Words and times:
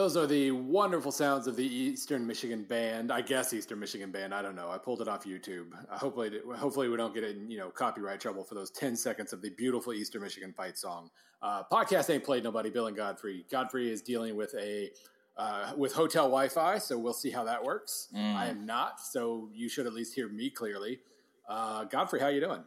Those 0.00 0.16
are 0.16 0.26
the 0.26 0.50
wonderful 0.52 1.12
sounds 1.12 1.46
of 1.46 1.56
the 1.56 1.66
Eastern 1.66 2.26
Michigan 2.26 2.62
band. 2.62 3.12
I 3.12 3.20
guess 3.20 3.52
Eastern 3.52 3.80
Michigan 3.80 4.10
band. 4.10 4.32
I 4.32 4.40
don't 4.40 4.56
know. 4.56 4.70
I 4.70 4.78
pulled 4.78 5.02
it 5.02 5.08
off 5.08 5.26
YouTube. 5.26 5.74
Uh, 5.90 5.98
hopefully, 5.98 6.40
hopefully 6.56 6.88
we 6.88 6.96
don't 6.96 7.12
get 7.12 7.22
in 7.22 7.50
you 7.50 7.58
know 7.58 7.68
copyright 7.68 8.18
trouble 8.18 8.42
for 8.42 8.54
those 8.54 8.70
ten 8.70 8.96
seconds 8.96 9.34
of 9.34 9.42
the 9.42 9.50
beautiful 9.50 9.92
Eastern 9.92 10.22
Michigan 10.22 10.54
fight 10.56 10.78
song. 10.78 11.10
Uh, 11.42 11.64
podcast 11.70 12.08
ain't 12.08 12.24
played 12.24 12.42
nobody. 12.44 12.70
Bill 12.70 12.86
and 12.86 12.96
Godfrey. 12.96 13.44
Godfrey 13.50 13.92
is 13.92 14.00
dealing 14.00 14.36
with 14.36 14.54
a 14.54 14.88
uh, 15.36 15.72
with 15.76 15.92
hotel 15.92 16.24
Wi-Fi, 16.24 16.78
so 16.78 16.98
we'll 16.98 17.12
see 17.12 17.30
how 17.30 17.44
that 17.44 17.62
works. 17.62 18.08
Mm. 18.16 18.36
I 18.36 18.46
am 18.46 18.64
not, 18.64 19.00
so 19.00 19.50
you 19.52 19.68
should 19.68 19.86
at 19.86 19.92
least 19.92 20.14
hear 20.14 20.30
me 20.30 20.48
clearly. 20.48 21.00
Uh, 21.46 21.84
Godfrey, 21.84 22.20
how 22.20 22.28
you 22.28 22.40
doing? 22.40 22.64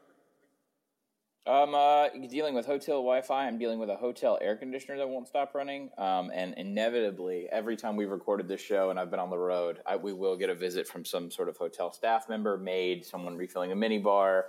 I'm 1.46 1.76
uh, 1.76 2.08
dealing 2.30 2.56
with 2.56 2.66
hotel 2.66 2.96
Wi-Fi. 2.96 3.48
I'm 3.48 3.58
dealing 3.58 3.78
with 3.78 3.90
a 3.90 3.98
hotel 3.98 4.38
air 4.42 4.56
conditioner 4.56 4.98
that 4.98 5.10
won't 5.10 5.28
stop 5.28 5.54
running. 5.54 5.90
Um, 5.98 6.32
and 6.34 6.54
inevitably, 6.56 7.50
every 7.52 7.76
time 7.76 7.98
we've 7.98 8.10
recorded 8.10 8.48
this 8.48 8.62
show 8.62 8.92
and 8.92 9.00
I've 9.00 9.12
been 9.12 9.20
on 9.20 9.30
the 9.30 9.38
road, 9.38 9.80
I, 9.86 9.98
we 9.98 10.14
will 10.14 10.38
get 10.38 10.50
a 10.50 10.56
visit 10.56 10.88
from 10.88 11.04
some 11.04 11.30
sort 11.30 11.50
of 11.50 11.58
hotel 11.58 11.92
staff 11.92 12.30
member, 12.30 12.58
maid, 12.58 13.06
someone 13.06 13.36
refilling 13.36 13.74
a 13.74 13.76
mini 13.76 14.00
bar, 14.00 14.46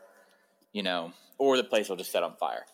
you 0.73 0.85
know, 0.85 1.13
or 1.39 1.57
the 1.57 1.65
place 1.65 1.89
will 1.89 1.97
just 1.97 2.13
set 2.13 2.23
on 2.23 2.37
fire. 2.37 2.65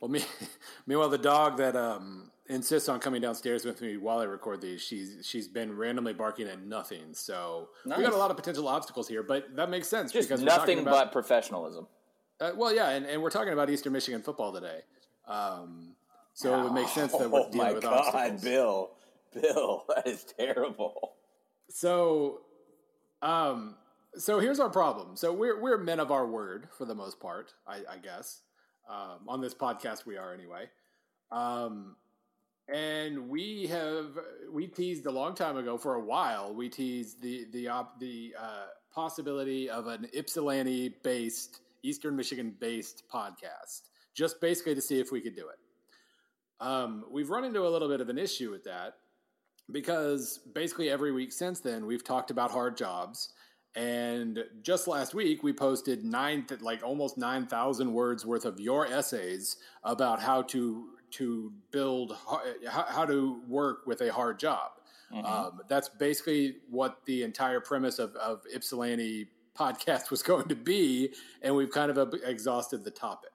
Well, 0.00 0.10
me, 0.10 0.22
meanwhile, 0.86 1.10
the 1.10 1.18
dog 1.18 1.58
that 1.58 1.76
um, 1.76 2.30
insists 2.48 2.88
on 2.88 3.00
coming 3.00 3.20
downstairs 3.20 3.66
with 3.66 3.82
me 3.82 3.98
while 3.98 4.20
I 4.20 4.24
record 4.24 4.62
these, 4.62 4.80
she's 4.80 5.18
she's 5.22 5.46
been 5.46 5.76
randomly 5.76 6.14
barking 6.14 6.48
at 6.48 6.64
nothing. 6.64 7.12
So 7.12 7.68
nice. 7.84 7.98
we 7.98 8.04
got 8.04 8.14
a 8.14 8.16
lot 8.18 8.30
of 8.30 8.38
potential 8.38 8.66
obstacles 8.66 9.08
here, 9.08 9.22
but 9.22 9.54
that 9.56 9.68
makes 9.68 9.88
sense 9.88 10.10
just 10.10 10.30
because 10.30 10.42
nothing 10.42 10.78
about, 10.78 10.90
but 10.90 11.12
professionalism. 11.12 11.86
Uh, 12.40 12.50
well, 12.56 12.74
yeah, 12.74 12.90
and, 12.90 13.06
and 13.06 13.22
we're 13.22 13.30
talking 13.30 13.52
about 13.52 13.70
Eastern 13.70 13.92
Michigan 13.92 14.22
football 14.22 14.52
today, 14.52 14.80
um, 15.28 15.94
so 16.32 16.52
oh, 16.52 16.60
it 16.60 16.64
would 16.64 16.72
make 16.72 16.88
sense 16.88 17.12
that 17.12 17.30
we're 17.30 17.48
dealing 17.50 17.68
oh 17.68 17.74
with 17.74 17.82
God, 17.82 18.06
obstacles. 18.06 18.42
Bill, 18.42 18.90
Bill, 19.32 19.84
that 19.94 20.06
is 20.06 20.24
terrible. 20.38 21.12
So, 21.68 22.40
um, 23.22 23.76
so 24.16 24.40
here's 24.40 24.60
our 24.60 24.70
problem. 24.70 25.16
So 25.16 25.32
we're 25.32 25.60
we're 25.60 25.78
men 25.78 26.00
of 26.00 26.10
our 26.10 26.26
word 26.26 26.68
for 26.76 26.84
the 26.84 26.94
most 26.94 27.20
part, 27.20 27.52
I, 27.66 27.76
I 27.90 27.98
guess. 28.02 28.40
Um, 28.88 29.28
on 29.28 29.40
this 29.40 29.54
podcast, 29.54 30.04
we 30.04 30.18
are 30.18 30.34
anyway. 30.34 30.68
Um, 31.30 31.96
and 32.68 33.28
we 33.28 33.66
have 33.66 34.18
we 34.50 34.66
teased 34.66 35.06
a 35.06 35.10
long 35.10 35.34
time 35.34 35.56
ago 35.56 35.76
for 35.76 35.94
a 35.94 36.00
while. 36.00 36.54
We 36.54 36.68
teased 36.68 37.20
the 37.20 37.46
the 37.52 37.68
op, 37.68 38.00
the 38.00 38.34
uh, 38.40 38.66
possibility 38.94 39.68
of 39.68 39.86
an 39.86 40.08
Ypsilanti 40.14 40.96
based 41.02 41.60
Eastern 41.84 42.16
Michigan 42.16 42.54
based 42.58 43.04
podcast, 43.12 43.82
just 44.14 44.40
basically 44.40 44.74
to 44.74 44.80
see 44.80 44.98
if 44.98 45.12
we 45.12 45.20
could 45.20 45.36
do 45.36 45.48
it. 45.48 45.58
Um, 46.64 47.04
we've 47.10 47.30
run 47.30 47.44
into 47.44 47.66
a 47.66 47.68
little 47.68 47.88
bit 47.88 48.00
of 48.00 48.08
an 48.08 48.18
issue 48.18 48.50
with 48.50 48.64
that 48.64 48.94
because 49.70 50.40
basically 50.54 50.90
every 50.90 51.12
week 51.12 51.32
since 51.32 51.60
then 51.60 51.86
we've 51.86 52.04
talked 52.04 52.30
about 52.30 52.50
hard 52.50 52.76
jobs. 52.76 53.32
And 53.76 54.44
just 54.62 54.86
last 54.86 55.14
week, 55.14 55.42
we 55.42 55.52
posted 55.52 56.04
nine, 56.04 56.46
like 56.60 56.84
almost 56.84 57.18
nine 57.18 57.46
thousand 57.46 57.92
words 57.92 58.24
worth 58.24 58.44
of 58.44 58.60
your 58.60 58.86
essays 58.86 59.56
about 59.82 60.20
how 60.20 60.42
to 60.42 60.90
to 61.12 61.52
build 61.72 62.16
how, 62.68 62.84
how 62.88 63.04
to 63.04 63.40
work 63.48 63.86
with 63.86 64.00
a 64.00 64.12
hard 64.12 64.38
job. 64.38 64.70
Mm-hmm. 65.12 65.26
Um, 65.26 65.60
that's 65.68 65.88
basically 65.88 66.56
what 66.70 67.00
the 67.06 67.24
entire 67.24 67.60
premise 67.60 67.98
of, 67.98 68.14
of 68.16 68.42
Ypsilanti 68.52 69.28
podcast 69.58 70.10
was 70.10 70.22
going 70.32 70.48
to 70.48 70.56
be, 70.56 71.12
and 71.42 71.54
we've 71.54 71.70
kind 71.70 71.90
of 71.90 72.14
exhausted 72.24 72.84
the 72.84 72.90
topic. 72.90 73.30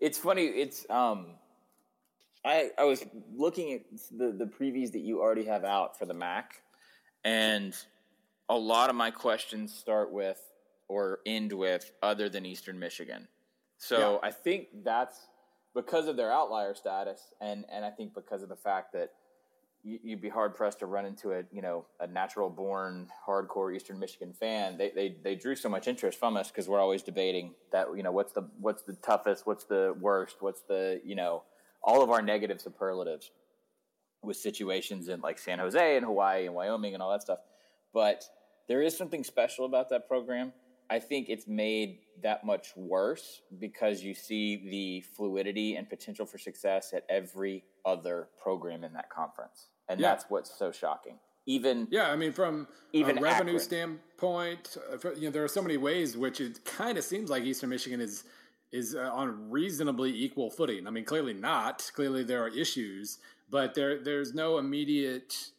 It's 0.00 0.18
funny. 0.18 0.44
It's 0.46 0.88
um, 0.90 1.36
I 2.44 2.70
I 2.78 2.84
was 2.84 3.04
looking 3.34 3.72
at 3.72 3.82
the 4.10 4.32
the 4.32 4.46
previews 4.46 4.92
that 4.92 5.00
you 5.00 5.20
already 5.20 5.44
have 5.44 5.64
out 5.64 5.98
for 5.98 6.06
the 6.06 6.14
Mac, 6.14 6.62
and 7.24 7.74
a 8.48 8.56
lot 8.56 8.90
of 8.90 8.96
my 8.96 9.10
questions 9.10 9.74
start 9.74 10.12
with 10.12 10.40
or 10.88 11.20
end 11.24 11.52
with 11.52 11.90
other 12.02 12.28
than 12.28 12.44
Eastern 12.44 12.78
Michigan. 12.78 13.26
So 13.78 14.20
yeah. 14.22 14.28
I 14.28 14.30
think 14.30 14.68
that's 14.84 15.26
because 15.74 16.06
of 16.06 16.16
their 16.16 16.32
outlier 16.32 16.74
status, 16.74 17.34
and 17.40 17.64
and 17.72 17.84
I 17.84 17.90
think 17.90 18.14
because 18.14 18.42
of 18.42 18.48
the 18.48 18.56
fact 18.56 18.92
that 18.92 19.10
you'd 19.84 20.20
be 20.20 20.28
hard 20.28 20.54
pressed 20.54 20.78
to 20.78 20.86
run 20.86 21.04
into 21.04 21.32
a 21.32 21.42
you 21.52 21.60
know 21.60 21.84
a 22.00 22.06
natural 22.06 22.48
born 22.48 23.08
hardcore 23.26 23.74
Eastern 23.74 23.98
Michigan 23.98 24.32
fan. 24.32 24.78
They 24.78 24.90
they 24.90 25.16
they 25.22 25.34
drew 25.34 25.54
so 25.54 25.68
much 25.68 25.86
interest 25.86 26.18
from 26.18 26.36
us 26.36 26.50
because 26.50 26.68
we're 26.68 26.80
always 26.80 27.02
debating 27.02 27.54
that 27.70 27.88
you 27.96 28.02
know 28.02 28.12
what's 28.12 28.32
the 28.32 28.48
what's 28.60 28.82
the 28.82 28.94
toughest, 28.94 29.46
what's 29.46 29.64
the 29.64 29.94
worst, 30.00 30.36
what's 30.40 30.62
the 30.62 31.00
you 31.04 31.14
know 31.14 31.42
all 31.82 32.02
of 32.02 32.10
our 32.10 32.22
negative 32.22 32.60
superlatives 32.60 33.30
with 34.22 34.38
situations 34.38 35.08
in 35.08 35.20
like 35.20 35.38
San 35.38 35.58
Jose 35.58 35.96
and 35.96 36.04
Hawaii 36.04 36.46
and 36.46 36.54
Wyoming 36.54 36.94
and 36.94 37.02
all 37.02 37.10
that 37.12 37.22
stuff. 37.22 37.40
But 37.92 38.24
there 38.68 38.80
is 38.80 38.96
something 38.96 39.22
special 39.22 39.66
about 39.66 39.90
that 39.90 40.08
program. 40.08 40.52
I 40.88 40.98
think 40.98 41.28
it's 41.28 41.46
made 41.46 41.98
that 42.22 42.44
much 42.44 42.68
worse 42.76 43.42
because 43.58 44.02
you 44.02 44.14
see 44.14 44.56
the 44.70 45.04
fluidity 45.14 45.76
and 45.76 45.88
potential 45.88 46.24
for 46.24 46.38
success 46.38 46.92
at 46.94 47.04
every 47.08 47.64
other 47.84 48.28
program 48.42 48.84
in 48.84 48.92
that 48.94 49.10
conference 49.10 49.68
and 49.88 50.00
yeah. 50.00 50.08
that's 50.08 50.24
what's 50.28 50.56
so 50.56 50.72
shocking. 50.72 51.18
Even 51.46 51.88
yeah, 51.90 52.10
I 52.10 52.16
mean, 52.16 52.32
from 52.32 52.66
even 52.92 53.18
a 53.18 53.20
revenue 53.20 53.56
Akron. 53.56 53.60
standpoint, 53.60 54.76
uh, 54.92 55.10
you 55.14 55.26
know, 55.26 55.30
there 55.30 55.44
are 55.44 55.48
so 55.48 55.60
many 55.60 55.76
ways 55.76 56.16
which 56.16 56.40
it 56.40 56.64
kind 56.64 56.96
of 56.96 57.04
seems 57.04 57.28
like 57.28 57.44
Eastern 57.44 57.70
Michigan 57.70 58.00
is 58.00 58.24
is 58.72 58.94
uh, 58.94 59.10
on 59.12 59.50
reasonably 59.50 60.10
equal 60.10 60.50
footing. 60.50 60.86
I 60.86 60.90
mean, 60.90 61.04
clearly 61.04 61.34
not. 61.34 61.90
Clearly, 61.94 62.24
there 62.24 62.42
are 62.42 62.48
issues, 62.48 63.18
but 63.50 63.74
there 63.74 64.02
there's 64.02 64.32
no 64.32 64.56
immediate 64.58 65.50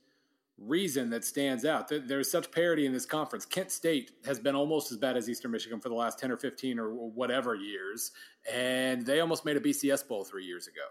reason 0.58 1.10
that 1.10 1.24
stands 1.24 1.66
out. 1.66 1.90
There's 1.90 2.32
such 2.32 2.52
parity 2.52 2.86
in 2.86 2.94
this 2.94 3.06
conference. 3.06 3.46
Kent 3.46 3.72
State 3.72 4.12
has 4.26 4.40
been 4.40 4.56
almost 4.56 4.92
as 4.92 4.98
bad 4.98 5.18
as 5.18 5.30
Eastern 5.30 5.52
Michigan 5.52 5.80
for 5.80 5.90
the 5.90 5.96
last 5.96 6.18
10 6.18 6.32
or 6.32 6.38
15 6.38 6.80
or 6.80 6.90
whatever 6.94 7.56
years, 7.56 8.12
and 8.52 9.06
they 9.06 9.20
almost 9.20 9.44
made 9.46 9.58
a 9.58 9.60
BCS 9.60 10.08
bowl 10.08 10.24
three 10.24 10.46
years 10.46 10.68
ago. 10.68 10.86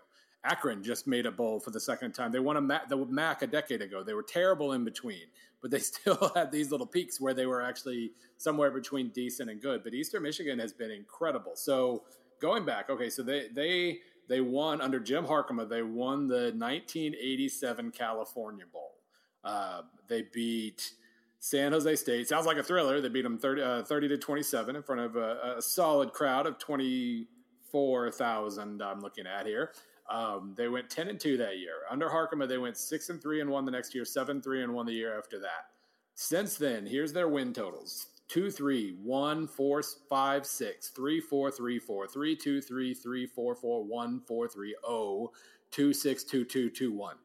Akron 0.44 0.82
just 0.82 1.06
made 1.06 1.26
a 1.26 1.32
bowl 1.32 1.58
for 1.58 1.70
the 1.70 1.80
second 1.80 2.12
time. 2.12 2.30
They 2.30 2.38
won 2.38 2.56
a 2.56 2.60
MAC, 2.60 2.88
the 2.88 2.96
MAC 2.96 3.42
a 3.42 3.46
decade 3.46 3.82
ago. 3.82 4.02
They 4.02 4.14
were 4.14 4.22
terrible 4.22 4.72
in 4.72 4.84
between, 4.84 5.24
but 5.62 5.70
they 5.70 5.78
still 5.80 6.32
had 6.34 6.52
these 6.52 6.70
little 6.70 6.86
peaks 6.86 7.20
where 7.20 7.34
they 7.34 7.46
were 7.46 7.62
actually 7.62 8.12
somewhere 8.36 8.70
between 8.70 9.08
decent 9.08 9.50
and 9.50 9.60
good. 9.60 9.82
But 9.82 9.94
Eastern 9.94 10.22
Michigan 10.22 10.58
has 10.58 10.72
been 10.72 10.90
incredible. 10.90 11.52
So 11.54 12.04
going 12.40 12.64
back, 12.64 12.90
okay, 12.90 13.10
so 13.10 13.22
they 13.22 13.48
they 13.48 14.00
they 14.28 14.40
won 14.40 14.80
under 14.80 15.00
Jim 15.00 15.26
Harkema. 15.26 15.68
They 15.68 15.82
won 15.82 16.28
the 16.28 16.52
1987 16.56 17.90
California 17.90 18.64
Bowl. 18.70 18.94
Uh, 19.42 19.82
they 20.08 20.22
beat 20.32 20.92
San 21.40 21.72
Jose 21.72 21.96
State. 21.96 22.28
Sounds 22.28 22.46
like 22.46 22.56
a 22.56 22.62
thriller. 22.62 23.02
They 23.02 23.10
beat 23.10 23.22
them 23.22 23.38
30, 23.38 23.62
uh, 23.62 23.82
30 23.82 24.08
to 24.08 24.16
27 24.16 24.76
in 24.76 24.82
front 24.82 25.02
of 25.02 25.16
a, 25.16 25.56
a 25.58 25.62
solid 25.62 26.14
crowd 26.14 26.46
of 26.46 26.58
24,000. 26.58 28.82
I'm 28.82 29.00
looking 29.00 29.26
at 29.26 29.46
here. 29.46 29.72
Um, 30.10 30.54
they 30.56 30.68
went 30.68 30.90
ten 30.90 31.08
and 31.08 31.18
two 31.18 31.36
that 31.38 31.58
year. 31.58 31.76
Under 31.90 32.08
Harkema, 32.08 32.46
they 32.46 32.58
went 32.58 32.76
six 32.76 33.08
and 33.08 33.20
three 33.20 33.40
and 33.40 33.50
one 33.50 33.64
the 33.64 33.70
next 33.70 33.94
year, 33.94 34.04
seven 34.04 34.42
three 34.42 34.62
and 34.62 34.74
one 34.74 34.86
the 34.86 34.92
year 34.92 35.16
after 35.18 35.38
that. 35.40 35.70
Since 36.14 36.56
then, 36.56 36.86
here's 36.86 37.12
their 37.12 37.28
win 37.28 37.52
totals: 37.52 38.08
two 38.28 38.50
three, 38.50 38.96
one 39.02 39.46
four 39.46 39.82
five 40.10 40.46
six, 40.46 40.88
three 40.88 41.20
four 41.20 41.50
three 41.50 41.78
four, 41.78 42.06
three 42.06 42.36
two 42.36 42.60
three 42.60 42.94
three 42.94 43.26
four 43.26 43.54
four 43.54 43.82
one 43.82 44.20
four 44.26 44.46
three 44.46 44.76
oh, 44.86 45.32
two 45.70 45.92
six 45.92 46.22
two 46.22 46.44
two 46.44 46.68
two 46.70 46.92
one. 46.92 47.16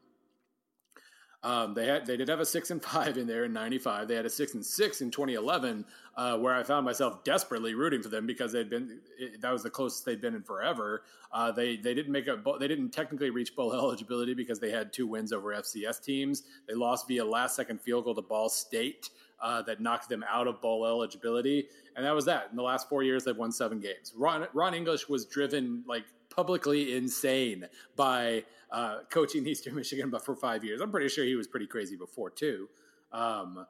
Um, 1.42 1.74
they 1.74 1.86
had 1.86 2.06
they 2.06 2.18
did 2.18 2.28
have 2.28 2.42
a 2.42 2.46
six 2.46 2.70
and 2.70 2.84
five 2.84 3.18
in 3.18 3.28
there 3.28 3.46
in 3.46 3.54
'95. 3.54 4.08
They 4.08 4.16
had 4.16 4.26
a 4.26 4.30
six 4.30 4.54
and 4.54 4.66
six 4.66 5.02
in 5.02 5.10
2011, 5.10 5.86
uh, 6.18 6.38
where 6.38 6.54
I 6.54 6.64
found 6.64 6.86
myself 6.86 7.24
desperately 7.24 7.74
rooting 7.74 8.02
for 8.02 8.10
them 8.10 8.26
because 8.26 8.52
they'd 8.52 8.70
been 8.70 9.00
it, 9.18 9.42
that 9.42 9.52
was 9.52 9.64
the 9.64 9.70
closest 9.70 10.06
they'd 10.06 10.22
been 10.22 10.36
in 10.36 10.44
forever. 10.44 11.04
Uh, 11.32 11.52
they 11.52 11.78
they 11.78 11.94
didn't 11.94 12.12
make 12.12 12.28
a 12.28 12.42
they 12.60 12.68
didn't 12.68 12.90
technically 12.90 13.30
reach 13.30 13.56
bowl 13.56 13.74
eligibility 13.74 14.34
because 14.34 14.60
they 14.60 14.72
had 14.72 14.92
two 14.92 15.08
wins 15.08 15.32
over 15.32 15.54
FCS 15.54 16.04
teams. 16.04 16.44
They 16.68 16.74
lost 16.74 17.08
via 17.08 17.24
last 17.24 17.56
second 17.56 17.82
field 17.82 18.04
goal 18.06 18.16
to 18.16 18.22
Ball 18.22 18.50
State. 18.50 19.10
Uh, 19.42 19.62
that 19.62 19.80
knocked 19.80 20.10
them 20.10 20.22
out 20.30 20.48
of 20.48 20.60
bowl 20.60 20.86
eligibility, 20.86 21.70
and 21.96 22.06
that 22.06 22.14
was 22.14 22.26
that. 22.26 22.48
In 22.50 22.58
the 22.58 22.62
last 22.62 22.90
four 22.90 23.04
years, 23.04 23.24
they've 23.24 23.38
won 23.38 23.54
seven 23.54 23.80
games. 23.80 24.12
Ron, 24.14 24.46
Ron 24.54 24.74
English 24.74 25.08
was 25.08 25.26
driven 25.26 25.82
like 25.88 26.04
publicly 26.30 26.96
insane 26.96 27.66
by 27.96 28.44
uh, 28.72 29.00
coaching 29.10 29.46
Eastern 29.48 29.76
Michigan, 29.76 30.10
but 30.10 30.26
for 30.26 30.36
five 30.36 30.64
years. 30.64 30.82
I'm 30.82 30.92
pretty 30.92 31.10
sure 31.10 31.26
he 31.26 31.36
was 31.36 31.48
pretty 31.48 31.68
crazy 31.68 31.96
before 31.96 32.30
too. 32.30 32.70
Um, 33.12 33.66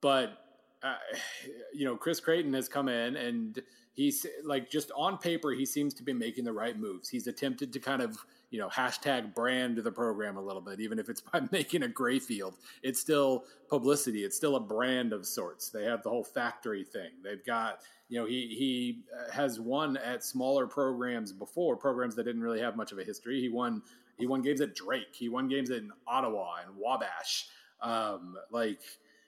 but 0.00 0.38
uh, 0.82 0.96
you 1.74 1.84
know, 1.84 1.96
Chris 1.96 2.20
Creighton 2.20 2.52
has 2.54 2.68
come 2.68 2.88
in 2.88 3.16
and 3.16 3.60
he's 3.94 4.26
like 4.44 4.70
just 4.70 4.90
on 4.96 5.18
paper, 5.18 5.52
he 5.52 5.66
seems 5.66 5.94
to 5.94 6.02
be 6.02 6.12
making 6.12 6.44
the 6.44 6.52
right 6.52 6.78
moves. 6.78 7.08
He's 7.08 7.26
attempted 7.26 7.72
to 7.72 7.80
kind 7.80 8.02
of 8.02 8.16
you 8.52 8.58
know 8.58 8.68
hashtag 8.68 9.34
brand 9.34 9.78
the 9.78 9.90
program 9.90 10.36
a 10.36 10.40
little 10.40 10.60
bit, 10.60 10.78
even 10.78 10.98
if 10.98 11.08
it's 11.08 11.20
by 11.32 11.40
making 11.50 11.82
a 11.82 11.88
gray 11.88 12.20
field. 12.20 12.54
It's 12.84 13.00
still 13.00 13.46
publicity. 13.68 14.22
It's 14.24 14.36
still 14.36 14.54
a 14.54 14.60
brand 14.60 15.12
of 15.12 15.26
sorts. 15.26 15.70
They 15.70 15.84
have 15.84 16.02
the 16.02 16.10
whole 16.10 16.22
factory 16.22 16.84
thing. 16.84 17.10
They've 17.24 17.44
got 17.44 17.80
you 18.08 18.20
know 18.20 18.26
he 18.26 18.54
he 18.56 19.02
uh, 19.18 19.32
has 19.32 19.58
won 19.58 19.96
at 19.96 20.22
smaller 20.22 20.66
programs 20.66 21.32
before 21.32 21.76
programs 21.76 22.14
that 22.16 22.24
didn't 22.24 22.42
really 22.42 22.60
have 22.60 22.76
much 22.76 22.92
of 22.92 22.98
a 22.98 23.04
history. 23.04 23.40
He 23.40 23.48
won 23.48 23.82
He 24.18 24.26
won 24.26 24.42
games 24.42 24.60
at 24.60 24.74
Drake. 24.74 25.14
He 25.14 25.30
won 25.30 25.48
games 25.48 25.70
in 25.70 25.90
Ottawa 26.06 26.56
and 26.66 26.76
Wabash. 26.76 27.48
Um, 27.80 28.36
like 28.52 28.82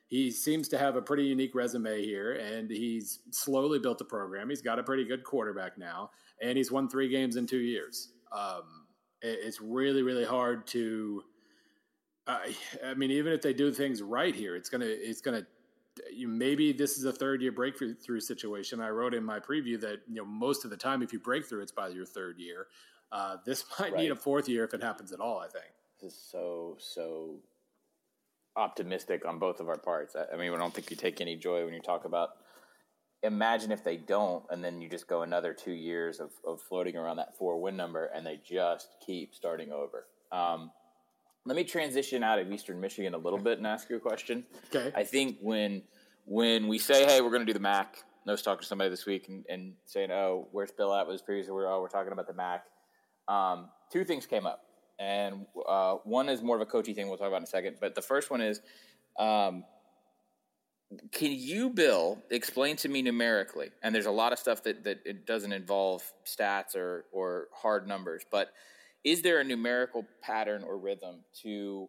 he 0.07 0.31
seems 0.31 0.69
to 0.69 0.79
have 0.79 0.97
a 0.97 1.03
pretty 1.03 1.25
unique 1.25 1.55
resume 1.55 2.05
here, 2.05 2.33
and 2.35 2.71
he's 2.71 3.21
slowly 3.31 3.79
built 3.79 4.03
a 4.03 4.05
program. 4.05 4.51
He's 4.51 4.61
got 4.61 4.79
a 4.79 4.83
pretty 4.83 5.05
good 5.05 5.25
quarterback 5.25 5.79
now, 5.79 6.11
and 6.43 6.59
he's 6.59 6.71
won 6.71 6.91
three 6.91 7.09
games 7.09 7.37
in 7.37 7.47
two 7.47 7.59
years. 7.59 8.11
Um, 8.31 8.84
it's 9.25 9.61
really, 9.61 10.03
really 10.03 10.25
hard 10.25 10.67
to. 10.69 11.23
Uh, 12.27 12.39
I 12.85 12.95
mean, 12.95 13.11
even 13.11 13.33
if 13.33 13.43
they 13.43 13.53
do 13.53 13.71
things 13.73 14.03
right 14.03 14.35
here, 14.35 14.57
it's 14.57 14.69
gonna, 14.69 14.87
it's 14.87 15.21
gonna. 15.21 15.47
You, 16.13 16.27
maybe 16.27 16.73
this 16.73 16.99
is 16.99 17.05
a 17.05 17.13
third 17.13 17.41
year 17.41 17.53
breakthrough 17.53 18.21
situation. 18.21 18.81
I 18.81 18.89
wrote 18.89 19.15
in 19.15 19.25
my 19.25 19.39
preview 19.39 19.81
that 19.81 20.01
you 20.09 20.17
know 20.17 20.25
most 20.25 20.65
of 20.65 20.71
the 20.71 20.77
time, 20.77 21.03
if 21.03 21.13
you 21.13 21.19
break 21.19 21.47
through, 21.47 21.63
it's 21.63 21.73
by 21.73 21.89
your 21.89 22.07
third 22.07 22.39
year. 22.39 22.67
Uh, 23.13 23.37
this 23.45 23.65
might 23.79 23.93
right. 23.93 24.03
need 24.03 24.11
a 24.11 24.17
fourth 24.17 24.49
year 24.49 24.65
if 24.65 24.75
it 24.75 24.83
happens 24.83 25.13
at 25.13 25.21
all. 25.21 25.39
I 25.39 25.49
think 25.49 25.67
this 26.01 26.13
is 26.13 26.19
so 26.31 26.77
so 26.79 27.37
optimistic 28.57 29.25
on 29.27 29.39
both 29.39 29.61
of 29.61 29.69
our 29.69 29.79
parts. 29.79 30.17
I, 30.17 30.35
I 30.35 30.37
mean, 30.37 30.53
I 30.53 30.59
don't 30.59 30.75
think 30.75 30.91
you 30.91 30.97
take 30.97 31.21
any 31.21 31.37
joy 31.37 31.65
when 31.65 31.75
you 31.75 31.81
talk 31.81 32.05
about. 32.05 32.31
Imagine 33.25 33.73
if 33.73 33.83
they 33.83 33.97
don't, 33.97 34.45
and 34.51 34.63
then 34.63 34.81
you 34.81 34.89
just 34.89 35.09
go 35.09 35.23
another 35.23 35.53
two 35.53 35.73
years 35.73 36.21
of, 36.21 36.31
of 36.47 36.61
floating 36.61 36.97
around 36.97 37.17
that 37.17 37.37
four 37.37 37.61
win 37.61 37.77
number, 37.77 38.07
and 38.15 38.25
they 38.27 38.41
just 38.45 38.95
keep 39.05 39.35
starting 39.35 39.73
over. 39.73 40.07
Um, 40.31 40.71
let 41.47 41.57
me 41.57 41.65
transition 41.65 42.23
out 42.23 42.39
of 42.39 42.51
Eastern 42.53 42.81
Michigan 42.81 43.15
a 43.15 43.19
little 43.19 43.39
bit 43.39 43.59
and 43.59 43.67
ask 43.67 43.91
you 43.91 43.97
a 43.97 44.01
question. 44.01 44.45
Okay. 44.75 44.93
I 44.95 45.05
think 45.05 45.39
when 45.41 45.83
when 46.27 46.69
we 46.69 46.79
say, 46.79 47.05
"Hey, 47.05 47.21
we're 47.21 47.31
going 47.31 47.43
to 47.43 47.47
do 47.47 47.53
the 47.53 47.61
MAC," 47.61 47.97
I 48.27 48.31
was 48.31 48.43
talking 48.43 48.63
to 48.63 48.67
somebody 48.67 48.91
this 48.91 49.07
week 49.07 49.29
and, 49.29 49.45
and 49.49 49.75
saying, 49.85 50.11
"Oh, 50.11 50.49
where's 50.53 50.71
Bill 50.71 50.95
at?" 50.95 51.07
Was 51.07 51.23
previous, 51.23 51.49
we're 51.49 51.67
oh, 51.67 51.81
we're 51.81 51.89
talking 51.89 52.13
about 52.13 52.27
the 52.27 52.35
MAC. 52.35 52.65
Um, 53.27 53.71
two 53.91 54.05
things 54.05 54.27
came 54.27 54.47
up 54.47 54.65
and 54.99 55.47
uh, 55.69 55.97
one 56.05 56.29
is 56.29 56.43
more 56.43 56.57
of 56.57 56.63
a 56.63 56.67
coachy 56.67 56.95
thing 56.95 57.09
we'll 57.09 57.19
talk 57.19 57.29
about 57.29 57.39
in 57.39 57.45
a 57.45 57.49
second. 57.49 57.77
But 57.81 57.95
the 57.95 58.03
first 58.03 58.31
one 58.31 58.41
is, 58.41 58.61
um, 59.19 59.65
can 61.13 61.33
you, 61.33 61.71
Bill, 61.71 62.23
explain 62.31 62.77
to 62.77 62.89
me 62.89 63.03
numerically? 63.03 63.71
And 63.83 63.95
there's 63.95 64.07
a 64.07 64.11
lot 64.13 64.33
of 64.33 64.39
stuff 64.39 64.63
that 64.65 64.85
that 64.85 65.01
it 65.05 65.27
doesn't 65.27 65.53
involve 65.53 66.03
stats 66.25 66.77
or 66.77 67.05
or 67.13 67.49
hard 67.53 67.87
numbers, 67.87 68.23
but 68.31 68.53
is 69.03 69.23
there 69.23 69.41
a 69.41 69.45
numerical 69.45 70.07
pattern 70.23 70.63
or 70.63 70.79
rhythm 70.79 71.25
to 71.43 71.89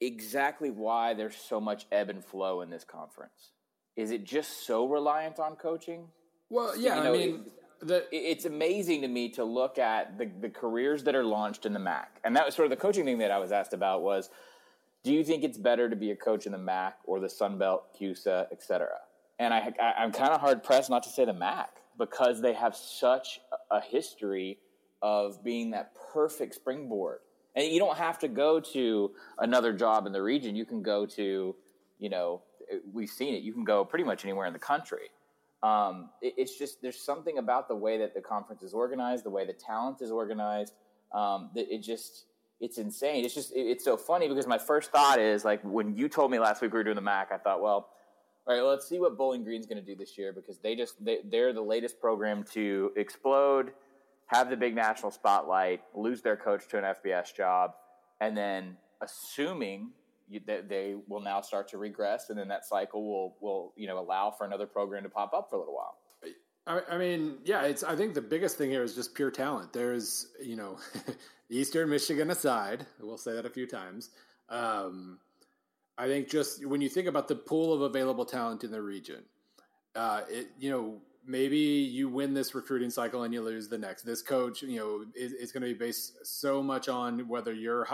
exactly 0.00 0.70
why 0.70 1.14
there's 1.14 1.36
so 1.36 1.60
much 1.60 1.86
ebb 1.92 2.08
and 2.08 2.24
flow 2.24 2.60
in 2.60 2.70
this 2.70 2.84
conference? 2.84 3.52
Is 3.96 4.10
it 4.10 4.24
just 4.24 4.66
so 4.66 4.86
reliant 4.86 5.38
on 5.38 5.56
coaching? 5.56 6.08
Well, 6.50 6.76
yeah, 6.76 6.96
you 6.96 7.04
know, 7.04 7.14
I 7.14 7.16
mean. 7.16 7.34
It, 7.46 7.52
the, 7.78 8.06
it's 8.10 8.46
amazing 8.46 9.02
to 9.02 9.08
me 9.08 9.28
to 9.30 9.44
look 9.44 9.78
at 9.78 10.16
the, 10.16 10.30
the 10.40 10.48
careers 10.48 11.04
that 11.04 11.14
are 11.14 11.24
launched 11.24 11.66
in 11.66 11.74
the 11.74 11.78
MAC. 11.78 12.20
And 12.24 12.34
that 12.36 12.46
was 12.46 12.54
sort 12.54 12.64
of 12.64 12.70
the 12.70 12.80
coaching 12.80 13.04
thing 13.04 13.18
that 13.18 13.30
I 13.30 13.38
was 13.38 13.52
asked 13.52 13.74
about 13.74 14.02
was, 14.02 14.30
do 15.06 15.14
you 15.14 15.22
think 15.22 15.44
it's 15.44 15.56
better 15.56 15.88
to 15.88 15.94
be 15.94 16.10
a 16.10 16.16
coach 16.16 16.46
in 16.46 16.52
the 16.52 16.58
MAC 16.58 16.98
or 17.04 17.20
the 17.20 17.28
Sun 17.28 17.58
Belt, 17.58 17.96
CUSA, 17.96 18.48
et 18.50 18.60
cetera? 18.60 18.98
And 19.38 19.54
I, 19.54 19.72
I, 19.80 20.02
am 20.02 20.10
kind 20.10 20.32
of 20.32 20.40
hard 20.40 20.64
pressed 20.64 20.90
not 20.90 21.04
to 21.04 21.08
say 21.08 21.24
the 21.24 21.32
MAC 21.32 21.70
because 21.96 22.42
they 22.42 22.52
have 22.54 22.74
such 22.74 23.40
a 23.70 23.80
history 23.80 24.58
of 25.00 25.44
being 25.44 25.70
that 25.70 25.92
perfect 26.12 26.56
springboard. 26.56 27.20
And 27.54 27.72
you 27.72 27.78
don't 27.78 27.96
have 27.96 28.18
to 28.18 28.28
go 28.28 28.58
to 28.58 29.12
another 29.38 29.72
job 29.72 30.06
in 30.06 30.12
the 30.12 30.20
region. 30.20 30.56
You 30.56 30.64
can 30.64 30.82
go 30.82 31.06
to, 31.06 31.54
you 32.00 32.08
know, 32.08 32.42
we've 32.92 33.08
seen 33.08 33.32
it. 33.32 33.44
You 33.44 33.52
can 33.52 33.62
go 33.62 33.84
pretty 33.84 34.04
much 34.04 34.24
anywhere 34.24 34.48
in 34.48 34.52
the 34.52 34.58
country. 34.58 35.10
Um, 35.62 36.10
it, 36.20 36.34
it's 36.36 36.58
just 36.58 36.82
there's 36.82 37.00
something 37.00 37.38
about 37.38 37.68
the 37.68 37.76
way 37.76 37.96
that 37.98 38.12
the 38.12 38.20
conference 38.20 38.64
is 38.64 38.74
organized, 38.74 39.24
the 39.24 39.30
way 39.30 39.46
the 39.46 39.52
talent 39.52 40.02
is 40.02 40.10
organized. 40.10 40.74
Um, 41.14 41.50
that 41.54 41.72
it 41.72 41.78
just 41.78 42.24
it's 42.60 42.78
insane. 42.78 43.24
It's 43.24 43.34
just 43.34 43.54
it, 43.54 43.60
it's 43.60 43.84
so 43.84 43.96
funny 43.96 44.28
because 44.28 44.46
my 44.46 44.58
first 44.58 44.90
thought 44.90 45.20
is 45.20 45.44
like 45.44 45.60
when 45.62 45.94
you 45.94 46.08
told 46.08 46.30
me 46.30 46.38
last 46.38 46.62
week 46.62 46.72
we 46.72 46.78
were 46.78 46.84
doing 46.84 46.96
the 46.96 47.02
MAC, 47.02 47.30
I 47.32 47.38
thought, 47.38 47.60
well, 47.60 47.90
all 48.46 48.54
right, 48.54 48.62
well, 48.62 48.70
let's 48.70 48.88
see 48.88 49.00
what 49.00 49.18
Bowling 49.18 49.42
Green's 49.42 49.66
going 49.66 49.78
to 49.78 49.84
do 49.84 49.96
this 49.96 50.16
year 50.16 50.32
because 50.32 50.58
they 50.58 50.76
just 50.76 51.04
they, 51.04 51.18
they're 51.24 51.52
the 51.52 51.62
latest 51.62 52.00
program 52.00 52.44
to 52.52 52.92
explode, 52.96 53.72
have 54.26 54.50
the 54.50 54.56
big 54.56 54.74
national 54.74 55.10
spotlight, 55.10 55.82
lose 55.94 56.22
their 56.22 56.36
coach 56.36 56.68
to 56.68 56.78
an 56.78 56.84
FBS 56.84 57.34
job, 57.34 57.72
and 58.20 58.36
then 58.36 58.76
assuming 59.00 59.90
they, 60.46 60.60
they, 60.68 60.96
will 61.06 61.20
now 61.20 61.40
start 61.40 61.68
to 61.68 61.78
regress, 61.78 62.30
and 62.30 62.38
then 62.38 62.48
that 62.48 62.64
cycle 62.64 63.04
will 63.04 63.36
will 63.40 63.72
you 63.76 63.86
know 63.86 63.98
allow 63.98 64.30
for 64.30 64.44
another 64.44 64.66
program 64.66 65.02
to 65.02 65.08
pop 65.08 65.34
up 65.34 65.50
for 65.50 65.56
a 65.56 65.58
little 65.58 65.74
while. 65.74 65.96
I, 66.66 66.80
I 66.90 66.98
mean, 66.98 67.38
yeah, 67.44 67.62
it's. 67.62 67.84
I 67.84 67.94
think 67.94 68.14
the 68.14 68.22
biggest 68.22 68.58
thing 68.58 68.70
here 68.70 68.82
is 68.82 68.94
just 68.94 69.14
pure 69.14 69.30
talent. 69.30 69.72
There's, 69.72 70.28
you 70.42 70.56
know, 70.56 70.78
Eastern 71.50 71.88
Michigan 71.90 72.30
aside, 72.30 72.86
we'll 73.00 73.18
say 73.18 73.32
that 73.32 73.46
a 73.46 73.50
few 73.50 73.66
times. 73.66 74.10
Um, 74.48 75.18
I 75.98 76.06
think 76.06 76.28
just 76.28 76.66
when 76.66 76.80
you 76.80 76.88
think 76.88 77.06
about 77.06 77.28
the 77.28 77.36
pool 77.36 77.72
of 77.72 77.82
available 77.82 78.24
talent 78.24 78.64
in 78.64 78.70
the 78.70 78.82
region, 78.82 79.22
uh, 79.94 80.22
it, 80.28 80.48
you 80.58 80.70
know, 80.70 80.98
maybe 81.26 81.56
you 81.56 82.08
win 82.08 82.34
this 82.34 82.54
recruiting 82.54 82.90
cycle 82.90 83.22
and 83.22 83.32
you 83.32 83.42
lose 83.42 83.68
the 83.68 83.78
next. 83.78 84.02
This 84.02 84.22
coach, 84.22 84.62
you 84.62 84.78
know, 84.78 85.04
is, 85.14 85.32
is 85.32 85.52
going 85.52 85.62
to 85.62 85.68
be 85.68 85.74
based 85.74 86.26
so 86.26 86.62
much 86.62 86.88
on 86.88 87.28
whether 87.28 87.52
you're 87.52 87.88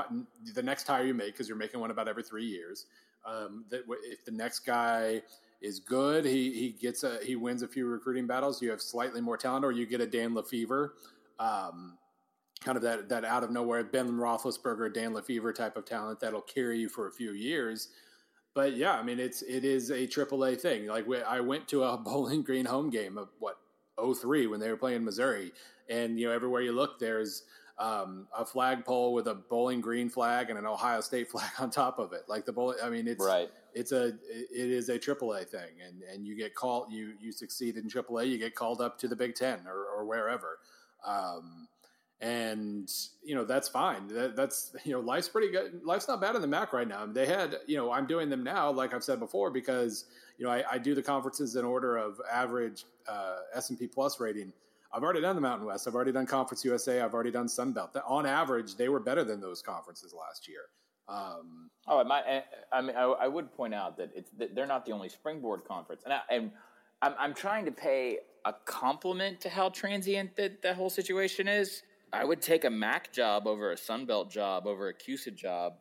the 0.55 0.63
next 0.63 0.87
hire 0.87 1.05
you 1.05 1.15
make 1.15 1.33
because 1.33 1.49
you're 1.49 1.59
making 1.59 1.81
one 1.81 1.91
about 1.91 2.09
every 2.09 2.23
three 2.23 2.47
years. 2.47 2.87
Um, 3.25 3.67
that 3.71 3.83
if 4.03 4.25
the 4.25 4.33
next 4.33 4.61
guy 4.61 5.23
is 5.63 5.79
good, 5.81 6.25
he 6.25 6.53
he 6.53 6.71
gets 6.71 7.05
a 7.05 7.19
he 7.23 7.37
wins 7.37 7.63
a 7.63 7.69
few 7.69 7.87
recruiting 7.87 8.27
battles. 8.27 8.61
You 8.61 8.71
have 8.71 8.83
slightly 8.83 9.21
more 9.21 9.37
talent, 9.37 9.65
or 9.65 9.73
you 9.73 9.87
get 9.87 10.01
a 10.01 10.07
Dan 10.07 10.35
LeFevour. 10.35 10.91
Um, 11.39 11.99
kind 12.61 12.77
of 12.77 12.83
that 12.83 13.09
that 13.09 13.25
out 13.25 13.45
of 13.45 13.51
nowhere 13.51 13.83
Ben 13.85 14.11
Roethlisberger, 14.13 14.93
Dan 14.93 15.13
LeFevour 15.13 15.55
type 15.55 15.77
of 15.77 15.85
talent 15.85 16.21
that'll 16.21 16.43
carry 16.43 16.79
you 16.79 16.89
for 16.89 17.09
a 17.09 17.13
few 17.13 17.33
years 17.33 17.89
but 18.55 18.77
yeah, 18.77 18.93
I 18.93 19.03
mean, 19.03 19.19
it's 19.19 19.43
it 19.43 19.65
is 19.65 19.91
a 19.91 20.07
AAA 20.07 20.61
thing. 20.61 20.87
Like 20.87 21.07
we, 21.07 21.23
I 21.23 21.41
went 21.41 21.69
to 21.69 21.85
a 21.85 21.97
Bowling 22.05 22.43
Green 22.43 22.65
home 22.65 22.91
game 22.91 23.19
of 23.19 23.31
what 23.39 23.59
03 23.99 24.47
when 24.47 24.61
they 24.61 24.69
were 24.69 24.77
playing 24.77 25.05
Missouri, 25.05 25.53
and 25.89 26.19
you 26.19 26.27
know 26.27 26.33
everywhere 26.33 26.63
you 26.63 26.73
look, 26.73 26.99
there's 26.99 27.45
um, 27.79 28.27
a 28.37 28.45
flagpole 28.45 29.13
with 29.13 29.27
a 29.29 29.35
Bowling 29.35 29.81
Green 29.81 30.09
flag 30.09 30.51
and 30.51 30.59
an 30.59 30.67
Ohio 30.67 31.01
State 31.01 31.31
flag 31.31 31.51
on 31.59 31.71
top 31.71 31.99
of 31.99 32.13
it. 32.13 32.23
Like 32.29 32.45
the 32.45 32.53
bowling, 32.53 32.79
I 32.83 32.91
mean, 32.91 33.09
it's 33.09 33.25
right. 33.25 33.51
It's 33.75 33.93
a 33.93 34.09
it 34.09 34.71
is 34.71 34.89
a 34.89 34.99
AAA 34.99 35.49
thing, 35.49 35.71
and 35.87 36.03
and 36.03 36.27
you 36.27 36.37
get 36.37 36.55
called 36.55 36.93
you 36.93 37.13
you 37.21 37.33
succeed 37.33 37.77
in 37.77 37.89
AAA, 37.89 38.29
you 38.29 38.39
get 38.39 38.55
called 38.55 38.81
up 38.81 38.99
to 38.99 39.09
the 39.09 39.17
Big 39.17 39.35
Ten 39.35 39.61
or, 39.67 39.87
or 39.87 40.05
wherever. 40.05 40.59
Um, 41.07 41.69
and 42.23 42.89
you 43.25 43.35
know 43.35 43.45
that's 43.45 43.69
fine. 43.69 44.07
That, 44.09 44.37
that's 44.37 44.75
you 44.85 44.93
know 44.93 45.01
life's 45.01 45.29
pretty 45.29 45.51
good. 45.51 45.81
Life's 45.85 46.07
not 46.07 46.21
bad 46.21 46.37
in 46.37 46.41
the 46.41 46.47
MAC 46.47 46.73
right 46.73 46.87
now. 46.87 47.05
They 47.05 47.27
had 47.27 47.57
you 47.67 47.77
know 47.77 47.91
I'm 47.91 48.07
doing 48.07 48.31
them 48.31 48.45
now, 48.45 48.71
like 48.71 48.95
I've 48.95 49.05
said 49.05 49.19
before, 49.19 49.51
because 49.51 50.05
you 50.39 50.47
know 50.47 50.53
I, 50.53 50.63
I 50.71 50.79
do 50.79 50.95
the 50.95 51.03
conferences 51.03 51.57
in 51.57 51.65
order 51.65 51.97
of 51.97 52.21
average 52.31 52.85
uh, 53.09 53.39
S 53.55 53.71
and 53.71 53.79
P 53.79 53.89
plus 53.89 54.21
rating. 54.21 54.53
I've 54.93 55.03
already 55.03 55.21
done 55.21 55.35
the 55.35 55.43
Mountain 55.43 55.67
West. 55.67 55.89
I've 55.89 55.95
already 55.95 56.13
done 56.13 56.27
Conference 56.27 56.65
USA. 56.65 57.01
I've 57.01 57.15
already 57.15 57.31
done 57.31 57.49
Sun 57.49 57.73
Belt. 57.73 57.97
On 58.07 58.27
average, 58.27 58.77
they 58.77 58.89
were 58.89 59.01
better 59.01 59.25
than 59.25 59.41
those 59.41 59.63
conferences 59.63 60.13
last 60.13 60.47
year. 60.47 60.63
Um, 61.09 61.71
oh, 61.87 62.05
my, 62.05 62.43
I 62.73 62.81
mean, 62.81 62.97
I, 62.97 63.03
I, 63.03 63.29
would 63.29 63.53
point 63.53 63.75
out 63.75 63.97
that 63.97 64.11
it's 64.15 64.31
that 64.39 64.55
they're 64.55 64.67
not 64.67 64.87
the 64.87 64.93
only 64.93 65.09
springboard 65.09 65.65
conference, 65.65 66.03
and, 66.05 66.13
I, 66.13 66.21
and 66.31 66.53
I'm, 67.03 67.15
I'm 67.19 67.35
trying 67.35 67.65
to 67.65 67.73
pay 67.73 68.19
a 68.45 68.53
compliment 68.65 69.41
to 69.41 69.49
how 69.49 69.69
transient 69.69 70.37
that 70.37 70.63
that 70.63 70.77
whole 70.77 70.91
situation 70.91 71.49
is 71.49 71.83
I 72.13 72.25
would 72.25 72.43
take 72.43 72.65
a 72.65 72.71
Mac 72.71 73.11
job 73.13 73.47
over 73.47 73.73
a 73.73 73.77
Sunbelt 73.77 74.31
job 74.31 74.67
over 74.67 74.89
a 74.89 74.95
CUSA 74.95 75.35
job 75.35 75.75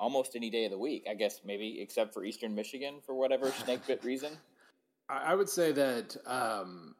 almost 0.00 0.34
any 0.34 0.50
day 0.50 0.64
of 0.64 0.72
the 0.72 0.78
week. 0.78 1.06
I 1.08 1.14
guess 1.14 1.40
maybe 1.44 1.80
except 1.80 2.12
for 2.12 2.24
Eastern 2.24 2.54
Michigan 2.54 2.96
for 3.04 3.14
whatever 3.14 3.50
snake 3.50 3.86
bit 3.86 4.02
reason. 4.02 4.36
I 5.08 5.34
would 5.34 5.48
say 5.48 5.70
that 5.72 6.16
um, 6.26 6.96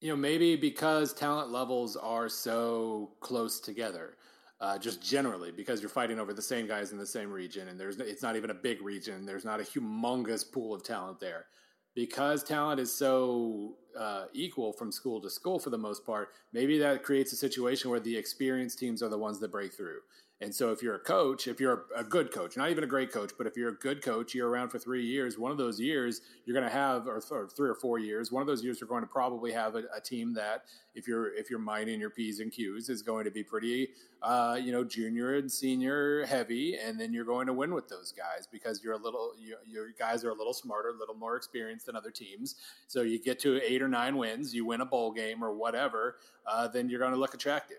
you 0.00 0.08
know 0.08 0.16
maybe 0.16 0.56
because 0.56 1.12
talent 1.12 1.50
levels 1.50 1.96
are 1.96 2.28
so 2.28 3.10
close 3.20 3.60
together. 3.60 4.14
Uh, 4.60 4.76
just 4.76 5.00
generally, 5.00 5.52
because 5.52 5.80
you're 5.80 5.88
fighting 5.88 6.18
over 6.18 6.34
the 6.34 6.42
same 6.42 6.66
guys 6.66 6.90
in 6.90 6.98
the 6.98 7.06
same 7.06 7.30
region, 7.30 7.68
and 7.68 7.78
there's 7.78 8.00
it's 8.00 8.22
not 8.22 8.34
even 8.34 8.50
a 8.50 8.54
big 8.54 8.82
region. 8.82 9.24
There's 9.24 9.44
not 9.44 9.60
a 9.60 9.62
humongous 9.62 10.50
pool 10.50 10.74
of 10.74 10.82
talent 10.82 11.20
there 11.20 11.46
because 11.94 12.44
talent 12.44 12.78
is 12.78 12.92
so 12.92 13.74
uh, 13.98 14.26
equal 14.32 14.72
from 14.72 14.92
school 14.92 15.20
to 15.20 15.28
school 15.28 15.58
for 15.58 15.70
the 15.70 15.78
most 15.78 16.06
part, 16.06 16.28
maybe 16.52 16.78
that 16.78 17.02
creates 17.02 17.32
a 17.32 17.36
situation 17.36 17.90
where 17.90 17.98
the 17.98 18.16
experienced 18.16 18.78
teams 18.78 19.02
are 19.02 19.08
the 19.08 19.18
ones 19.18 19.40
that 19.40 19.50
break 19.50 19.72
through. 19.72 19.98
And 20.40 20.54
so, 20.54 20.70
if 20.70 20.82
you're 20.82 20.94
a 20.94 21.00
coach, 21.00 21.48
if 21.48 21.58
you're 21.58 21.86
a 21.96 22.04
good 22.04 22.32
coach, 22.32 22.56
not 22.56 22.70
even 22.70 22.84
a 22.84 22.86
great 22.86 23.10
coach, 23.10 23.32
but 23.36 23.48
if 23.48 23.56
you're 23.56 23.70
a 23.70 23.74
good 23.74 24.02
coach, 24.02 24.36
you're 24.36 24.48
around 24.48 24.68
for 24.68 24.78
three 24.78 25.04
years. 25.04 25.36
One 25.36 25.50
of 25.50 25.58
those 25.58 25.80
years 25.80 26.20
you're 26.46 26.54
going 26.54 26.66
to 26.66 26.72
have, 26.72 27.08
or, 27.08 27.20
or, 27.32 27.48
three 27.48 27.68
or 27.68 27.74
four 27.74 27.98
years, 27.98 28.30
one 28.30 28.40
of 28.40 28.46
those 28.46 28.62
years 28.62 28.80
you're 28.80 28.88
going 28.88 29.02
to 29.02 29.08
probably 29.08 29.50
have 29.50 29.74
a, 29.74 29.82
a, 29.96 30.00
team 30.00 30.32
that, 30.34 30.62
if 30.94 31.08
you're 31.08 31.34
if 31.34 31.50
you're 31.50 31.58
mining 31.58 31.98
your 31.98 32.10
p's 32.10 32.38
and 32.38 32.52
q's, 32.52 32.88
is 32.88 33.02
going 33.02 33.24
to 33.24 33.32
be 33.32 33.42
pretty, 33.42 33.88
uh, 34.22 34.56
you 34.62 34.70
know, 34.70 34.84
junior 34.84 35.34
and 35.34 35.50
senior 35.50 36.24
heavy, 36.26 36.76
and 36.76 37.00
then 37.00 37.12
you're 37.12 37.24
going 37.24 37.48
to 37.48 37.52
win 37.52 37.74
with 37.74 37.88
those 37.88 38.12
guys 38.12 38.46
because 38.46 38.80
you're 38.84 38.94
a 38.94 39.02
little, 39.02 39.32
you, 39.40 39.56
your 39.66 39.88
guys 39.98 40.24
are 40.24 40.30
a 40.30 40.36
little 40.36 40.54
smarter, 40.54 40.90
a 40.90 40.96
little 40.96 41.16
more 41.16 41.34
experienced 41.34 41.86
than 41.86 41.96
other 41.96 42.12
teams. 42.12 42.54
So 42.86 43.02
you 43.02 43.18
get 43.18 43.40
to 43.40 43.60
eight 43.68 43.82
or 43.82 43.88
nine 43.88 44.16
wins, 44.16 44.54
you 44.54 44.64
win 44.64 44.82
a 44.82 44.86
bowl 44.86 45.10
game 45.10 45.42
or 45.42 45.52
whatever, 45.52 46.18
uh, 46.46 46.68
then 46.68 46.88
you're 46.88 47.00
going 47.00 47.12
to 47.12 47.18
look 47.18 47.34
attractive. 47.34 47.78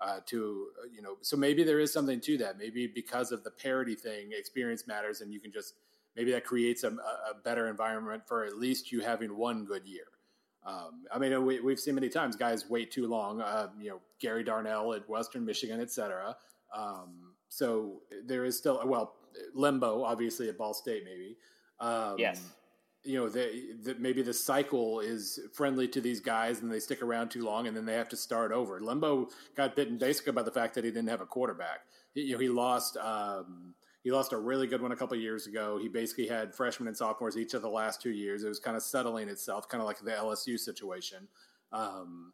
Uh, 0.00 0.18
to 0.24 0.68
uh, 0.82 0.86
you 0.94 1.02
know. 1.02 1.16
So 1.20 1.36
maybe 1.36 1.62
there 1.62 1.78
is 1.78 1.92
something 1.92 2.20
to 2.22 2.38
that. 2.38 2.58
Maybe 2.58 2.86
because 2.86 3.32
of 3.32 3.44
the 3.44 3.50
parity 3.50 3.94
thing, 3.94 4.30
experience 4.32 4.86
matters, 4.86 5.20
and 5.20 5.32
you 5.32 5.40
can 5.40 5.52
just 5.52 5.74
maybe 6.16 6.32
that 6.32 6.44
creates 6.44 6.84
a, 6.84 6.88
a 6.88 7.34
better 7.44 7.68
environment 7.68 8.22
for 8.26 8.44
at 8.44 8.56
least 8.56 8.90
you 8.90 9.00
having 9.00 9.36
one 9.36 9.64
good 9.64 9.86
year. 9.86 10.06
Um, 10.64 11.04
I 11.12 11.18
mean, 11.18 11.44
we, 11.44 11.56
have 11.70 11.80
seen 11.80 11.94
many 11.94 12.08
times 12.08 12.36
guys 12.36 12.68
wait 12.68 12.90
too 12.90 13.06
long. 13.06 13.40
Uh, 13.40 13.68
you 13.80 13.90
know, 13.90 14.00
Gary 14.20 14.44
Darnell 14.44 14.92
at 14.92 15.08
Western 15.08 15.44
Michigan, 15.44 15.80
et 15.80 15.90
cetera. 15.90 16.36
Um, 16.74 17.34
so 17.48 18.02
there 18.26 18.44
is 18.44 18.56
still 18.56 18.80
well 18.86 19.14
Lembo, 19.56 20.04
obviously 20.04 20.48
at 20.48 20.58
Ball 20.58 20.74
State, 20.74 21.04
maybe. 21.04 21.36
Um, 21.78 22.16
yes. 22.18 22.42
You 23.02 23.16
know, 23.16 23.28
that 23.30 23.98
maybe 23.98 24.20
the 24.22 24.34
cycle 24.34 25.00
is 25.00 25.40
friendly 25.54 25.88
to 25.88 26.00
these 26.02 26.20
guys 26.20 26.60
and 26.60 26.70
they 26.70 26.80
stick 26.80 27.02
around 27.02 27.30
too 27.30 27.44
long 27.44 27.66
and 27.66 27.74
then 27.74 27.86
they 27.86 27.94
have 27.94 28.10
to 28.10 28.16
start 28.16 28.52
over. 28.52 28.78
Lembo 28.80 29.30
got 29.56 29.74
bitten 29.74 29.96
basically 29.96 30.32
by 30.32 30.42
the 30.42 30.50
fact 30.50 30.74
that 30.74 30.84
he 30.84 30.90
didn't 30.90 31.08
have 31.08 31.22
a 31.22 31.26
quarterback. 31.26 31.80
He, 32.12 32.22
you 32.22 32.34
know, 32.34 32.38
he 32.40 32.48
lost 32.48 32.98
um, 32.98 33.74
he 34.02 34.10
lost 34.10 34.32
a 34.32 34.38
really 34.38 34.66
good 34.66 34.80
one 34.80 34.92
a 34.92 34.96
couple 34.96 35.16
years 35.16 35.46
ago. 35.46 35.78
He 35.80 35.88
basically 35.88 36.26
had 36.26 36.54
freshmen 36.54 36.88
and 36.88 36.96
sophomores 36.96 37.36
each 37.36 37.54
of 37.54 37.62
the 37.62 37.68
last 37.68 38.00
two 38.00 38.10
years. 38.10 38.44
It 38.44 38.48
was 38.48 38.58
kind 38.58 38.76
of 38.76 38.82
settling 38.82 39.28
itself, 39.28 39.68
kind 39.68 39.80
of 39.80 39.86
like 39.86 39.98
the 39.98 40.10
LSU 40.10 40.58
situation. 40.58 41.28
Um, 41.72 42.32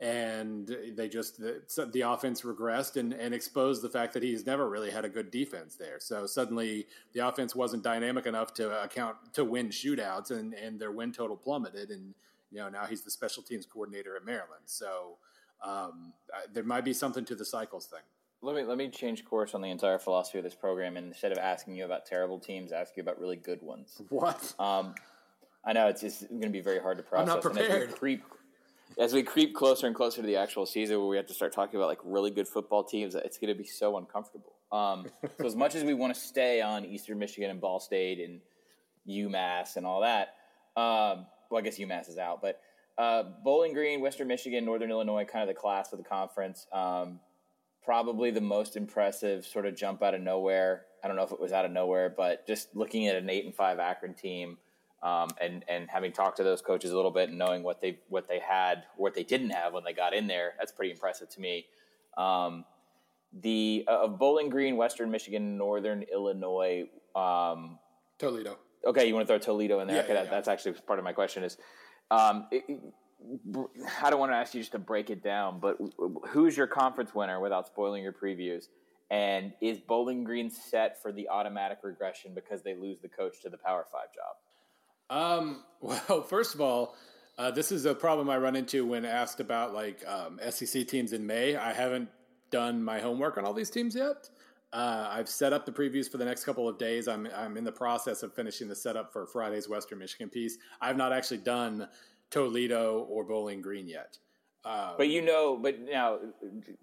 and 0.00 0.76
they 0.94 1.08
just 1.08 1.38
the, 1.38 1.90
the 1.92 2.02
offense 2.02 2.42
regressed 2.42 2.96
and, 2.96 3.14
and, 3.14 3.32
exposed 3.32 3.80
the 3.80 3.88
fact 3.88 4.12
that 4.12 4.22
he's 4.22 4.44
never 4.44 4.68
really 4.68 4.90
had 4.90 5.06
a 5.06 5.08
good 5.08 5.30
defense 5.30 5.74
there. 5.76 5.98
So 5.98 6.26
suddenly 6.26 6.86
the 7.14 7.26
offense 7.26 7.54
wasn't 7.54 7.82
dynamic 7.82 8.26
enough 8.26 8.52
to 8.54 8.82
account 8.82 9.16
to 9.32 9.44
win 9.44 9.68
shootouts, 9.68 10.30
and, 10.30 10.52
and 10.52 10.78
their 10.78 10.92
win 10.92 11.12
total 11.12 11.36
plummeted. 11.36 11.90
And 11.90 12.14
you 12.50 12.58
know 12.58 12.68
now 12.68 12.84
he's 12.84 13.02
the 13.02 13.10
special 13.10 13.42
teams 13.42 13.64
coordinator 13.64 14.16
at 14.16 14.24
Maryland. 14.26 14.64
So 14.66 15.16
um, 15.64 16.12
there 16.52 16.64
might 16.64 16.84
be 16.84 16.92
something 16.92 17.24
to 17.24 17.34
the 17.34 17.44
cycles 17.44 17.86
thing. 17.86 18.00
Let 18.42 18.54
me 18.54 18.64
let 18.64 18.76
me 18.76 18.90
change 18.90 19.24
course 19.24 19.54
on 19.54 19.62
the 19.62 19.70
entire 19.70 19.98
philosophy 19.98 20.38
of 20.38 20.44
this 20.44 20.54
program, 20.54 20.98
and 20.98 21.06
instead 21.06 21.32
of 21.32 21.38
asking 21.38 21.74
you 21.74 21.86
about 21.86 22.04
terrible 22.04 22.38
teams, 22.38 22.70
ask 22.70 22.96
you 22.98 23.02
about 23.02 23.18
really 23.18 23.36
good 23.36 23.62
ones. 23.62 24.02
What? 24.10 24.54
Um, 24.58 24.94
I 25.64 25.72
know 25.72 25.88
it's 25.88 26.02
just 26.02 26.28
going 26.28 26.42
to 26.42 26.48
be 26.50 26.60
very 26.60 26.78
hard 26.78 26.98
to 26.98 27.02
process. 27.02 27.28
I'm 27.28 27.34
not 27.34 27.42
prepared. 27.42 27.96
Creep, 27.96 28.22
as 28.98 29.12
we 29.12 29.22
creep 29.22 29.54
closer 29.54 29.86
and 29.86 29.94
closer 29.94 30.20
to 30.20 30.26
the 30.26 30.36
actual 30.36 30.66
season, 30.66 30.98
where 30.98 31.08
we 31.08 31.16
have 31.16 31.26
to 31.26 31.34
start 31.34 31.52
talking 31.52 31.76
about 31.76 31.88
like 31.88 32.00
really 32.04 32.30
good 32.30 32.48
football 32.48 32.82
teams, 32.82 33.14
it's 33.14 33.38
going 33.38 33.48
to 33.48 33.54
be 33.54 33.68
so 33.68 33.98
uncomfortable. 33.98 34.54
Um, 34.72 35.06
so 35.38 35.46
as 35.46 35.54
much 35.54 35.74
as 35.74 35.84
we 35.84 35.94
want 35.94 36.14
to 36.14 36.20
stay 36.20 36.60
on 36.60 36.84
Eastern 36.84 37.18
Michigan 37.18 37.50
and 37.50 37.60
Ball 37.60 37.78
State 37.78 38.20
and 38.20 38.40
UMass 39.08 39.76
and 39.76 39.86
all 39.86 40.00
that, 40.00 40.34
um, 40.76 41.26
well, 41.50 41.58
I 41.58 41.60
guess 41.62 41.78
UMass 41.78 42.08
is 42.08 42.18
out, 42.18 42.40
but 42.42 42.60
uh, 42.98 43.24
Bowling 43.44 43.74
Green, 43.74 44.00
Western 44.00 44.28
Michigan, 44.28 44.64
Northern 44.64 44.90
Illinois, 44.90 45.24
kind 45.24 45.42
of 45.42 45.54
the 45.54 45.60
class 45.60 45.92
of 45.92 45.98
the 45.98 46.04
conference. 46.04 46.66
Um, 46.72 47.20
probably 47.84 48.30
the 48.30 48.40
most 48.40 48.76
impressive 48.76 49.46
sort 49.46 49.66
of 49.66 49.76
jump 49.76 50.02
out 50.02 50.14
of 50.14 50.20
nowhere. 50.20 50.86
I 51.04 51.06
don't 51.06 51.16
know 51.16 51.22
if 51.22 51.30
it 51.30 51.40
was 51.40 51.52
out 51.52 51.64
of 51.64 51.70
nowhere, 51.70 52.12
but 52.14 52.46
just 52.46 52.74
looking 52.74 53.06
at 53.06 53.14
an 53.14 53.30
eight 53.30 53.44
and 53.44 53.54
five 53.54 53.78
Akron 53.78 54.14
team, 54.14 54.58
um, 55.06 55.28
and 55.40 55.64
and 55.68 55.88
having 55.88 56.10
talked 56.10 56.38
to 56.38 56.42
those 56.42 56.60
coaches 56.60 56.90
a 56.90 56.96
little 56.96 57.12
bit 57.12 57.28
and 57.28 57.38
knowing 57.38 57.62
what 57.62 57.80
they 57.80 58.00
what 58.08 58.26
they 58.26 58.40
had, 58.40 58.82
what 58.96 59.14
they 59.14 59.22
didn't 59.22 59.50
have 59.50 59.72
when 59.72 59.84
they 59.84 59.92
got 59.92 60.12
in 60.12 60.26
there, 60.26 60.54
that's 60.58 60.72
pretty 60.72 60.90
impressive 60.90 61.28
to 61.30 61.40
me. 61.40 61.66
Um, 62.18 62.64
the 63.32 63.84
uh, 63.86 64.04
of 64.04 64.18
Bowling 64.18 64.50
Green, 64.50 64.76
Western 64.76 65.12
Michigan, 65.12 65.56
Northern 65.56 66.02
Illinois, 66.12 66.88
um, 67.14 67.78
Toledo. 68.18 68.58
Okay, 68.84 69.06
you 69.06 69.14
want 69.14 69.28
to 69.28 69.32
throw 69.32 69.38
Toledo 69.38 69.78
in 69.78 69.86
there? 69.86 69.98
Yeah, 69.98 70.02
okay, 70.02 70.14
yeah, 70.14 70.22
that, 70.22 70.24
yeah. 70.24 70.30
that's 70.30 70.48
actually 70.48 70.72
part 70.72 70.98
of 70.98 71.04
my 71.04 71.12
question. 71.12 71.44
Is 71.44 71.56
um, 72.10 72.48
it, 72.50 72.64
I 74.02 74.10
don't 74.10 74.18
want 74.18 74.32
to 74.32 74.36
ask 74.36 74.54
you 74.54 74.60
just 74.60 74.72
to 74.72 74.80
break 74.80 75.10
it 75.10 75.22
down, 75.22 75.60
but 75.60 75.76
who's 76.30 76.56
your 76.56 76.66
conference 76.66 77.14
winner 77.14 77.38
without 77.38 77.68
spoiling 77.68 78.02
your 78.02 78.12
previews? 78.12 78.64
And 79.08 79.52
is 79.60 79.78
Bowling 79.78 80.24
Green 80.24 80.50
set 80.50 81.00
for 81.00 81.12
the 81.12 81.28
automatic 81.28 81.78
regression 81.84 82.32
because 82.34 82.62
they 82.62 82.74
lose 82.74 82.98
the 82.98 83.08
coach 83.08 83.40
to 83.42 83.48
the 83.48 83.58
Power 83.58 83.86
Five 83.92 84.12
job? 84.12 84.34
Um, 85.10 85.62
well, 85.80 86.22
first 86.22 86.54
of 86.54 86.60
all, 86.60 86.96
uh, 87.38 87.50
this 87.50 87.70
is 87.70 87.84
a 87.84 87.94
problem 87.94 88.30
I 88.30 88.38
run 88.38 88.56
into 88.56 88.86
when 88.86 89.04
asked 89.04 89.40
about 89.40 89.74
like 89.74 90.02
um, 90.06 90.40
SEC 90.50 90.88
teams 90.88 91.12
in 91.12 91.26
May. 91.26 91.56
I 91.56 91.72
haven't 91.72 92.08
done 92.50 92.82
my 92.82 92.98
homework 92.98 93.36
on 93.36 93.44
all 93.44 93.52
these 93.52 93.70
teams 93.70 93.94
yet. 93.94 94.30
Uh, 94.72 95.08
I've 95.10 95.28
set 95.28 95.52
up 95.52 95.64
the 95.64 95.72
previews 95.72 96.10
for 96.10 96.18
the 96.18 96.24
next 96.24 96.44
couple 96.44 96.68
of 96.68 96.78
days. 96.78 97.08
I'm 97.08 97.28
I'm 97.36 97.56
in 97.56 97.64
the 97.64 97.72
process 97.72 98.22
of 98.22 98.34
finishing 98.34 98.68
the 98.68 98.74
setup 98.74 99.12
for 99.12 99.26
Friday's 99.26 99.68
Western 99.68 99.98
Michigan 99.98 100.28
piece. 100.28 100.58
I've 100.80 100.96
not 100.96 101.12
actually 101.12 101.38
done 101.38 101.88
Toledo 102.30 103.06
or 103.08 103.24
Bowling 103.24 103.62
Green 103.62 103.86
yet. 103.86 104.18
Um, 104.64 104.94
but 104.96 105.08
you 105.08 105.22
know, 105.22 105.56
but 105.56 105.80
now, 105.80 106.18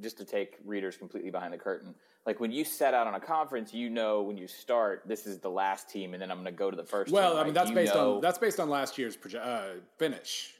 just 0.02 0.18
to 0.18 0.26
take 0.26 0.58
readers 0.64 0.96
completely 0.96 1.32
behind 1.32 1.54
the 1.54 1.58
curtain, 1.58 1.94
like 2.26 2.40
when 2.40 2.52
you 2.52 2.64
set 2.64 2.94
out 2.94 3.06
on 3.06 3.16
a 3.16 3.20
conference, 3.20 3.74
you 3.74 3.90
know 3.90 4.22
when 4.22 4.38
you 4.38 4.48
start, 4.48 5.04
this 5.06 5.28
is 5.28 5.40
the 5.40 5.50
last 5.50 5.90
team, 5.90 6.14
and 6.14 6.22
then 6.22 6.32
I'm 6.32 6.38
going 6.38 6.46
to 6.46 6.58
go 6.58 6.72
to 6.72 6.78
the 6.78 6.84
first. 6.84 7.12
Well, 7.12 7.32
team, 7.32 7.40
I 7.40 7.44
mean 7.44 7.54
that's 7.54 7.72
based 7.72 7.94
know... 7.94 8.16
on 8.16 8.22
that's 8.22 8.38
based 8.38 8.60
on 8.60 8.70
last 8.70 8.98
year's 8.98 9.18
proje- 9.18 9.46
uh, 9.46 9.80
finish, 9.98 10.54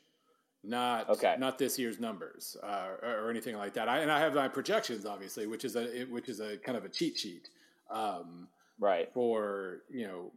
not 0.64 1.10
okay. 1.10 1.36
not 1.40 1.58
this 1.58 1.80
year's 1.80 2.00
numbers 2.00 2.58
uh, 2.62 2.88
or, 3.02 3.26
or, 3.26 3.30
anything 3.30 3.58
like 3.58 3.74
that. 3.76 3.88
I, 3.88 4.00
and 4.00 4.12
I 4.12 4.20
have 4.20 4.34
my 4.34 4.48
projections, 4.48 5.06
obviously, 5.06 5.48
which 5.48 5.64
is 5.64 5.76
a 5.76 6.06
which 6.06 6.28
is 6.28 6.42
a 6.42 6.58
kind 6.58 6.78
of 6.78 6.84
a 6.84 6.90
cheat 6.90 7.18
sheet, 7.18 7.50
um, 7.90 8.48
right? 8.80 9.12
For 9.14 9.84
you 9.90 10.06
know 10.06 10.32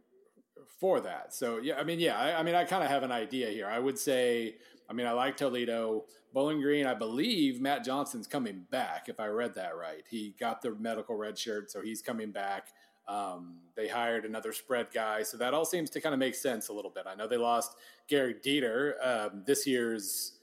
for 0.79 1.01
that. 1.01 1.33
So 1.33 1.57
yeah, 1.57 1.77
I 1.77 1.83
mean, 1.83 1.99
yeah, 1.99 2.17
I, 2.17 2.39
I 2.39 2.43
mean, 2.43 2.55
I 2.55 2.63
kind 2.63 2.83
of 2.83 2.89
have 2.89 3.03
an 3.03 3.11
idea 3.11 3.49
here. 3.49 3.67
I 3.67 3.79
would 3.79 3.97
say, 3.99 4.55
I 4.89 4.93
mean, 4.93 5.07
I 5.07 5.11
like 5.11 5.37
Toledo, 5.37 6.05
Bowling 6.33 6.61
Green. 6.61 6.85
I 6.85 6.93
believe 6.93 7.59
Matt 7.59 7.83
Johnson's 7.83 8.27
coming 8.27 8.65
back. 8.71 9.09
If 9.09 9.19
I 9.19 9.27
read 9.27 9.55
that 9.55 9.75
right, 9.75 10.03
he 10.09 10.33
got 10.39 10.61
the 10.61 10.75
medical 10.75 11.15
red 11.15 11.37
shirt, 11.37 11.71
so 11.71 11.81
he's 11.81 12.01
coming 12.01 12.31
back. 12.31 12.67
Um, 13.07 13.57
they 13.75 13.87
hired 13.87 14.25
another 14.25 14.51
spread 14.51 14.87
guy, 14.93 15.23
so 15.23 15.37
that 15.37 15.53
all 15.53 15.65
seems 15.65 15.89
to 15.91 16.01
kind 16.01 16.13
of 16.13 16.19
make 16.19 16.35
sense 16.35 16.69
a 16.69 16.73
little 16.73 16.91
bit. 16.91 17.05
I 17.07 17.15
know 17.15 17.27
they 17.27 17.37
lost 17.37 17.75
Gehrig 18.09 18.43
Dieter, 18.43 18.93
um, 19.05 19.43
this 19.45 19.65
year's 19.65 20.33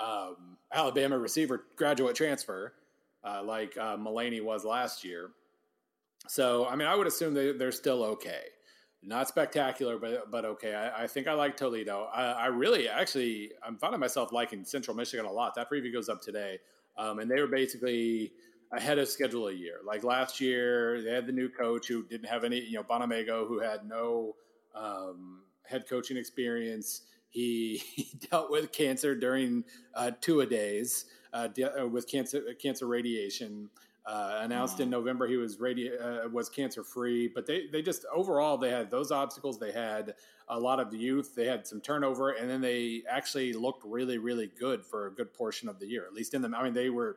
um, 0.00 0.56
Alabama 0.72 1.18
receiver 1.18 1.64
graduate 1.76 2.16
transfer, 2.16 2.72
uh, 3.24 3.42
like 3.42 3.76
uh, 3.76 3.96
Mullaney 3.96 4.40
was 4.40 4.64
last 4.64 5.04
year. 5.04 5.30
So, 6.26 6.66
I 6.66 6.76
mean, 6.76 6.88
I 6.88 6.94
would 6.94 7.06
assume 7.06 7.34
they, 7.34 7.52
they're 7.52 7.72
still 7.72 8.02
okay 8.04 8.44
not 9.06 9.28
spectacular, 9.28 9.98
but 9.98 10.30
but 10.30 10.44
okay. 10.44 10.74
I, 10.74 11.04
I 11.04 11.06
think 11.06 11.28
I 11.28 11.34
like 11.34 11.56
Toledo. 11.56 12.08
I, 12.12 12.24
I, 12.24 12.46
really, 12.46 12.88
actually, 12.88 13.52
I'm 13.62 13.76
finding 13.76 14.00
myself 14.00 14.32
liking 14.32 14.64
Central 14.64 14.96
Michigan 14.96 15.26
a 15.26 15.32
lot. 15.32 15.54
That 15.54 15.70
preview 15.70 15.92
goes 15.92 16.08
up 16.08 16.22
today, 16.22 16.58
um, 16.96 17.18
and 17.18 17.30
they 17.30 17.40
were 17.40 17.46
basically 17.46 18.32
ahead 18.72 18.98
of 18.98 19.08
schedule 19.08 19.48
a 19.48 19.52
year. 19.52 19.78
Like 19.84 20.04
last 20.04 20.40
year, 20.40 21.02
they 21.02 21.12
had 21.12 21.26
the 21.26 21.32
new 21.32 21.48
coach 21.48 21.86
who 21.88 22.04
didn't 22.04 22.28
have 22.28 22.44
any, 22.44 22.60
you 22.60 22.74
know, 22.74 22.82
Bonamego, 22.82 23.46
who 23.46 23.60
had 23.60 23.86
no 23.86 24.34
um, 24.74 25.42
head 25.64 25.84
coaching 25.88 26.16
experience. 26.16 27.02
He, 27.28 27.82
he, 27.94 28.18
dealt 28.30 28.50
with 28.50 28.72
cancer 28.72 29.14
during 29.14 29.64
uh, 29.94 30.12
two 30.20 30.40
a 30.40 30.46
days 30.46 31.06
uh, 31.32 31.48
de- 31.48 31.82
uh, 31.82 31.86
with 31.86 32.08
cancer 32.08 32.42
cancer 32.60 32.86
radiation. 32.86 33.70
Uh, 34.06 34.40
announced 34.42 34.80
in 34.80 34.90
November 34.90 35.26
he 35.26 35.36
was 35.36 35.56
radi- 35.56 35.90
uh, 35.98 36.28
was 36.28 36.50
cancer 36.50 36.84
free, 36.84 37.26
but 37.26 37.46
they 37.46 37.68
they 37.72 37.80
just 37.80 38.04
overall 38.14 38.58
they 38.58 38.70
had 38.70 38.90
those 38.90 39.10
obstacles. 39.10 39.58
They 39.58 39.72
had 39.72 40.14
a 40.48 40.60
lot 40.60 40.78
of 40.78 40.92
youth. 40.92 41.34
They 41.34 41.46
had 41.46 41.66
some 41.66 41.80
turnover, 41.80 42.32
and 42.32 42.50
then 42.50 42.60
they 42.60 43.02
actually 43.08 43.54
looked 43.54 43.82
really 43.82 44.18
really 44.18 44.50
good 44.58 44.84
for 44.84 45.06
a 45.06 45.10
good 45.10 45.32
portion 45.32 45.70
of 45.70 45.78
the 45.78 45.86
year. 45.86 46.04
At 46.04 46.12
least 46.12 46.34
in 46.34 46.42
them, 46.42 46.54
I 46.54 46.62
mean 46.62 46.74
they 46.74 46.90
were 46.90 47.16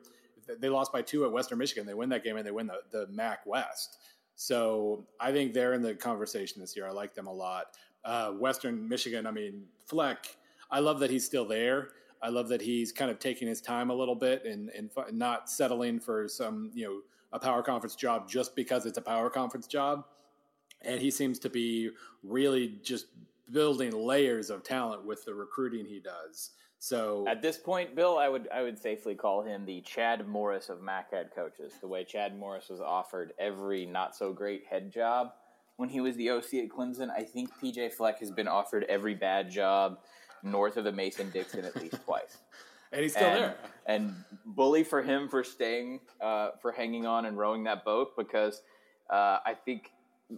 they 0.60 0.70
lost 0.70 0.94
by 0.94 1.02
two 1.02 1.26
at 1.26 1.32
Western 1.32 1.58
Michigan. 1.58 1.86
They 1.86 1.94
win 1.94 2.08
that 2.10 2.24
game 2.24 2.38
and 2.38 2.48
they 2.48 2.52
win 2.52 2.68
the 2.68 2.80
the 2.92 3.08
MAC 3.08 3.46
West. 3.46 3.98
So 4.36 5.06
I 5.20 5.34
think 5.34 5.54
they're 5.54 5.74
in 5.74 5.82
the 5.82 5.94
conversation 5.94 6.62
this 6.62 6.74
year. 6.74 6.88
I 6.88 6.92
like 6.92 7.14
them 7.16 7.28
a 7.28 7.34
lot. 7.34 7.66
Uh, 8.06 8.32
Western 8.32 8.88
Michigan, 8.88 9.28
I 9.28 9.32
mean 9.32 9.66
Fleck. 9.86 10.38
I 10.72 10.80
love 10.80 11.00
that 11.00 11.10
he's 11.10 11.26
still 11.26 11.46
there. 11.46 11.90
I 12.22 12.30
love 12.30 12.50
that 12.50 12.62
he's 12.62 12.92
kind 12.92 13.12
of 13.12 13.20
taking 13.20 13.48
his 13.48 13.62
time 13.62 13.90
a 13.90 13.94
little 13.94 14.16
bit 14.16 14.46
and, 14.46 14.70
and 14.70 14.90
not 15.12 15.50
settling 15.50 16.00
for 16.00 16.28
some, 16.28 16.72
you 16.74 16.86
know, 16.86 17.00
a 17.34 17.40
power 17.40 17.62
conference 17.62 17.96
job 17.96 18.30
just 18.30 18.56
because 18.56 18.86
it's 18.86 18.98
a 18.98 19.02
power 19.02 19.30
conference 19.30 19.68
job. 19.68 20.06
And 20.82 21.02
he 21.02 21.12
seems 21.12 21.40
to 21.40 21.50
be 21.50 21.92
really 22.24 22.80
just 22.84 23.08
building 23.52 23.92
layers 23.92 24.50
of 24.50 24.64
talent 24.64 25.06
with 25.06 25.26
the 25.26 25.34
recruiting 25.34 25.86
he 25.86 26.00
does. 26.00 26.52
So 26.80 27.26
at 27.28 27.42
this 27.42 27.58
point, 27.58 27.96
Bill, 27.96 28.20
I 28.20 28.30
would 28.30 28.48
I 28.54 28.62
would 28.62 28.78
safely 28.78 29.16
call 29.16 29.42
him 29.42 29.66
the 29.66 29.82
Chad 29.82 30.28
Morris 30.28 30.70
of 30.70 30.82
MAC 30.82 31.12
head 31.12 31.32
coaches. 31.36 31.74
The 31.82 31.88
way 31.88 32.04
Chad 32.04 32.38
Morris 32.38 32.70
was 32.70 32.80
offered 32.80 33.34
every 33.40 33.88
not 33.88 34.16
so 34.16 34.32
great 34.32 34.66
head 34.70 34.92
job 34.92 35.32
when 35.78 35.90
he 35.90 36.02
was 36.02 36.16
the 36.16 36.32
OC 36.32 36.54
at 36.56 36.70
Clemson, 36.70 37.10
I 37.10 37.24
think 37.24 37.50
PJ 37.62 37.94
Fleck 37.94 38.20
has 38.20 38.32
been 38.32 38.48
offered 38.48 38.84
every 38.90 39.14
bad 39.14 39.50
job 39.50 40.00
north 40.44 40.78
of 40.78 40.84
the 40.84 40.92
Mason 40.92 41.30
Dixon 41.30 41.66
at 41.66 41.76
least 41.76 42.04
twice. 42.06 42.38
and 42.92 43.02
he's 43.02 43.14
still 43.14 43.28
and, 43.28 43.44
there. 43.44 43.56
And 43.86 44.16
bully 44.46 44.84
for 44.84 45.02
him 45.02 45.28
for 45.30 45.44
staying, 45.44 46.00
uh, 46.22 46.52
for 46.62 46.72
hanging 46.72 47.06
on 47.06 47.26
and 47.26 47.38
rowing 47.38 47.64
that 47.66 47.84
boat 47.84 48.16
because 48.18 48.62
uh, 49.10 49.40
I 49.46 49.56
think 49.66 49.92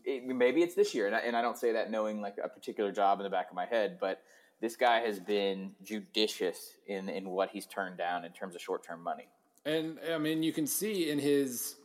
it, 0.06 0.26
maybe 0.26 0.62
it's 0.62 0.76
this 0.76 0.94
year, 0.94 1.08
and 1.08 1.16
I, 1.16 1.20
and 1.20 1.36
I 1.36 1.42
don't 1.42 1.58
say 1.58 1.74
that 1.74 1.90
knowing 1.90 2.22
like 2.22 2.38
a 2.44 2.48
particular 2.48 2.92
job 2.92 3.20
in 3.20 3.24
the 3.24 3.30
back 3.30 3.50
of 3.50 3.56
my 3.56 3.66
head, 3.66 3.98
but 4.00 4.22
this 4.62 4.76
guy 4.76 5.00
has 5.00 5.20
been 5.20 5.72
judicious 5.84 6.74
in 6.88 7.10
in 7.10 7.30
what 7.30 7.50
he's 7.50 7.66
turned 7.66 7.98
down 7.98 8.26
in 8.26 8.32
terms 8.32 8.56
of 8.56 8.62
short 8.62 8.84
term 8.84 9.02
money. 9.02 9.28
And 9.66 9.98
I 10.14 10.18
mean, 10.18 10.44
you 10.44 10.54
can 10.54 10.68
see 10.68 11.10
in 11.10 11.18
his 11.18 11.76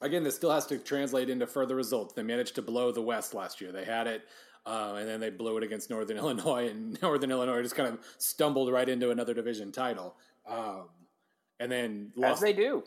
again, 0.00 0.22
this 0.22 0.34
still 0.34 0.50
has 0.50 0.66
to 0.66 0.78
translate 0.78 1.30
into 1.30 1.46
further 1.46 1.76
results. 1.76 2.14
They 2.14 2.22
managed 2.22 2.54
to 2.56 2.62
blow 2.62 2.92
the 2.92 3.02
West 3.02 3.34
last 3.34 3.60
year. 3.60 3.72
They 3.72 3.84
had 3.84 4.06
it, 4.06 4.22
uh, 4.66 4.94
and 4.98 5.08
then 5.08 5.20
they 5.20 5.30
blew 5.30 5.56
it 5.56 5.62
against 5.62 5.90
Northern 5.90 6.16
Illinois, 6.18 6.68
and 6.68 7.00
Northern 7.02 7.30
Illinois 7.30 7.62
just 7.62 7.76
kind 7.76 7.88
of 7.88 7.98
stumbled 8.18 8.72
right 8.72 8.88
into 8.88 9.10
another 9.10 9.34
division 9.34 9.72
title. 9.72 10.16
Um, 10.46 10.88
and 11.58 11.70
then 11.70 12.12
lost. 12.16 12.34
As 12.34 12.40
they 12.40 12.52
do. 12.52 12.82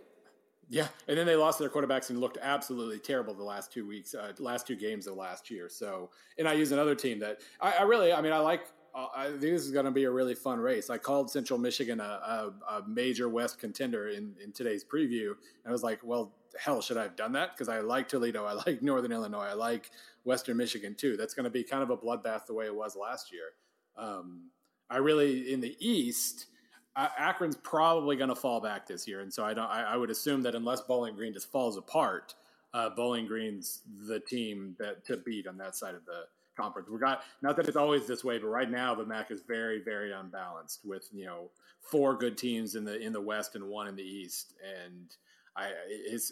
Yeah, 0.70 0.88
and 1.08 1.18
then 1.18 1.28
they 1.28 1.36
lost 1.36 1.60
their 1.60 1.70
quarterbacks 1.70 2.10
and 2.10 2.20
looked 2.20 2.38
absolutely 2.42 2.98
terrible 2.98 3.34
the 3.34 3.44
last 3.44 3.72
two 3.72 3.86
weeks, 3.86 4.16
uh, 4.16 4.32
last 4.40 4.66
two 4.66 4.76
games 4.76 5.08
of 5.08 5.16
last 5.16 5.52
year. 5.52 5.70
So, 5.70 6.10
and 6.40 6.48
I 6.48 6.54
use 6.54 6.72
another 6.72 6.96
team 6.96 7.20
that 7.20 7.42
I, 7.62 7.74
I 7.80 7.84
really, 7.84 8.12
I 8.12 8.22
mean, 8.22 8.32
I 8.32 8.40
like 8.40 8.62
uh, 8.96 9.08
I 9.16 9.30
think 9.30 9.42
this 9.42 9.64
is 9.64 9.72
going 9.72 9.86
to 9.86 9.92
be 9.92 10.04
a 10.04 10.12
really 10.12 10.36
fun 10.36 10.60
race. 10.60 10.90
I 10.90 10.98
called 10.98 11.30
Central 11.30 11.60
Michigan 11.60 12.00
a, 12.00 12.04
a, 12.04 12.54
a, 12.70 12.88
major 12.88 13.28
West 13.28 13.60
contender 13.60 14.10
in, 14.10 14.36
in 14.44 14.52
today's 14.52 14.84
preview. 14.84 15.30
And 15.30 15.68
I 15.68 15.72
was 15.72 15.84
like, 15.84 16.00
well, 16.04 16.32
hell, 16.60 16.82
should 16.82 16.98
I 16.98 17.04
have 17.04 17.16
done 17.16 17.34
that? 17.34 17.52
Because 17.54 17.70
I 17.70 17.80
like 17.80 18.08
Toledo. 18.08 18.46
I 18.46 18.54
like 18.54 18.82
Northern 18.82 19.12
Illinois. 19.12 19.48
I 19.50 19.54
like 19.54 19.92
Western 20.24 20.58
Michigan 20.58 20.96
too. 20.96 21.18
That's 21.18 21.34
going 21.34 21.46
to 21.46 21.50
be 21.50 21.64
kind 21.64 21.84
of 21.84 21.90
a 21.90 21.98
bloodbath 21.98 22.46
the 22.46 22.54
way 22.54 22.66
it 22.66 22.76
was 22.76 22.96
last 22.96 23.32
year. 23.32 23.54
Um, 23.98 24.50
I 24.90 24.98
really, 24.98 25.54
in 25.54 25.62
the 25.62 25.76
East, 25.80 26.48
Akron's 26.96 27.56
probably 27.56 28.16
going 28.16 28.30
to 28.30 28.36
fall 28.36 28.62
back 28.62 28.88
this 28.88 29.08
year. 29.08 29.22
And 29.22 29.34
so 29.34 29.44
I, 29.44 29.54
don't, 29.54 29.70
I, 29.70 29.84
I, 29.84 29.98
would 29.98 30.12
assume 30.12 30.44
that 30.44 30.54
unless 30.54 30.82
Bowling 30.82 31.16
Green 31.16 31.34
just 31.34 31.52
falls 31.52 31.78
apart, 31.78 32.36
uh, 32.74 32.90
Bowling 32.90 33.26
Green's 33.26 33.82
the 34.08 34.20
team 34.20 34.76
that 34.80 35.06
to 35.06 35.18
beat 35.18 35.48
on 35.48 35.58
that 35.58 35.76
side 35.76 35.96
of 35.96 36.06
the 36.06 36.26
conference. 36.56 36.90
We 36.90 37.00
got 37.00 37.24
not 37.42 37.56
that 37.58 37.68
it's 37.68 37.78
always 37.78 38.08
this 38.08 38.24
way, 38.24 38.38
but 38.38 38.48
right 38.48 38.70
now 38.70 38.96
the 38.96 39.06
MAC 39.06 39.32
is 39.32 39.42
very, 39.48 39.82
very 39.84 40.12
unbalanced 40.12 40.82
with 40.86 41.08
you 41.12 41.26
know 41.26 41.50
four 41.82 42.16
good 42.16 42.38
teams 42.38 42.76
in 42.76 42.84
the 42.84 43.00
in 43.00 43.14
the 43.14 43.22
West 43.22 43.56
and 43.56 43.66
one 43.66 43.88
in 43.88 43.96
the 43.96 44.04
East, 44.04 44.54
and 44.86 45.16
I 45.56 45.72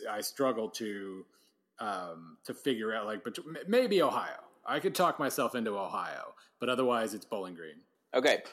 I 0.10 0.22
struggle 0.22 0.70
to 0.70 1.26
um, 1.80 2.38
to 2.46 2.54
figure 2.54 2.94
out 2.94 3.06
like, 3.06 3.24
but 3.24 3.38
maybe 3.68 4.02
Ohio. 4.02 4.40
I 4.66 4.80
could 4.80 4.94
talk 4.94 5.20
myself 5.20 5.56
into 5.56 5.72
Ohio, 5.72 6.36
but 6.60 6.70
otherwise 6.70 7.14
it's 7.14 7.26
Bowling 7.26 7.56
Green. 7.56 7.82
Okay. 8.14 8.44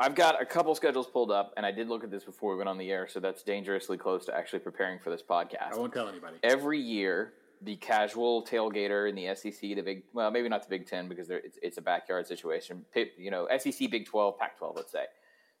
I've 0.00 0.14
got 0.14 0.40
a 0.40 0.46
couple 0.46 0.74
schedules 0.76 1.08
pulled 1.08 1.32
up, 1.32 1.52
and 1.56 1.66
I 1.66 1.72
did 1.72 1.88
look 1.88 2.04
at 2.04 2.10
this 2.10 2.22
before 2.22 2.52
we 2.52 2.58
went 2.58 2.68
on 2.68 2.78
the 2.78 2.90
air, 2.90 3.08
so 3.08 3.18
that's 3.18 3.42
dangerously 3.42 3.96
close 3.96 4.24
to 4.26 4.36
actually 4.36 4.60
preparing 4.60 5.00
for 5.00 5.10
this 5.10 5.22
podcast. 5.28 5.72
I 5.72 5.76
won't 5.76 5.92
tell 5.92 6.08
anybody. 6.08 6.36
Every 6.44 6.78
year, 6.78 7.32
the 7.62 7.74
casual 7.76 8.44
tailgater 8.44 9.08
in 9.08 9.16
the 9.16 9.34
SEC, 9.34 9.60
the 9.60 9.80
big, 9.80 10.04
well, 10.12 10.30
maybe 10.30 10.48
not 10.48 10.62
the 10.62 10.68
Big 10.68 10.86
Ten 10.86 11.08
because 11.08 11.30
it's, 11.30 11.58
it's 11.62 11.78
a 11.78 11.82
backyard 11.82 12.28
situation. 12.28 12.84
You 13.16 13.32
know, 13.32 13.48
SEC, 13.58 13.90
Big 13.90 14.06
Twelve, 14.06 14.38
Pac 14.38 14.56
twelve, 14.56 14.76
let's 14.76 14.92
say. 14.92 15.04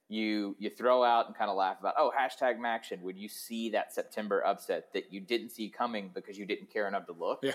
You 0.08 0.56
you 0.58 0.70
throw 0.70 1.04
out 1.04 1.26
and 1.26 1.36
kind 1.36 1.50
of 1.50 1.56
laugh 1.56 1.78
about, 1.80 1.94
oh, 1.98 2.10
hashtag 2.18 2.58
MACtion. 2.58 3.02
Would 3.02 3.18
you 3.18 3.28
see 3.28 3.70
that 3.70 3.92
September 3.92 4.44
upset 4.44 4.92
that 4.94 5.12
you 5.12 5.20
didn't 5.20 5.50
see 5.50 5.68
coming 5.68 6.10
because 6.14 6.38
you 6.38 6.46
didn't 6.46 6.72
care 6.72 6.88
enough 6.88 7.06
to 7.06 7.12
look? 7.12 7.40
Yeah. 7.42 7.52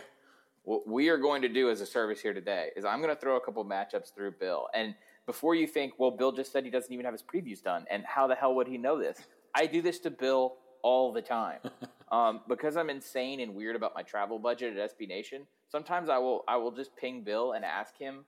What 0.64 0.88
we 0.88 1.10
are 1.10 1.18
going 1.18 1.42
to 1.42 1.50
do 1.50 1.70
as 1.70 1.82
a 1.82 1.86
service 1.86 2.22
here 2.22 2.34
today 2.34 2.70
is 2.76 2.86
I'm 2.86 3.02
going 3.02 3.14
to 3.14 3.20
throw 3.20 3.36
a 3.36 3.42
couple 3.42 3.66
matchups 3.66 4.14
through 4.14 4.36
Bill, 4.40 4.68
and 4.74 4.96
before 5.26 5.56
you 5.56 5.68
think, 5.68 5.94
well, 5.98 6.12
Bill 6.12 6.32
just 6.32 6.52
said 6.52 6.64
he 6.64 6.70
doesn't 6.70 6.92
even 6.92 7.06
have 7.06 7.14
his 7.14 7.24
previews 7.24 7.62
done, 7.62 7.86
and 7.90 8.04
how 8.06 8.28
the 8.28 8.36
hell 8.36 8.56
would 8.56 8.68
he 8.68 8.78
know 8.78 8.98
this? 9.00 9.18
I 9.56 9.66
do 9.66 9.82
this 9.82 10.00
to 10.00 10.12
Bill 10.12 10.56
all 10.84 11.12
the 11.12 11.22
time. 11.22 11.60
Um, 12.14 12.42
because 12.48 12.78
I'm 12.78 12.92
insane 12.92 13.40
and 13.40 13.56
weird 13.56 13.76
about 13.76 13.96
my 13.96 14.04
travel 14.04 14.38
budget 14.38 14.78
at 14.78 14.96
SB 14.96 15.08
Nation, 15.08 15.48
sometimes 15.68 16.10
I 16.10 16.20
will 16.20 16.44
I 16.48 16.58
will 16.58 16.70
just 16.70 16.96
ping 16.96 17.24
Bill 17.24 17.54
and 17.54 17.66
ask 17.66 17.98
him. 17.98 18.24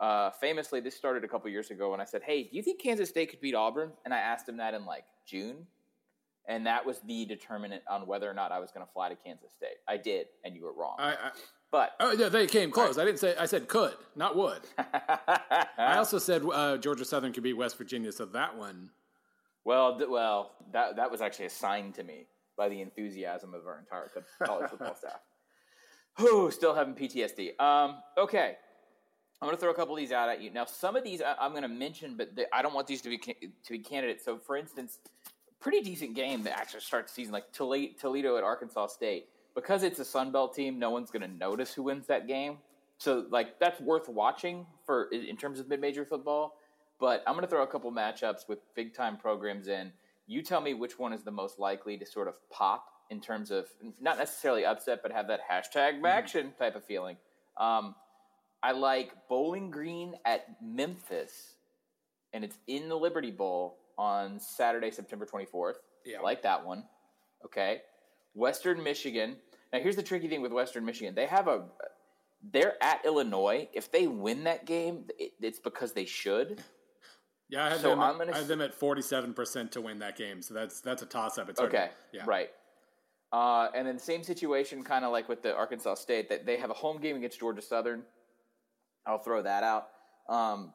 Uh, 0.00 0.30
famously, 0.30 0.80
this 0.80 0.94
started 0.96 1.24
a 1.24 1.28
couple 1.28 1.50
years 1.50 1.70
ago 1.70 1.90
when 1.90 2.00
I 2.00 2.04
said, 2.04 2.22
"Hey, 2.22 2.44
do 2.44 2.56
you 2.56 2.62
think 2.62 2.80
Kansas 2.80 3.08
State 3.08 3.30
could 3.30 3.40
beat 3.40 3.54
Auburn?" 3.54 3.92
And 4.04 4.14
I 4.14 4.18
asked 4.18 4.48
him 4.48 4.58
that 4.58 4.74
in 4.74 4.86
like 4.86 5.04
June, 5.26 5.66
and 6.46 6.66
that 6.66 6.86
was 6.86 7.00
the 7.00 7.24
determinant 7.24 7.82
on 7.88 8.06
whether 8.06 8.30
or 8.30 8.34
not 8.34 8.52
I 8.52 8.60
was 8.60 8.70
going 8.70 8.86
to 8.86 8.92
fly 8.92 9.08
to 9.08 9.16
Kansas 9.16 9.52
State. 9.52 9.78
I 9.88 9.96
did, 9.96 10.26
and 10.44 10.54
you 10.54 10.64
were 10.64 10.72
wrong. 10.72 10.96
I, 10.98 11.12
I, 11.12 11.30
but 11.70 11.92
oh 12.00 12.12
yeah, 12.12 12.28
they 12.28 12.46
came 12.46 12.70
close. 12.70 12.96
I, 12.96 13.02
I 13.02 13.04
didn't 13.04 13.18
say 13.18 13.34
I 13.36 13.46
said 13.46 13.68
could, 13.68 13.96
not 14.16 14.36
would. 14.36 14.60
I 14.78 15.96
also 15.96 16.18
said 16.18 16.42
uh, 16.52 16.76
Georgia 16.78 17.04
Southern 17.04 17.32
could 17.32 17.42
beat 17.42 17.54
West 17.54 17.76
Virginia, 17.76 18.12
so 18.12 18.24
that 18.26 18.56
one. 18.56 18.90
Well, 19.64 19.98
th- 19.98 20.08
well, 20.08 20.52
that 20.72 20.96
that 20.96 21.10
was 21.10 21.20
actually 21.20 21.46
assigned 21.46 21.94
to 21.96 22.04
me 22.04 22.26
by 22.56 22.68
the 22.68 22.80
enthusiasm 22.80 23.52
of 23.52 23.66
our 23.66 23.78
entire 23.78 24.10
college 24.44 24.70
football 24.70 24.94
staff. 24.98 25.20
Who 26.18 26.50
still 26.50 26.74
having 26.74 26.94
PTSD? 26.94 27.60
Um, 27.60 27.96
okay, 28.16 28.56
I'm 29.40 29.46
going 29.46 29.56
to 29.56 29.60
throw 29.60 29.70
a 29.70 29.74
couple 29.74 29.94
of 29.94 30.00
these 30.00 30.12
out 30.12 30.28
at 30.28 30.40
you. 30.40 30.50
Now, 30.50 30.64
some 30.64 30.96
of 30.96 31.04
these 31.04 31.22
I, 31.22 31.34
am 31.44 31.52
going 31.52 31.62
to 31.62 31.68
mention, 31.68 32.16
but 32.16 32.34
they, 32.34 32.46
I 32.52 32.62
don't 32.62 32.74
want 32.74 32.86
these 32.86 33.00
to 33.02 33.08
be 33.08 33.18
to 33.18 33.70
be 33.70 33.78
candidates. 33.78 34.24
So, 34.24 34.38
for 34.38 34.56
instance, 34.56 34.98
pretty 35.60 35.80
decent 35.80 36.14
game 36.14 36.42
that 36.44 36.58
actually 36.58 36.80
starts 36.80 37.12
the 37.12 37.22
season, 37.22 37.32
like 37.32 37.52
Toledo 37.52 38.36
at 38.36 38.44
Arkansas 38.44 38.88
State, 38.88 39.28
because 39.54 39.82
it's 39.82 40.00
a 40.00 40.04
Sun 40.04 40.32
Belt 40.32 40.54
team. 40.54 40.78
No 40.78 40.90
one's 40.90 41.10
going 41.10 41.22
to 41.22 41.36
notice 41.36 41.72
who 41.72 41.84
wins 41.84 42.06
that 42.06 42.26
game. 42.26 42.58
So, 42.98 43.26
like 43.30 43.60
that's 43.60 43.80
worth 43.80 44.08
watching 44.08 44.66
for 44.84 45.08
in 45.12 45.36
terms 45.36 45.60
of 45.60 45.68
mid 45.68 45.80
major 45.80 46.04
football. 46.04 46.56
But 46.98 47.22
I'm 47.28 47.34
going 47.34 47.44
to 47.44 47.50
throw 47.50 47.62
a 47.62 47.66
couple 47.66 47.92
matchups 47.92 48.48
with 48.48 48.58
big 48.74 48.92
time 48.92 49.16
programs 49.16 49.68
in 49.68 49.92
you 50.28 50.42
tell 50.42 50.60
me 50.60 50.74
which 50.74 50.98
one 50.98 51.12
is 51.12 51.24
the 51.24 51.30
most 51.32 51.58
likely 51.58 51.96
to 51.96 52.06
sort 52.06 52.28
of 52.28 52.36
pop 52.50 52.86
in 53.10 53.20
terms 53.20 53.50
of 53.50 53.66
not 53.98 54.18
necessarily 54.18 54.64
upset, 54.64 55.00
but 55.02 55.10
have 55.10 55.26
that 55.26 55.40
hashtag 55.50 55.94
mm-hmm. 55.94 56.06
action 56.06 56.52
type 56.58 56.76
of 56.76 56.84
feeling. 56.84 57.16
Um, 57.56 57.94
I 58.62 58.72
like 58.72 59.12
Bowling 59.28 59.70
Green 59.70 60.14
at 60.24 60.56
Memphis, 60.62 61.54
and 62.32 62.44
it's 62.44 62.58
in 62.66 62.88
the 62.88 62.96
Liberty 62.96 63.30
Bowl 63.30 63.78
on 63.96 64.40
Saturday, 64.40 64.90
September 64.90 65.26
24th. 65.26 65.74
Yeah. 66.04 66.18
I 66.18 66.22
like 66.22 66.42
that 66.42 66.64
one. 66.64 66.84
Okay. 67.44 67.82
Western 68.34 68.82
Michigan. 68.82 69.36
Now, 69.72 69.80
here's 69.80 69.96
the 69.96 70.02
tricky 70.02 70.28
thing 70.28 70.42
with 70.42 70.52
Western 70.52 70.84
Michigan. 70.84 71.14
They 71.14 71.26
have 71.26 71.48
a. 71.48 71.64
They're 72.52 72.82
at 72.82 73.04
Illinois. 73.04 73.68
If 73.72 73.90
they 73.90 74.06
win 74.06 74.44
that 74.44 74.64
game, 74.64 75.04
it, 75.18 75.32
it's 75.40 75.58
because 75.58 75.92
they 75.92 76.04
should. 76.04 76.62
Yeah, 77.48 77.64
I 77.64 77.70
had, 77.70 77.80
so 77.80 77.90
them, 77.90 78.00
I'm 78.00 78.18
gonna 78.18 78.32
I 78.32 78.38
had 78.38 78.46
them 78.46 78.60
at 78.60 78.74
forty-seven 78.74 79.34
percent 79.34 79.72
to 79.72 79.80
win 79.80 79.98
that 80.00 80.16
game. 80.16 80.42
So 80.42 80.54
that's 80.54 80.80
that's 80.80 81.02
a 81.02 81.06
toss-up. 81.06 81.48
It's 81.48 81.60
okay, 81.60 81.90
yeah. 82.12 82.22
right. 82.26 82.50
Uh, 83.32 83.68
and 83.74 83.86
then 83.86 83.98
same 83.98 84.22
situation, 84.22 84.82
kind 84.82 85.04
of 85.04 85.12
like 85.12 85.28
with 85.28 85.42
the 85.42 85.54
Arkansas 85.54 85.94
State, 85.94 86.28
that 86.28 86.46
they 86.46 86.56
have 86.56 86.70
a 86.70 86.74
home 86.74 87.00
game 87.00 87.16
against 87.16 87.40
Georgia 87.40 87.62
Southern. 87.62 88.02
I'll 89.08 89.18
throw 89.18 89.42
that 89.42 89.64
out. 89.64 89.88
Um, 90.28 90.72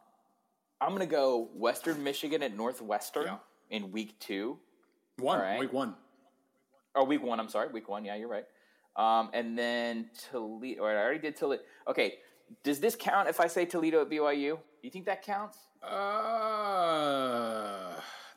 I'm 0.81 0.89
going 0.89 0.99
to 0.99 1.05
go 1.05 1.49
Western 1.53 2.03
Michigan 2.03 2.43
at 2.43 2.57
Northwestern 2.57 3.25
yeah. 3.25 3.37
in 3.69 3.91
week 3.91 4.19
two. 4.19 4.57
One 5.19 5.39
right. 5.39 5.59
week 5.59 5.71
one. 5.71 5.95
Oh, 6.95 7.03
week 7.05 7.23
one. 7.23 7.39
I'm 7.39 7.47
sorry, 7.49 7.69
week 7.71 7.87
one. 7.87 8.03
Yeah, 8.03 8.15
you're 8.15 8.27
right. 8.27 8.45
Um, 8.95 9.29
and 9.33 9.57
then 9.57 10.09
Toledo. 10.29 10.83
I 10.83 10.95
already 10.95 11.19
did 11.19 11.35
Toledo. 11.35 11.63
Okay, 11.87 12.15
does 12.63 12.79
this 12.79 12.95
count 12.95 13.27
if 13.29 13.39
I 13.39 13.47
say 13.47 13.65
Toledo 13.65 14.01
at 14.01 14.09
BYU? 14.09 14.57
Do 14.57 14.59
you 14.81 14.89
think 14.91 15.05
that 15.05 15.21
counts? 15.23 15.57
Uh, 15.81 15.93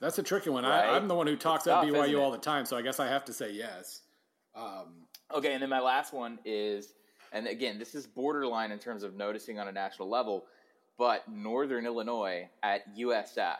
that's 0.00 0.18
a 0.18 0.22
tricky 0.22 0.50
one. 0.50 0.64
Right? 0.64 0.84
I, 0.84 0.96
am 0.96 1.08
the 1.08 1.14
one 1.14 1.26
who 1.26 1.36
talks 1.36 1.66
at 1.66 1.84
BYU 1.84 2.20
all 2.20 2.30
the 2.30 2.38
time, 2.38 2.64
so 2.64 2.76
I 2.76 2.82
guess 2.82 3.00
I 3.00 3.08
have 3.08 3.24
to 3.26 3.32
say 3.32 3.50
yes. 3.50 4.02
Um, 4.54 5.06
okay, 5.34 5.54
and 5.54 5.62
then 5.62 5.70
my 5.70 5.80
last 5.80 6.12
one 6.12 6.38
is, 6.44 6.94
and 7.36 7.46
again, 7.46 7.78
this 7.78 7.94
is 7.94 8.06
borderline 8.06 8.72
in 8.72 8.78
terms 8.78 9.02
of 9.02 9.14
noticing 9.14 9.58
on 9.58 9.68
a 9.68 9.72
national 9.72 10.08
level, 10.08 10.46
but 10.96 11.28
Northern 11.28 11.84
Illinois 11.84 12.48
at 12.62 12.96
USF, 12.96 13.58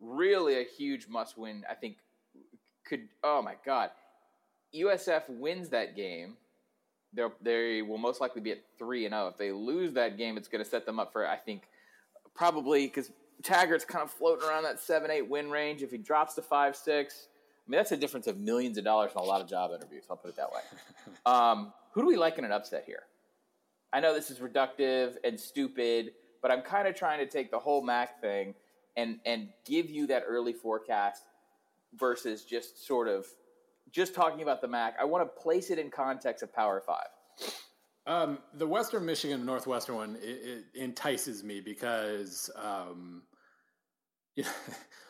really 0.00 0.60
a 0.60 0.64
huge 0.64 1.08
must-win. 1.08 1.64
I 1.68 1.74
think 1.74 1.96
could. 2.86 3.08
Oh 3.24 3.42
my 3.42 3.54
God, 3.64 3.90
USF 4.74 5.22
wins 5.28 5.70
that 5.70 5.96
game. 5.96 6.36
They're, 7.12 7.32
they 7.42 7.82
will 7.82 7.98
most 7.98 8.20
likely 8.20 8.40
be 8.40 8.52
at 8.52 8.58
three 8.78 9.04
and 9.04 9.12
zero. 9.12 9.24
Oh. 9.24 9.28
If 9.28 9.36
they 9.36 9.50
lose 9.50 9.94
that 9.94 10.16
game, 10.16 10.36
it's 10.36 10.48
going 10.48 10.62
to 10.62 10.68
set 10.68 10.86
them 10.86 11.00
up 11.00 11.12
for 11.12 11.26
I 11.26 11.36
think 11.36 11.62
probably 12.36 12.86
because 12.86 13.10
Taggart's 13.42 13.84
kind 13.84 14.04
of 14.04 14.10
floating 14.10 14.48
around 14.48 14.62
that 14.62 14.78
seven 14.78 15.10
eight 15.10 15.28
win 15.28 15.50
range. 15.50 15.82
If 15.82 15.90
he 15.90 15.98
drops 15.98 16.34
to 16.34 16.42
five 16.42 16.76
six, 16.76 17.26
I 17.66 17.70
mean 17.70 17.78
that's 17.78 17.90
a 17.90 17.96
difference 17.96 18.28
of 18.28 18.38
millions 18.38 18.78
of 18.78 18.84
dollars 18.84 19.10
in 19.12 19.20
a 19.20 19.24
lot 19.24 19.40
of 19.40 19.48
job 19.48 19.72
interviews. 19.74 20.04
I'll 20.08 20.16
put 20.16 20.30
it 20.30 20.36
that 20.36 20.52
way. 20.52 20.60
um, 21.26 21.72
who 21.96 22.02
do 22.02 22.08
we 22.08 22.18
like 22.18 22.36
in 22.36 22.44
an 22.44 22.52
upset 22.52 22.84
here? 22.84 23.04
I 23.90 24.00
know 24.00 24.12
this 24.12 24.30
is 24.30 24.38
reductive 24.38 25.14
and 25.24 25.40
stupid, 25.40 26.10
but 26.42 26.50
I'm 26.50 26.60
kind 26.60 26.86
of 26.86 26.94
trying 26.94 27.20
to 27.20 27.26
take 27.26 27.50
the 27.50 27.58
whole 27.58 27.82
Mac 27.82 28.20
thing 28.20 28.54
and 28.98 29.18
and 29.24 29.48
give 29.64 29.88
you 29.88 30.06
that 30.08 30.24
early 30.28 30.52
forecast 30.52 31.22
versus 31.98 32.44
just 32.44 32.86
sort 32.86 33.08
of 33.08 33.26
just 33.92 34.14
talking 34.14 34.42
about 34.42 34.60
the 34.60 34.68
Mac. 34.68 34.96
I 35.00 35.06
want 35.06 35.24
to 35.24 35.42
place 35.42 35.70
it 35.70 35.78
in 35.78 35.90
context 35.90 36.42
of 36.42 36.52
Power 36.52 36.82
Five. 36.86 37.06
Um, 38.06 38.40
the 38.52 38.66
Western 38.66 39.06
Michigan 39.06 39.46
Northwestern 39.46 39.94
one 39.96 40.18
it, 40.20 40.66
it 40.74 40.78
entices 40.78 41.42
me 41.42 41.62
because, 41.62 42.50
um, 42.56 43.22
you 44.34 44.42
know, 44.44 44.50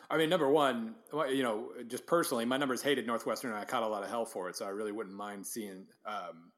I 0.09 0.17
mean, 0.17 0.29
number 0.29 0.49
one, 0.49 0.95
you 1.29 1.43
know, 1.43 1.71
just 1.89 2.07
personally, 2.07 2.45
my 2.45 2.55
numbers 2.55 2.81
hated 2.81 3.05
Northwestern, 3.05 3.51
and 3.51 3.59
I 3.59 3.65
caught 3.65 3.83
a 3.83 3.87
lot 3.87 4.03
of 4.03 4.09
hell 4.09 4.23
for 4.23 4.47
it, 4.47 4.55
so 4.55 4.65
I 4.65 4.69
really 4.69 4.93
wouldn't 4.93 5.13
mind 5.13 5.45
seeing 5.45 5.85
um, 6.05 6.53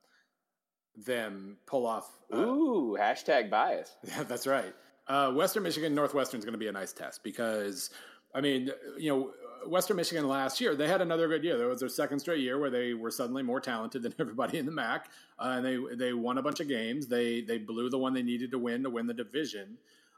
them 1.06 1.58
pull 1.66 1.86
off. 1.86 2.10
Uh, 2.32 2.38
Ooh, 2.38 2.98
hashtag 3.00 3.50
bias. 3.50 3.96
Yeah, 4.08 4.24
that's 4.24 4.48
right. 4.48 4.74
Uh, 5.08 5.32
Western 5.32 5.64
Michigan 5.64 5.96
Northwestern 5.96 6.40
is 6.40 6.46
going 6.46 6.54
to 6.54 6.60
be 6.60 6.68
a 6.68 6.72
nice 6.72 6.94
test 6.94 7.24
because, 7.24 7.90
I 8.34 8.42
mean, 8.42 8.70
you 8.98 9.10
know, 9.10 9.32
Western 9.68 9.98
Michigan 9.98 10.28
last 10.28 10.62
year, 10.62 10.76
they 10.76 10.88
had 10.88 11.02
another 11.02 11.28
good 11.28 11.44
year. 11.44 11.58
There 11.58 11.68
was 11.68 11.80
their 11.80 11.90
second 11.90 12.20
straight 12.20 12.42
year 12.42 12.60
where 12.60 12.70
they 12.70 12.94
were 12.94 13.12
suddenly 13.12 13.44
more 13.44 13.60
talented 13.60 14.04
than 14.04 14.14
everybody 14.20 14.58
in 14.60 14.66
the 14.66 14.72
MAC, 14.72 15.10
uh, 15.40 15.56
and 15.58 15.66
they 15.66 15.78
they 15.96 16.14
won 16.14 16.38
a 16.38 16.42
bunch 16.42 16.60
of 16.60 16.68
games. 16.68 17.08
They 17.08 17.42
they 17.42 17.58
blew 17.58 17.90
the 17.90 17.98
one 17.98 18.14
they 18.14 18.22
needed 18.22 18.52
to 18.52 18.60
win 18.60 18.84
to 18.84 18.90
win 18.90 19.08
the 19.08 19.14
division. 19.14 19.78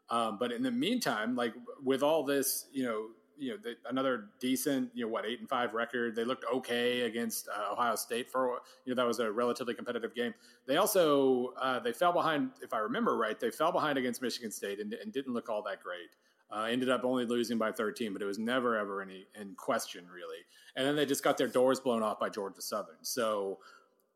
Um, 0.10 0.38
but 0.38 0.52
in 0.52 0.62
the 0.62 0.72
meantime, 0.72 1.36
like 1.36 1.54
with 1.82 2.04
all 2.04 2.24
this, 2.24 2.65
you 2.74 2.84
know, 2.84 3.08
you 3.41 3.51
know, 3.51 3.58
the, 3.58 3.75
another 3.89 4.25
decent, 4.39 4.91
you 4.93 5.04
know, 5.04 5.12
what 5.12 5.25
eight 5.25 5.39
and 5.39 5.49
five 5.49 5.73
record. 5.73 6.15
They 6.15 6.23
looked 6.23 6.45
okay 6.54 7.01
against 7.01 7.49
uh, 7.49 7.73
Ohio 7.73 7.95
State 7.95 8.30
for 8.30 8.60
you 8.86 8.93
know 8.93 8.95
that 8.95 9.08
was 9.08 9.19
a 9.19 9.32
relatively 9.32 9.73
competitive 9.73 10.13
game. 10.13 10.34
They 10.67 10.77
also 10.77 11.54
uh, 11.60 11.80
they 11.80 11.91
fell 11.91 12.13
behind, 12.13 12.51
if 12.62 12.71
I 12.71 12.77
remember 12.77 13.17
right, 13.17 13.39
they 13.39 13.49
fell 13.49 13.71
behind 13.71 13.97
against 13.97 14.21
Michigan 14.21 14.51
State 14.51 14.80
and, 14.80 14.93
and 14.93 15.12
didn't 15.12 15.34
look 15.34 15.49
all 15.49 15.63
that 15.63 15.82
great. 15.82 16.15
Uh, 16.56 16.65
ended 16.65 16.89
up 16.89 17.04
only 17.04 17.25
losing 17.25 17.58
by 17.58 17.71
13, 17.71 18.13
but 18.13 18.21
it 18.21 18.25
was 18.25 18.38
never 18.38 18.77
ever 18.77 19.01
any 19.01 19.25
in 19.39 19.56
question 19.56 20.06
really. 20.13 20.39
And 20.75 20.86
then 20.86 20.95
they 20.95 21.06
just 21.06 21.23
got 21.23 21.38
their 21.38 21.47
doors 21.47 21.80
blown 21.80 22.04
off 22.04 22.19
by 22.19 22.30
Georgia 22.30 22.62
Southern. 22.62 22.97
So 23.01 23.58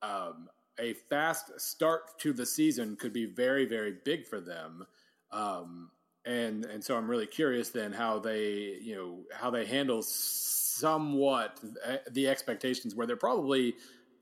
um, 0.03 0.49
a 0.79 0.93
fast 1.09 1.59
start 1.59 2.19
to 2.19 2.31
the 2.31 2.45
season 2.45 2.95
could 2.95 3.13
be 3.13 3.25
very 3.25 3.65
very 3.65 3.95
big 4.03 4.27
for 4.27 4.39
them. 4.39 4.85
Um, 5.31 5.89
and 6.25 6.65
and 6.65 6.83
so 6.83 6.97
I'm 6.97 7.09
really 7.09 7.27
curious 7.27 7.69
then 7.69 7.91
how 7.91 8.19
they 8.19 8.77
you 8.81 8.95
know 8.95 9.19
how 9.33 9.49
they 9.49 9.65
handle 9.65 10.01
somewhat 10.01 11.59
the 12.11 12.27
expectations 12.27 12.95
where 12.95 13.07
they're 13.07 13.15
probably 13.15 13.75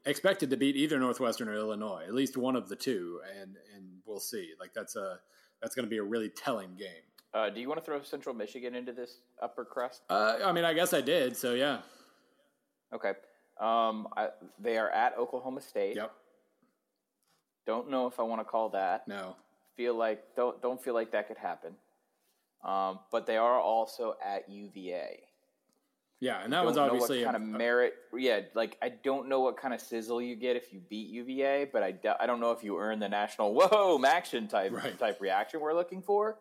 expected 0.05 0.49
to 0.49 0.57
beat 0.57 0.75
either 0.75 0.99
Northwestern 0.99 1.47
or 1.47 1.55
Illinois, 1.55 2.03
at 2.05 2.13
least 2.13 2.37
one 2.37 2.55
of 2.55 2.69
the 2.69 2.75
two, 2.75 3.21
and 3.39 3.55
and 3.75 3.85
we'll 4.05 4.19
see. 4.19 4.51
Like 4.59 4.73
that's 4.73 4.95
a 4.95 5.19
that's 5.61 5.75
going 5.75 5.85
to 5.85 5.89
be 5.89 5.97
a 5.97 6.03
really 6.03 6.29
telling 6.29 6.75
game. 6.75 6.89
Uh, 7.33 7.49
do 7.49 7.59
you 7.59 7.67
want 7.67 7.79
to 7.79 7.85
throw 7.85 8.01
Central 8.03 8.35
Michigan 8.35 8.75
into 8.75 8.91
this 8.91 9.19
upper 9.41 9.65
crust? 9.65 10.01
Uh, 10.09 10.37
I 10.43 10.51
mean, 10.51 10.65
I 10.65 10.73
guess 10.73 10.93
I 10.93 11.01
did. 11.01 11.35
So 11.35 11.53
yeah. 11.53 11.79
Okay. 12.93 13.13
Um, 13.59 14.07
I, 14.15 14.29
they 14.59 14.77
are 14.77 14.89
at 14.89 15.17
Oklahoma 15.17 15.61
State. 15.61 15.95
Yep. 15.95 16.11
Don't 17.65 17.89
know 17.89 18.07
if 18.07 18.19
I 18.19 18.23
want 18.23 18.41
to 18.41 18.45
call 18.45 18.69
that. 18.69 19.07
No. 19.07 19.35
Feel 19.77 19.95
like 19.95 20.21
don't 20.35 20.61
don't 20.61 20.83
feel 20.83 20.93
like 20.93 21.11
that 21.13 21.27
could 21.27 21.37
happen. 21.37 21.73
Um, 22.63 22.99
but 23.11 23.25
they 23.25 23.37
are 23.37 23.59
also 23.59 24.15
at 24.23 24.49
UVA. 24.49 25.19
Yeah, 26.19 26.41
and 26.41 26.53
that 26.53 26.65
was 26.65 26.77
obviously 26.77 27.21
kind 27.21 27.35
of 27.35 27.41
merit. 27.41 27.95
Yeah, 28.17 28.39
like 28.55 28.77
I 28.81 28.87
don't 28.87 29.27
know 29.27 29.41
what 29.41 29.57
kind 29.57 29.73
of 29.73 29.81
sizzle 29.81 30.21
you 30.21 30.37
get 30.37 30.55
if 30.55 30.71
you 30.71 30.79
beat 30.89 31.09
UVA, 31.09 31.69
but 31.71 31.83
I, 31.83 31.95
I 32.17 32.25
don't 32.27 32.39
know 32.39 32.51
if 32.51 32.63
you 32.63 32.79
earn 32.79 32.99
the 32.99 33.09
national 33.09 33.53
whoa 33.55 34.01
action 34.05 34.47
type 34.47 34.71
right. 34.71 34.97
type 34.97 35.19
reaction 35.19 35.59
we're 35.59 35.73
looking 35.73 36.01
for. 36.01 36.37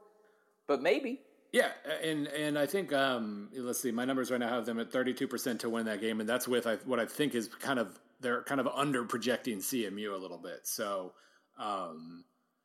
But 0.68 0.82
maybe. 0.82 1.20
Yeah, 1.52 1.70
and 2.02 2.28
and 2.28 2.56
I 2.56 2.66
think 2.66 2.92
um, 2.92 3.48
let's 3.56 3.80
see, 3.80 3.90
my 3.90 4.04
numbers 4.04 4.30
right 4.30 4.38
now 4.38 4.50
have 4.50 4.66
them 4.66 4.78
at 4.78 4.92
thirty 4.92 5.12
two 5.14 5.26
percent 5.26 5.62
to 5.62 5.68
win 5.68 5.87
that 5.87 6.00
game, 6.00 6.20
and 6.20 6.28
that's 6.28 6.46
with 6.46 6.64
what 6.87 7.00
I 7.00 7.06
think 7.06 7.35
is 7.35 7.48
kind 7.48 7.80
of 7.80 7.98
they're 8.20 8.42
kind 8.44 8.61
of 8.61 8.68
under 8.68 9.04
projecting 9.04 9.58
CMU 9.58 10.14
a 10.14 10.16
little 10.16 10.38
bit. 10.38 10.61
So 10.62 11.12
um, 11.58 12.24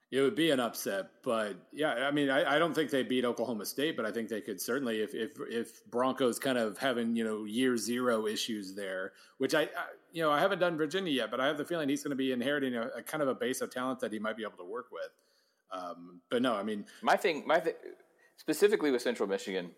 it 0.09 0.21
would 0.21 0.35
be 0.35 0.51
an 0.51 0.59
upset, 0.61 1.09
but 1.21 1.55
yeah, 1.73 1.89
I 1.89 2.11
mean, 2.11 2.29
I, 2.29 2.55
I, 2.55 2.59
don't 2.59 2.73
think 2.73 2.89
they 2.89 3.03
beat 3.03 3.25
Oklahoma 3.25 3.65
State, 3.65 3.97
but 3.97 4.05
I 4.05 4.11
think 4.11 4.29
they 4.29 4.39
could 4.39 4.61
certainly 4.61 5.01
if 5.01 5.13
if 5.13 5.31
if 5.49 5.85
Broncos 5.87 6.39
kind 6.39 6.57
of 6.57 6.77
having 6.77 7.13
you 7.13 7.25
know 7.25 7.43
year 7.43 7.75
zero 7.75 8.25
issues 8.25 8.73
there, 8.73 9.11
which 9.37 9.53
I, 9.53 9.63
I 9.63 9.67
you 10.13 10.21
know 10.21 10.31
I 10.31 10.39
haven't 10.39 10.59
done 10.59 10.77
Virginia 10.77 11.11
yet, 11.11 11.29
but 11.29 11.41
I 11.41 11.47
have 11.47 11.57
the 11.57 11.65
feeling 11.65 11.89
he's 11.89 12.03
going 12.03 12.11
to 12.11 12.15
be 12.15 12.31
inheriting 12.31 12.75
a, 12.75 12.87
a, 12.97 13.01
kind 13.01 13.21
of 13.21 13.27
a 13.27 13.35
base 13.35 13.59
of 13.59 13.69
talent 13.69 13.99
that 13.99 14.13
he 14.13 14.19
might 14.19 14.37
be 14.37 14.43
able 14.43 14.57
to 14.57 14.65
work 14.65 14.87
with. 14.93 15.09
Um, 15.73 16.21
but 16.29 16.41
no, 16.41 16.55
I 16.55 16.63
mean, 16.63 16.85
my 17.01 17.17
thing, 17.17 17.43
my 17.45 17.59
thing, 17.59 17.73
specifically 18.37 18.91
with 18.91 19.01
Central 19.01 19.27
Michigan, 19.27 19.71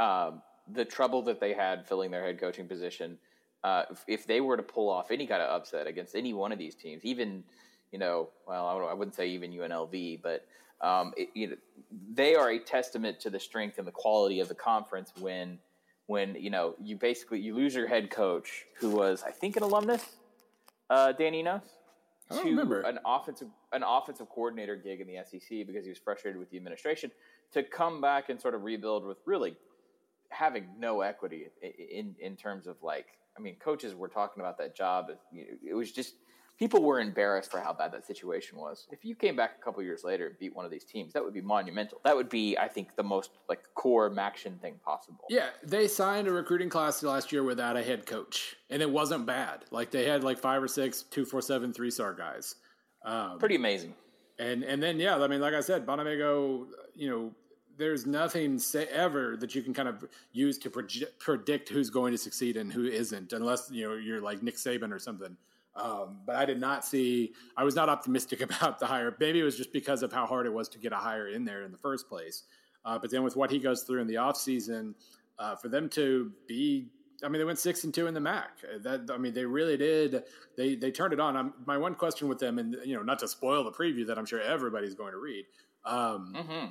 um, 0.00 0.42
the 0.72 0.84
trouble 0.84 1.22
that 1.22 1.38
they 1.38 1.52
had 1.52 1.86
filling 1.86 2.10
their 2.10 2.24
head 2.24 2.40
coaching 2.40 2.66
position. 2.66 3.16
Uh, 3.62 3.84
if, 3.92 4.04
if 4.08 4.26
they 4.26 4.40
were 4.40 4.56
to 4.56 4.62
pull 4.64 4.90
off 4.90 5.12
any 5.12 5.24
kind 5.24 5.40
of 5.40 5.48
upset 5.48 5.86
against 5.86 6.16
any 6.16 6.32
one 6.34 6.50
of 6.50 6.58
these 6.58 6.74
teams, 6.74 7.04
even 7.04 7.44
you 7.92 7.98
know, 7.98 8.30
well, 8.48 8.66
I 8.90 8.94
wouldn't 8.94 9.14
say 9.14 9.28
even 9.28 9.52
UNLV, 9.52 10.22
but 10.22 10.46
um, 10.80 11.12
it, 11.16 11.28
you 11.34 11.48
know, 11.48 11.56
they 12.12 12.34
are 12.34 12.50
a 12.50 12.58
testament 12.58 13.20
to 13.20 13.30
the 13.30 13.38
strength 13.38 13.78
and 13.78 13.86
the 13.86 13.92
quality 13.92 14.40
of 14.40 14.48
the 14.48 14.54
conference 14.54 15.12
when 15.20 15.58
when 16.06 16.34
you 16.34 16.50
know 16.50 16.74
you 16.82 16.96
basically 16.96 17.38
you 17.38 17.54
lose 17.54 17.74
your 17.74 17.86
head 17.86 18.10
coach 18.10 18.64
who 18.80 18.90
was 18.90 19.22
I 19.22 19.30
think 19.30 19.56
an 19.56 19.62
alumnus, 19.62 20.04
uh, 20.90 21.12
Dan 21.12 21.34
Enos, 21.34 21.62
to 22.32 22.42
remember. 22.42 22.80
an 22.80 22.98
offensive 23.06 23.48
an 23.72 23.84
offensive 23.86 24.28
coordinator 24.28 24.74
gig 24.74 25.00
in 25.00 25.06
the 25.06 25.18
SEC 25.24 25.66
because 25.66 25.84
he 25.84 25.90
was 25.90 25.98
frustrated 25.98 26.38
with 26.38 26.50
the 26.50 26.56
administration 26.56 27.12
to 27.52 27.62
come 27.62 28.00
back 28.00 28.30
and 28.30 28.40
sort 28.40 28.54
of 28.54 28.64
rebuild 28.64 29.06
with 29.06 29.18
really 29.26 29.54
having 30.30 30.64
no 30.78 31.02
equity 31.02 31.46
in 31.62 32.16
in 32.18 32.36
terms 32.36 32.66
of 32.66 32.76
like 32.82 33.06
I 33.38 33.40
mean 33.40 33.56
coaches 33.56 33.94
were 33.94 34.08
talking 34.08 34.40
about 34.40 34.58
that 34.58 34.74
job 34.74 35.10
it 35.32 35.74
was 35.74 35.92
just 35.92 36.14
people 36.58 36.82
were 36.82 37.00
embarrassed 37.00 37.50
for 37.50 37.60
how 37.60 37.72
bad 37.72 37.92
that 37.92 38.06
situation 38.06 38.58
was. 38.58 38.86
If 38.90 39.04
you 39.04 39.14
came 39.14 39.34
back 39.34 39.52
a 39.60 39.64
couple 39.64 39.82
years 39.82 40.04
later 40.04 40.28
and 40.28 40.38
beat 40.38 40.54
one 40.54 40.64
of 40.64 40.70
these 40.70 40.84
teams, 40.84 41.12
that 41.12 41.24
would 41.24 41.34
be 41.34 41.40
monumental. 41.40 42.00
That 42.04 42.14
would 42.14 42.28
be, 42.28 42.56
I 42.56 42.68
think, 42.68 42.94
the 42.94 43.02
most 43.02 43.30
like 43.48 43.60
core 43.74 44.10
MACtion 44.10 44.60
thing 44.60 44.76
possible. 44.84 45.24
Yeah, 45.28 45.48
they 45.64 45.88
signed 45.88 46.28
a 46.28 46.32
recruiting 46.32 46.68
class 46.68 47.02
last 47.02 47.32
year 47.32 47.42
without 47.42 47.76
a 47.76 47.82
head 47.82 48.06
coach, 48.06 48.56
and 48.70 48.80
it 48.80 48.90
wasn't 48.90 49.26
bad. 49.26 49.64
Like 49.70 49.90
they 49.90 50.04
had 50.04 50.22
like 50.22 50.38
five 50.38 50.62
or 50.62 50.68
six 50.68 51.02
two 51.02 51.24
four 51.24 51.42
seven 51.42 51.72
three 51.72 51.90
star 51.90 52.14
guys. 52.14 52.56
Um, 53.04 53.38
Pretty 53.38 53.56
amazing. 53.56 53.94
And 54.38 54.62
and 54.62 54.82
then 54.82 55.00
yeah, 55.00 55.16
I 55.16 55.26
mean, 55.26 55.40
like 55.40 55.54
I 55.54 55.60
said, 55.60 55.86
Bonamego, 55.86 56.66
you 56.94 57.10
know. 57.10 57.32
There's 57.78 58.04
nothing 58.04 58.58
say, 58.58 58.84
ever 58.92 59.34
that 59.38 59.54
you 59.54 59.62
can 59.62 59.72
kind 59.72 59.88
of 59.88 60.04
use 60.30 60.58
to 60.58 60.70
predict 60.70 61.70
who's 61.70 61.88
going 61.88 62.12
to 62.12 62.18
succeed 62.18 62.58
and 62.58 62.70
who 62.70 62.84
isn't, 62.84 63.32
unless 63.32 63.70
you 63.72 63.88
know 63.88 63.94
you're 63.96 64.20
like 64.20 64.42
Nick 64.42 64.56
Saban 64.56 64.92
or 64.92 64.98
something. 64.98 65.34
Um, 65.74 66.18
but 66.26 66.36
I 66.36 66.44
did 66.44 66.60
not 66.60 66.84
see, 66.84 67.32
I 67.56 67.64
was 67.64 67.74
not 67.74 67.88
optimistic 67.88 68.40
about 68.42 68.78
the 68.78 68.86
hire. 68.86 69.14
Maybe 69.18 69.40
it 69.40 69.44
was 69.44 69.56
just 69.56 69.72
because 69.72 70.02
of 70.02 70.12
how 70.12 70.26
hard 70.26 70.46
it 70.46 70.52
was 70.52 70.68
to 70.70 70.78
get 70.78 70.92
a 70.92 70.96
hire 70.96 71.28
in 71.28 71.44
there 71.44 71.62
in 71.62 71.72
the 71.72 71.78
first 71.78 72.08
place. 72.08 72.44
Uh, 72.84 72.98
but 72.98 73.10
then 73.10 73.22
with 73.22 73.36
what 73.36 73.50
he 73.50 73.58
goes 73.58 73.82
through 73.82 74.00
in 74.00 74.06
the 74.06 74.14
offseason, 74.14 74.94
uh, 75.38 75.56
for 75.56 75.68
them 75.68 75.88
to 75.90 76.32
be, 76.46 76.88
I 77.24 77.28
mean, 77.28 77.38
they 77.38 77.44
went 77.44 77.58
six 77.58 77.84
and 77.84 77.94
two 77.94 78.06
in 78.06 78.14
the 78.14 78.20
MAC. 78.20 78.50
That 78.80 79.08
I 79.12 79.16
mean, 79.16 79.32
they 79.32 79.44
really 79.44 79.76
did. 79.76 80.24
They 80.56 80.74
they 80.74 80.90
turned 80.90 81.12
it 81.12 81.20
on. 81.20 81.36
I'm, 81.36 81.54
my 81.66 81.78
one 81.78 81.94
question 81.94 82.28
with 82.28 82.38
them, 82.38 82.58
and 82.58 82.76
you 82.84 82.96
know, 82.96 83.02
not 83.02 83.20
to 83.20 83.28
spoil 83.28 83.62
the 83.62 83.70
preview 83.70 84.06
that 84.08 84.18
I'm 84.18 84.26
sure 84.26 84.40
everybody's 84.40 84.94
going 84.94 85.12
to 85.12 85.18
read. 85.18 85.44
Um, 85.84 86.34
mm-hmm. 86.36 86.66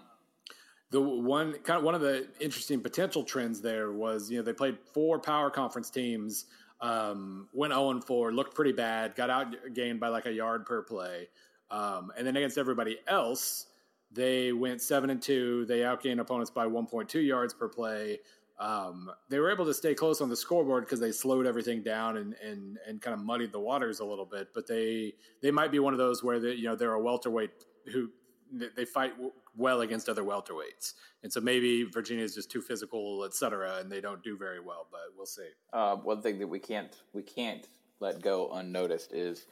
The 0.90 1.00
one 1.00 1.54
kind 1.64 1.78
of 1.78 1.84
one 1.84 1.96
of 1.96 2.02
the 2.02 2.28
interesting 2.42 2.82
potential 2.82 3.24
trends 3.24 3.62
there 3.62 3.94
was, 3.94 4.30
you 4.30 4.38
know, 4.38 4.44
they 4.44 4.52
played 4.52 4.78
four 4.94 5.20
power 5.20 5.50
conference 5.50 5.90
teams 5.90 6.46
um, 6.82 7.48
went 7.54 7.74
0 7.74 8.02
4, 8.02 8.32
looked 8.32 8.56
pretty 8.56 8.72
bad, 8.72 9.15
got 9.15 9.30
outgained 9.30 10.00
by 10.00 10.08
like 10.08 10.26
a 10.26 10.34
yard 10.34 10.65
per 10.65 10.82
play. 10.82 11.30
Um, 11.70 12.12
and 12.17 12.28
then 12.28 12.36
against 12.36 12.58
everybody 12.58 13.00
else, 13.08 13.67
they 14.12 14.52
went 14.52 14.82
7 14.82 15.10
and 15.10 15.22
2. 15.22 15.65
They 15.65 15.80
outgained 15.80 16.20
opponents 16.20 16.52
by 16.52 16.65
1.2 16.65 17.26
yards 17.26 17.54
per 17.54 17.70
play. 17.70 18.20
Um, 18.60 19.10
they 19.30 19.39
were 19.39 19.52
able 19.52 19.65
to 19.65 19.74
stay 19.74 19.96
close 19.96 20.22
on 20.22 20.30
the 20.30 20.36
scoreboard 20.36 20.84
because 20.86 21.00
they 21.00 21.12
slowed 21.12 21.48
everything 21.48 21.82
down 21.82 22.17
and, 22.17 22.36
and, 22.44 22.78
and 22.88 23.02
kind 23.02 23.13
of 23.13 23.26
muddied 23.26 23.52
the 23.52 23.60
waters 23.60 24.02
a 24.02 24.06
little 24.06 24.26
bit. 24.26 24.50
But 24.54 24.67
they 24.67 25.13
they 25.41 25.50
might 25.50 25.72
be 25.72 25.80
one 25.80 25.94
of 25.94 25.98
those 25.98 26.24
where 26.24 26.39
they, 26.39 26.54
you 26.54 26.65
know 26.65 26.76
they're 26.76 26.94
a 26.94 27.02
welterweight 27.02 27.50
who 27.91 28.10
they 28.52 28.86
fight 28.86 29.14
well 29.56 29.82
against 29.82 30.10
other 30.10 30.24
welterweights, 30.24 30.94
and 31.24 31.32
so 31.32 31.40
maybe 31.40 31.84
Virginia 31.84 32.24
is 32.24 32.36
just 32.36 32.52
too 32.52 32.62
physical, 32.62 33.24
et 33.26 33.34
cetera, 33.34 33.78
and 33.78 33.92
they 33.92 34.02
don't 34.02 34.24
do 34.24 34.38
very 34.38 34.60
well. 34.60 34.88
But 34.92 35.02
we'll 35.16 35.26
see. 35.26 35.48
Uh, 35.72 35.96
one 35.96 36.22
thing 36.22 36.40
that 36.40 36.48
we 36.48 36.60
can't 36.60 36.96
we 37.14 37.22
can't 37.22 37.68
let 38.00 38.22
go 38.22 38.52
unnoticed 38.54 39.14
is, 39.14 39.46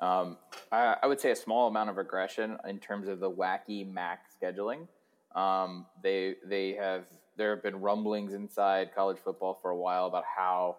um, 0.00 0.36
I, 0.70 0.96
I, 1.02 1.06
would 1.06 1.20
say 1.20 1.30
a 1.30 1.36
small 1.36 1.68
amount 1.68 1.90
of 1.90 1.96
regression 1.96 2.58
in 2.68 2.78
terms 2.78 3.08
of 3.08 3.20
the 3.20 3.30
wacky 3.30 3.90
MAC 3.90 4.26
scheduling. 4.40 4.88
Um, 5.34 5.86
they 6.02 6.36
they 6.44 6.72
have 6.72 7.04
there 7.36 7.54
have 7.54 7.62
been 7.62 7.80
rumblings 7.80 8.34
inside 8.34 8.94
college 8.94 9.18
football 9.18 9.58
for 9.62 9.70
a 9.70 9.76
while 9.76 10.06
about 10.06 10.24
how 10.24 10.78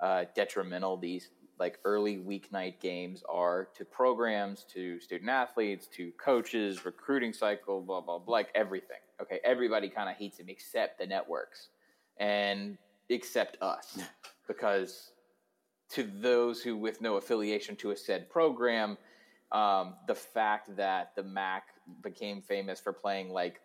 uh, 0.00 0.24
detrimental 0.34 0.96
these 0.96 1.30
like 1.58 1.78
early 1.84 2.18
weeknight 2.18 2.80
games 2.80 3.22
are 3.28 3.68
to 3.74 3.84
programs, 3.84 4.64
to 4.74 5.00
student 5.00 5.30
athletes, 5.30 5.86
to 5.94 6.12
coaches, 6.12 6.84
recruiting 6.84 7.32
cycle, 7.32 7.80
blah 7.80 8.00
blah 8.00 8.18
blah, 8.18 8.32
like 8.32 8.50
everything. 8.54 8.98
Okay, 9.20 9.40
everybody 9.44 9.88
kind 9.88 10.10
of 10.10 10.16
hates 10.16 10.38
him 10.38 10.46
except 10.48 10.98
the 10.98 11.06
networks 11.06 11.68
and 12.18 12.76
except 13.08 13.60
us 13.62 13.98
because 14.48 15.12
to 15.90 16.02
those 16.02 16.62
who 16.62 16.76
with 16.76 17.00
no 17.00 17.16
affiliation 17.16 17.76
to 17.76 17.92
a 17.92 17.96
said 17.96 18.28
program, 18.28 18.98
um, 19.52 19.94
the 20.06 20.14
fact 20.14 20.76
that 20.76 21.12
the 21.16 21.22
MAC 21.22 21.64
became 22.02 22.42
famous 22.42 22.80
for 22.80 22.92
playing 22.92 23.30
like 23.30 23.60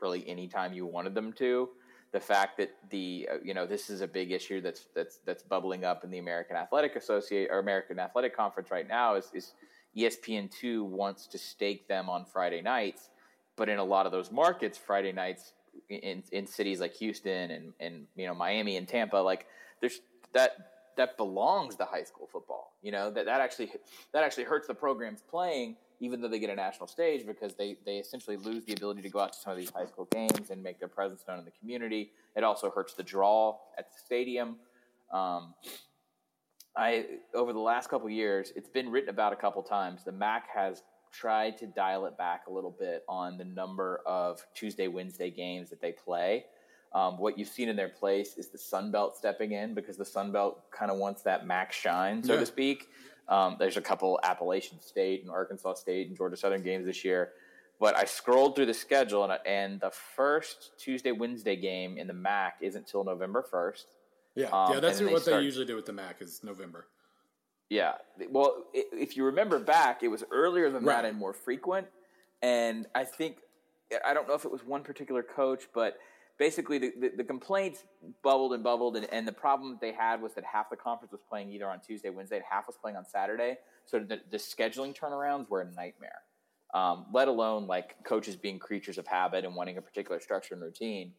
really 0.00 0.26
anytime 0.28 0.72
you 0.72 0.86
wanted 0.86 1.14
them 1.14 1.32
to 1.32 1.68
the 2.12 2.20
fact 2.20 2.56
that 2.58 2.74
the 2.90 3.28
uh, 3.30 3.36
you 3.42 3.54
know 3.54 3.66
this 3.66 3.88
is 3.90 4.00
a 4.00 4.08
big 4.08 4.32
issue 4.32 4.60
that's 4.60 4.86
that's 4.94 5.18
that's 5.24 5.42
bubbling 5.42 5.84
up 5.84 6.04
in 6.04 6.10
the 6.10 6.18
American 6.18 6.56
Athletic 6.56 6.96
Associate 6.96 7.48
or 7.50 7.58
American 7.58 7.98
Athletic 7.98 8.36
Conference 8.36 8.70
right 8.70 8.88
now 8.88 9.14
is, 9.14 9.30
is 9.32 9.54
ESPN 9.96 10.50
two 10.50 10.84
wants 10.84 11.26
to 11.28 11.38
stake 11.38 11.86
them 11.88 12.08
on 12.08 12.24
Friday 12.24 12.62
nights, 12.62 13.10
but 13.56 13.68
in 13.68 13.78
a 13.78 13.84
lot 13.84 14.06
of 14.06 14.12
those 14.12 14.30
markets, 14.32 14.76
Friday 14.76 15.12
nights 15.12 15.52
in 15.88 16.22
in 16.32 16.46
cities 16.46 16.80
like 16.80 16.94
Houston 16.96 17.50
and 17.50 17.72
and 17.78 18.06
you 18.16 18.26
know 18.26 18.34
Miami 18.34 18.76
and 18.76 18.88
Tampa, 18.88 19.16
like 19.16 19.46
there's 19.80 20.00
that 20.32 20.70
that 20.96 21.16
belongs 21.16 21.76
to 21.76 21.84
high 21.84 22.04
school 22.04 22.28
football. 22.30 22.72
You 22.82 22.92
know 22.92 23.10
that 23.10 23.26
that 23.26 23.40
actually 23.40 23.72
that 24.12 24.24
actually 24.24 24.44
hurts 24.44 24.66
the 24.66 24.74
programs 24.74 25.22
playing, 25.22 25.76
even 26.00 26.20
though 26.20 26.28
they 26.28 26.38
get 26.38 26.50
a 26.50 26.54
national 26.54 26.86
stage 26.86 27.26
because 27.26 27.54
they 27.54 27.76
they 27.84 27.98
essentially 27.98 28.36
lose 28.36 28.64
the 28.64 28.72
ability 28.72 29.02
to 29.02 29.08
go 29.08 29.20
out 29.20 29.32
to 29.32 29.38
some 29.38 29.52
of 29.52 29.58
these 29.58 29.70
high 29.70 29.86
school 29.86 30.08
games 30.10 30.50
and 30.50 30.62
make 30.62 30.78
their 30.78 30.88
presence 30.88 31.22
known 31.28 31.38
in 31.38 31.44
the 31.44 31.52
community. 31.52 32.10
It 32.34 32.42
also 32.42 32.70
hurts 32.70 32.94
the 32.94 33.02
draw 33.02 33.58
at 33.78 33.90
the 33.90 33.98
stadium. 33.98 34.56
Um, 35.12 35.54
I 36.76 37.06
over 37.34 37.52
the 37.52 37.60
last 37.60 37.90
couple 37.90 38.08
years, 38.08 38.52
it's 38.56 38.68
been 38.68 38.90
written 38.90 39.10
about 39.10 39.32
a 39.32 39.36
couple 39.36 39.62
times. 39.62 40.04
The 40.04 40.12
MAC 40.12 40.48
has 40.54 40.82
tried 41.12 41.58
to 41.58 41.66
dial 41.66 42.06
it 42.06 42.16
back 42.16 42.46
a 42.46 42.52
little 42.52 42.70
bit 42.70 43.04
on 43.08 43.36
the 43.36 43.44
number 43.44 44.00
of 44.06 44.44
Tuesday, 44.54 44.88
Wednesday 44.88 45.30
games 45.30 45.70
that 45.70 45.80
they 45.80 45.92
play. 45.92 46.46
Um, 46.92 47.18
what 47.18 47.38
you've 47.38 47.48
seen 47.48 47.68
in 47.68 47.76
their 47.76 47.88
place 47.88 48.36
is 48.36 48.48
the 48.48 48.58
Sun 48.58 48.90
Belt 48.90 49.16
stepping 49.16 49.52
in 49.52 49.74
because 49.74 49.96
the 49.96 50.04
Sun 50.04 50.32
Belt 50.32 50.70
kind 50.70 50.90
of 50.90 50.98
wants 50.98 51.22
that 51.22 51.46
MAC 51.46 51.72
shine, 51.72 52.22
so 52.22 52.34
yeah. 52.34 52.40
to 52.40 52.46
speak. 52.46 52.88
Um, 53.28 53.56
there's 53.60 53.76
a 53.76 53.80
couple 53.80 54.18
Appalachian 54.24 54.80
State 54.80 55.22
and 55.22 55.30
Arkansas 55.30 55.74
State 55.74 56.08
and 56.08 56.16
Georgia 56.16 56.36
Southern 56.36 56.62
games 56.62 56.84
this 56.84 57.04
year. 57.04 57.30
But 57.78 57.96
I 57.96 58.04
scrolled 58.04 58.56
through 58.56 58.66
the 58.66 58.74
schedule, 58.74 59.24
and, 59.24 59.38
and 59.46 59.80
the 59.80 59.90
first 59.90 60.72
Tuesday, 60.78 61.12
Wednesday 61.12 61.56
game 61.56 61.96
in 61.96 62.06
the 62.08 62.12
MAC 62.12 62.56
isn't 62.60 62.80
until 62.80 63.04
November 63.04 63.44
1st. 63.50 63.84
Yeah, 64.34 64.46
um, 64.46 64.74
yeah, 64.74 64.80
that's 64.80 65.00
what 65.00 65.10
they, 65.10 65.18
start, 65.18 65.40
they 65.40 65.44
usually 65.44 65.64
do 65.66 65.76
with 65.76 65.86
the 65.86 65.92
MAC 65.92 66.20
is 66.20 66.40
November. 66.42 66.86
Yeah, 67.68 67.94
well, 68.30 68.64
if 68.74 69.16
you 69.16 69.24
remember 69.24 69.60
back, 69.60 70.02
it 70.02 70.08
was 70.08 70.24
earlier 70.32 70.70
than 70.70 70.84
right. 70.84 71.02
that 71.02 71.08
and 71.08 71.16
more 71.16 71.32
frequent. 71.32 71.86
And 72.42 72.86
I 72.94 73.04
think 73.04 73.38
I 74.04 74.14
don't 74.14 74.28
know 74.28 74.34
if 74.34 74.44
it 74.44 74.50
was 74.50 74.64
one 74.64 74.82
particular 74.82 75.22
coach, 75.22 75.64
but 75.72 75.98
basically 76.40 76.78
the, 76.78 76.92
the, 76.98 77.12
the 77.18 77.24
complaints 77.24 77.84
bubbled 78.24 78.54
and 78.54 78.64
bubbled, 78.64 78.96
and, 78.96 79.06
and, 79.12 79.28
the 79.28 79.32
problem 79.32 79.72
that 79.72 79.80
they 79.80 79.92
had 79.92 80.22
was 80.22 80.32
that 80.32 80.42
half 80.42 80.70
the 80.70 80.76
conference 80.76 81.12
was 81.12 81.20
playing 81.28 81.50
either 81.50 81.68
on 81.68 81.78
Tuesday, 81.80 82.08
Wednesday, 82.08 82.36
and 82.36 82.44
half 82.50 82.66
was 82.66 82.76
playing 82.80 82.96
on 82.96 83.04
Saturday. 83.04 83.58
So 83.84 84.00
the, 84.00 84.20
the 84.30 84.38
scheduling 84.38 84.96
turnarounds 84.96 85.50
were 85.50 85.60
a 85.60 85.70
nightmare. 85.70 86.22
Um, 86.72 87.06
let 87.12 87.28
alone 87.28 87.66
like 87.66 88.02
coaches 88.04 88.36
being 88.36 88.58
creatures 88.58 88.96
of 88.96 89.06
habit 89.06 89.44
and 89.44 89.54
wanting 89.54 89.76
a 89.76 89.82
particular 89.82 90.18
structure 90.18 90.54
and 90.54 90.62
routine. 90.62 91.12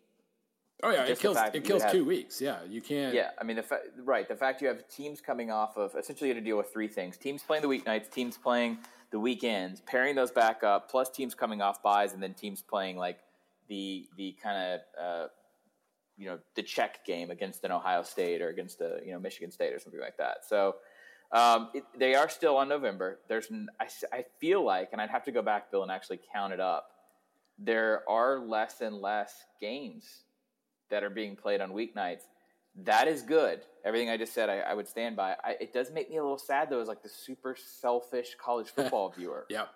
Oh 0.84 0.90
yeah, 0.90 1.04
it 1.04 1.20
kills 1.20 1.38
it 1.54 1.64
kills 1.64 1.84
have, 1.84 1.92
two 1.92 2.04
weeks. 2.04 2.42
Yeah, 2.42 2.58
you 2.68 2.82
can't. 2.82 3.14
Yeah, 3.14 3.32
I 3.38 3.44
mean 3.44 3.58
the 3.58 3.64
fa- 3.64 3.82
right 4.04 4.28
the 4.28 4.36
fact 4.36 4.62
you 4.62 4.68
have 4.70 4.88
teams 4.88 5.22
coming 5.22 5.52
off 5.52 5.78
of 5.78 5.94
essentially 5.96 6.30
you 6.30 6.36
have 6.36 6.44
to 6.44 6.48
deal 6.48 6.58
with 6.58 6.72
three 6.74 6.88
things: 6.88 7.18
teams 7.18 7.44
playing 7.44 7.62
the 7.62 7.68
weeknights, 7.68 8.10
teams 8.10 8.38
playing 8.38 8.80
the 9.12 9.20
weekends, 9.20 9.82
pairing 9.82 10.16
those 10.16 10.32
back 10.32 10.64
up, 10.64 10.90
plus 10.90 11.10
teams 11.10 11.36
coming 11.36 11.62
off 11.62 11.84
buys, 11.84 12.14
and 12.14 12.24
then 12.24 12.34
teams 12.34 12.64
playing 12.64 12.98
like 12.98 13.20
the 13.72 14.06
the 14.18 14.36
kind 14.44 14.58
of 14.74 15.02
uh, 15.02 15.28
you 16.18 16.28
know 16.28 16.38
the 16.56 16.62
check 16.62 17.06
game 17.06 17.32
against 17.32 17.64
an 17.64 17.72
Ohio 17.72 18.04
State 18.04 18.42
or 18.42 18.50
against 18.50 18.82
a 18.82 19.00
you 19.04 19.14
know 19.14 19.20
Michigan 19.20 19.50
State 19.50 19.74
or 19.74 19.80
something 19.80 20.02
like 20.02 20.18
that. 20.18 20.46
So. 20.48 20.76
Um, 21.34 21.70
it, 21.74 21.86
they 21.98 22.14
are 22.14 22.28
still 22.28 22.58
on 22.58 22.68
November. 22.68 23.20
There's, 23.30 23.48
I, 23.80 23.88
I 24.12 24.26
feel 24.42 24.66
like, 24.66 24.90
and 24.92 25.00
I'd 25.00 25.10
have 25.12 25.24
to 25.24 25.32
go 25.32 25.42
back, 25.42 25.72
Bill, 25.72 25.82
and 25.82 25.90
actually 25.90 26.20
count 26.34 26.52
it 26.52 26.60
up. 26.60 26.90
There 27.58 28.04
are 28.10 28.38
less 28.40 28.82
and 28.82 28.98
less 28.98 29.34
games 29.62 30.26
that 30.90 31.06
are 31.06 31.10
being 31.10 31.38
played 31.38 31.62
on 31.62 31.72
weeknights. 31.72 32.24
That 32.84 33.08
is 33.08 33.22
good. 33.22 33.62
Everything 33.86 34.10
I 34.10 34.18
just 34.18 34.34
said, 34.34 34.50
I, 34.50 34.58
I 34.60 34.74
would 34.74 34.90
stand 34.90 35.16
by. 35.16 35.38
I, 35.42 35.56
it 35.62 35.72
does 35.72 35.90
make 35.90 36.10
me 36.10 36.18
a 36.18 36.22
little 36.22 36.38
sad 36.38 36.70
though, 36.70 36.82
as 36.82 36.90
like 36.90 37.02
the 37.02 37.08
super 37.08 37.56
selfish 37.56 38.36
college 38.38 38.68
football 38.76 39.14
viewer. 39.18 39.46
Yeah. 39.50 39.68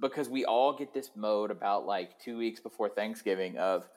Because 0.00 0.28
we 0.28 0.44
all 0.44 0.76
get 0.76 0.92
this 0.92 1.10
mode 1.14 1.50
about 1.50 1.86
like 1.86 2.18
two 2.18 2.36
weeks 2.36 2.60
before 2.60 2.88
Thanksgiving 2.88 3.58
of, 3.58 3.88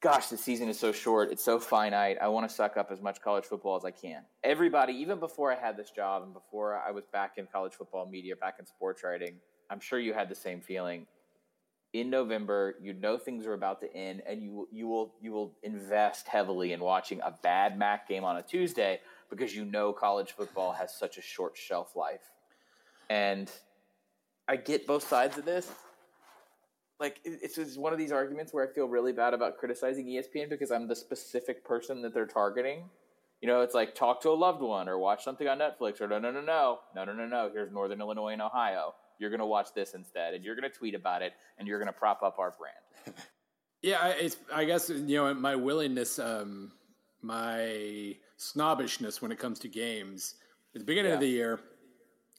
gosh, 0.00 0.28
the 0.28 0.36
season 0.36 0.68
is 0.68 0.78
so 0.78 0.92
short. 0.92 1.30
It's 1.32 1.44
so 1.44 1.58
finite. 1.58 2.16
I 2.22 2.28
want 2.28 2.48
to 2.48 2.54
suck 2.54 2.76
up 2.76 2.90
as 2.92 3.00
much 3.00 3.20
college 3.20 3.44
football 3.44 3.76
as 3.76 3.84
I 3.84 3.90
can. 3.90 4.22
Everybody, 4.44 4.92
even 4.94 5.18
before 5.18 5.52
I 5.52 5.56
had 5.56 5.76
this 5.76 5.90
job 5.90 6.22
and 6.22 6.32
before 6.32 6.78
I 6.78 6.92
was 6.92 7.04
back 7.12 7.32
in 7.38 7.46
college 7.52 7.72
football 7.72 8.08
media, 8.08 8.36
back 8.36 8.56
in 8.60 8.66
sports 8.66 9.02
writing, 9.02 9.36
I'm 9.70 9.80
sure 9.80 9.98
you 9.98 10.14
had 10.14 10.28
the 10.28 10.34
same 10.34 10.60
feeling 10.60 11.06
in 11.94 12.10
November, 12.10 12.74
you 12.82 12.92
know 12.92 13.16
things 13.16 13.46
are 13.46 13.54
about 13.54 13.80
to 13.80 13.96
end, 13.96 14.20
and 14.26 14.42
you 14.42 14.68
you 14.72 14.88
will 14.88 15.14
you 15.22 15.30
will 15.30 15.54
invest 15.62 16.26
heavily 16.26 16.72
in 16.72 16.80
watching 16.80 17.20
a 17.20 17.32
bad 17.42 17.78
MAC 17.78 18.08
game 18.08 18.24
on 18.24 18.36
a 18.36 18.42
Tuesday 18.42 19.00
because 19.30 19.54
you 19.54 19.64
know 19.64 19.92
college 19.92 20.32
football 20.32 20.72
has 20.72 20.92
such 20.92 21.16
a 21.18 21.22
short 21.22 21.56
shelf 21.56 21.94
life. 21.94 22.32
And 23.08 23.50
I 24.48 24.56
get 24.56 24.86
both 24.86 25.08
sides 25.08 25.38
of 25.38 25.44
this. 25.44 25.70
Like 27.00 27.20
it's 27.24 27.56
just 27.56 27.78
one 27.78 27.92
of 27.92 27.98
these 27.98 28.12
arguments 28.12 28.52
where 28.52 28.68
I 28.68 28.72
feel 28.72 28.86
really 28.86 29.12
bad 29.12 29.34
about 29.34 29.58
criticizing 29.58 30.06
ESPN 30.06 30.48
because 30.48 30.70
I'm 30.70 30.86
the 30.86 30.96
specific 30.96 31.64
person 31.64 32.02
that 32.02 32.14
they're 32.14 32.26
targeting. 32.26 32.84
You 33.40 33.48
know, 33.48 33.62
it's 33.62 33.74
like 33.74 33.94
talk 33.94 34.22
to 34.22 34.30
a 34.30 34.32
loved 34.32 34.62
one 34.62 34.88
or 34.88 34.96
watch 34.98 35.24
something 35.24 35.46
on 35.46 35.58
Netflix 35.58 36.00
or 36.00 36.08
no, 36.08 36.18
no, 36.18 36.30
no, 36.30 36.40
no, 36.40 36.78
no, 36.94 37.04
no, 37.04 37.12
no, 37.12 37.26
no. 37.26 37.50
Here's 37.52 37.72
Northern 37.72 38.00
Illinois 38.00 38.32
and 38.32 38.42
Ohio 38.42 38.94
you're 39.18 39.30
going 39.30 39.40
to 39.40 39.46
watch 39.46 39.68
this 39.74 39.94
instead, 39.94 40.34
and 40.34 40.44
you're 40.44 40.54
going 40.54 40.70
to 40.70 40.76
tweet 40.76 40.94
about 40.94 41.22
it, 41.22 41.32
and 41.58 41.68
you're 41.68 41.78
going 41.78 41.92
to 41.92 41.98
prop 41.98 42.22
up 42.22 42.38
our 42.38 42.54
brand. 42.58 43.18
yeah, 43.82 44.08
it's. 44.08 44.36
I 44.52 44.64
guess 44.64 44.88
you 44.88 45.16
know 45.16 45.32
my 45.34 45.56
willingness, 45.56 46.18
um, 46.18 46.72
my 47.22 48.16
snobbishness 48.36 49.22
when 49.22 49.32
it 49.32 49.38
comes 49.38 49.58
to 49.60 49.68
games. 49.68 50.34
At 50.74 50.80
the 50.80 50.86
beginning 50.86 51.10
yeah. 51.10 51.14
of 51.14 51.20
the 51.20 51.28
year, 51.28 51.60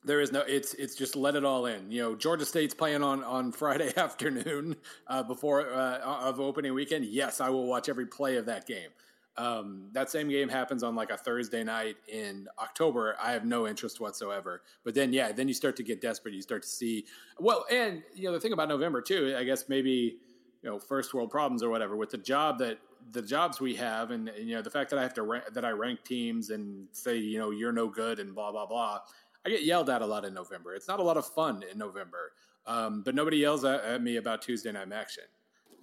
there 0.06 0.22
is 0.22 0.32
no. 0.32 0.42
It's 0.42 0.74
it's 0.76 0.96
just 0.96 1.16
let 1.16 1.36
it 1.36 1.44
all 1.44 1.66
in. 1.66 1.92
You 1.92 2.02
know, 2.02 2.16
Georgia 2.16 2.46
State's 2.46 2.74
playing 2.74 3.04
on 3.04 3.24
on 3.24 3.52
Friday 3.52 3.92
afternoon 3.98 4.76
uh, 5.08 5.24
before 5.24 5.72
uh, 5.74 6.00
of 6.00 6.40
opening 6.40 6.74
weekend. 6.74 7.06
Yes, 7.06 7.42
I 7.42 7.50
will 7.50 7.68
watch 7.68 7.90
every 7.90 8.06
play 8.06 8.38
of 8.38 8.46
that 8.46 8.68
game. 8.68 8.90
Um, 9.38 9.90
that 9.92 10.10
same 10.10 10.30
game 10.30 10.48
happens 10.48 10.82
on 10.82 10.96
like 10.96 11.10
a 11.10 11.18
Thursday 11.18 11.64
night 11.64 11.98
in 12.08 12.48
October. 12.58 13.18
I 13.22 13.34
have 13.34 13.44
no 13.44 13.68
interest 13.68 14.00
whatsoever. 14.00 14.62
But 14.86 14.96
then, 14.96 15.12
yeah, 15.12 15.34
then 15.34 15.50
you 15.50 15.54
start 15.54 15.76
to 15.78 15.84
get 15.84 16.00
desperate. 16.00 16.34
You 16.34 16.42
start 16.42 16.64
to 16.64 16.70
see, 16.70 17.06
well, 17.38 17.66
and 17.70 18.02
you 18.14 18.24
know 18.24 18.32
the 18.32 18.40
thing 18.40 18.54
about 18.54 18.70
November 18.70 19.02
too. 19.02 19.36
I 19.38 19.44
guess 19.44 19.68
maybe 19.68 20.18
you 20.62 20.70
know 20.70 20.80
first 20.80 21.14
world 21.14 21.32
problems 21.32 21.64
or 21.64 21.70
whatever 21.70 21.96
with 21.96 22.12
the 22.12 22.18
job 22.18 22.60
that 22.60 22.80
the 23.12 23.22
jobs 23.22 23.60
we 23.60 23.76
have, 23.76 24.12
and, 24.12 24.30
and 24.30 24.48
you 24.48 24.56
know 24.56 24.62
the 24.62 24.70
fact 24.70 24.90
that 24.92 25.00
I 25.00 25.04
have 25.04 25.14
to 25.16 25.24
rank, 25.24 25.46
that 25.54 25.66
I 25.66 25.72
rank 25.72 26.04
teams 26.04 26.50
and 26.50 26.88
say 26.92 27.18
you 27.18 27.38
know 27.38 27.52
you're 27.52 27.74
no 27.74 27.90
good 27.90 28.20
and 28.20 28.34
blah 28.34 28.52
blah 28.52 28.66
blah. 28.66 29.00
I 29.46 29.50
get 29.50 29.64
yelled 29.64 29.90
at 29.90 30.02
a 30.02 30.06
lot 30.06 30.26
in 30.26 30.34
November. 30.34 30.76
It's 30.76 30.88
not 30.88 31.00
a 31.00 31.04
lot 31.04 31.18
of 31.18 31.26
fun 31.26 31.64
in 31.72 31.78
November. 31.78 32.32
Um, 32.68 33.04
but 33.04 33.14
nobody 33.14 33.38
yells 33.38 33.64
at, 33.64 33.84
at 33.84 34.02
me 34.02 34.18
about 34.18 34.42
Tuesday 34.42 34.72
night 34.72 34.92
action. 34.92 35.24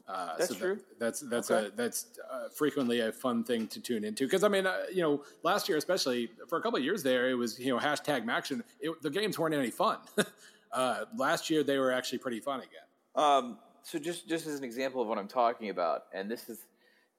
Uh, 0.09 0.37
that's 0.37 0.51
so 0.51 0.57
true. 0.57 0.75
That, 0.75 0.98
that's 0.98 1.20
that's 1.20 1.51
okay. 1.51 1.68
a 1.68 1.70
that's 1.70 2.18
uh, 2.31 2.48
frequently 2.48 3.01
a 3.01 3.12
fun 3.12 3.44
thing 3.44 3.68
to 3.68 3.81
tune 3.81 4.03
into 4.03 4.25
because 4.25 4.42
I 4.42 4.48
mean 4.48 4.66
uh, 4.66 4.83
you 4.92 5.01
know 5.01 5.22
last 5.44 5.68
year 5.68 5.79
especially 5.79 6.29
for 6.48 6.59
a 6.59 6.61
couple 6.61 6.77
of 6.77 6.85
years 6.85 7.05
there 7.05 7.31
it 7.31 7.35
was 7.35 7.57
you 7.59 7.72
know 7.72 7.79
hashtag 7.79 8.25
MACtion 8.25 8.62
the 9.01 9.11
games 9.11 9.38
weren't 9.38 9.55
any 9.55 9.70
fun. 9.70 9.98
Uh, 10.72 11.05
last 11.18 11.51
year 11.51 11.62
they 11.62 11.77
were 11.77 11.92
actually 11.92 12.16
pretty 12.16 12.40
fun 12.40 12.61
again. 12.61 12.87
Um, 13.14 13.59
so 13.83 13.98
just 13.98 14.27
just 14.27 14.46
as 14.46 14.57
an 14.57 14.64
example 14.64 15.03
of 15.03 15.09
what 15.09 15.18
I'm 15.18 15.29
talking 15.29 15.68
about, 15.68 16.05
and 16.14 16.31
this 16.31 16.48
is 16.48 16.64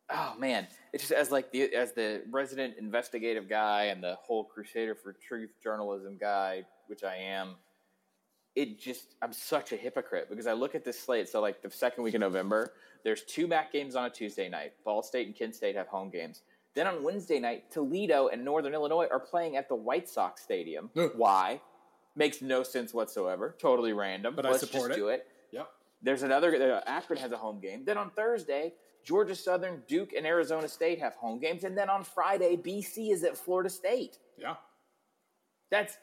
oh 0.10 0.36
man, 0.38 0.68
it's 0.92 1.04
just 1.04 1.14
as 1.14 1.32
like 1.32 1.52
the 1.52 1.74
as 1.74 1.94
the 1.94 2.24
resident 2.32 2.76
investigative 2.78 3.50
guy 3.50 3.86
and 3.86 4.04
the 4.04 4.16
whole 4.22 4.44
Crusader 4.44 4.96
for 4.96 5.14
Truth 5.14 5.52
journalism 5.64 6.18
guy, 6.20 6.66
which 6.88 7.04
I 7.04 7.16
am 7.16 7.56
it 8.56 8.80
just 8.80 9.16
I'm 9.22 9.34
such 9.34 9.72
a 9.72 9.76
hypocrite 9.76 10.28
because 10.30 10.48
I 10.48 10.54
look 10.54 10.76
at 10.76 10.84
this 10.84 11.00
slate. 11.00 11.28
So 11.30 11.42
like 11.42 11.62
the 11.62 11.72
second 11.72 12.04
week 12.04 12.14
of 12.14 12.22
November, 12.22 12.74
there's 13.04 13.24
two 13.24 13.48
MAC 13.48 13.72
games 13.72 13.96
on 13.96 14.06
a 14.06 14.10
Tuesday 14.10 14.50
night. 14.50 14.74
Ball 14.86 15.02
State 15.02 15.28
and 15.28 15.36
Kent 15.36 15.56
State 15.56 15.76
have 15.76 15.88
home 15.88 16.10
games. 16.10 16.42
Then 16.76 16.88
on 16.88 17.04
Wednesday 17.04 17.40
night, 17.40 17.72
Toledo 17.72 18.28
and 18.28 18.44
Northern 18.44 18.74
Illinois 18.74 19.08
are 19.12 19.20
playing 19.20 19.58
at 19.58 19.70
the 19.70 19.76
White 19.76 20.10
Sox 20.10 20.42
Stadium. 20.42 20.90
Why? 21.16 21.62
Makes 22.16 22.42
no 22.42 22.64
sense 22.64 22.94
whatsoever. 22.94 23.56
Totally 23.60 23.94
random. 23.94 24.36
But 24.36 24.46
Let's 24.46 24.64
I 24.64 24.68
support 24.68 24.90
just 24.90 25.00
it. 25.00 25.02
do 25.02 25.08
it. 25.10 25.28
Yep. 25.52 25.70
There's 26.02 26.24
another. 26.24 26.74
Uh, 26.74 26.90
Akron 26.90 27.20
has 27.20 27.32
a 27.32 27.38
home 27.38 27.60
game. 27.60 27.86
Then 27.86 27.98
on 27.98 28.12
Thursday, 28.12 28.74
Georgia 29.04 29.36
Southern, 29.36 29.84
Duke, 29.88 30.14
and 30.14 30.26
Arizona 30.26 30.68
State 30.68 31.00
have 31.00 31.16
home 31.16 31.40
games. 31.40 31.64
And 31.64 31.78
then 31.78 31.90
on 31.90 32.04
Friday, 32.04 32.56
BC 32.56 33.12
is 33.12 33.24
at 33.24 33.38
Florida 33.38 33.70
State. 33.70 34.18
Yeah. 34.38 34.56
That's 35.70 35.98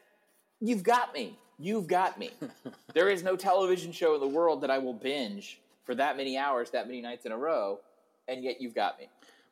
you've 0.60 0.82
got 0.82 1.14
me. 1.14 1.38
You've 1.58 1.86
got 1.86 2.18
me. 2.18 2.30
there 2.94 3.08
is 3.08 3.22
no 3.22 3.36
television 3.36 3.92
show 3.92 4.14
in 4.14 4.20
the 4.20 4.28
world 4.28 4.60
that 4.62 4.70
I 4.70 4.78
will 4.78 4.94
binge 4.94 5.60
for 5.84 5.94
that 5.94 6.16
many 6.16 6.36
hours, 6.36 6.70
that 6.70 6.86
many 6.86 7.00
nights 7.00 7.26
in 7.26 7.32
a 7.32 7.36
row, 7.36 7.80
and 8.28 8.42
yet 8.44 8.60
you've 8.60 8.74
got 8.74 8.98
me. 8.98 9.08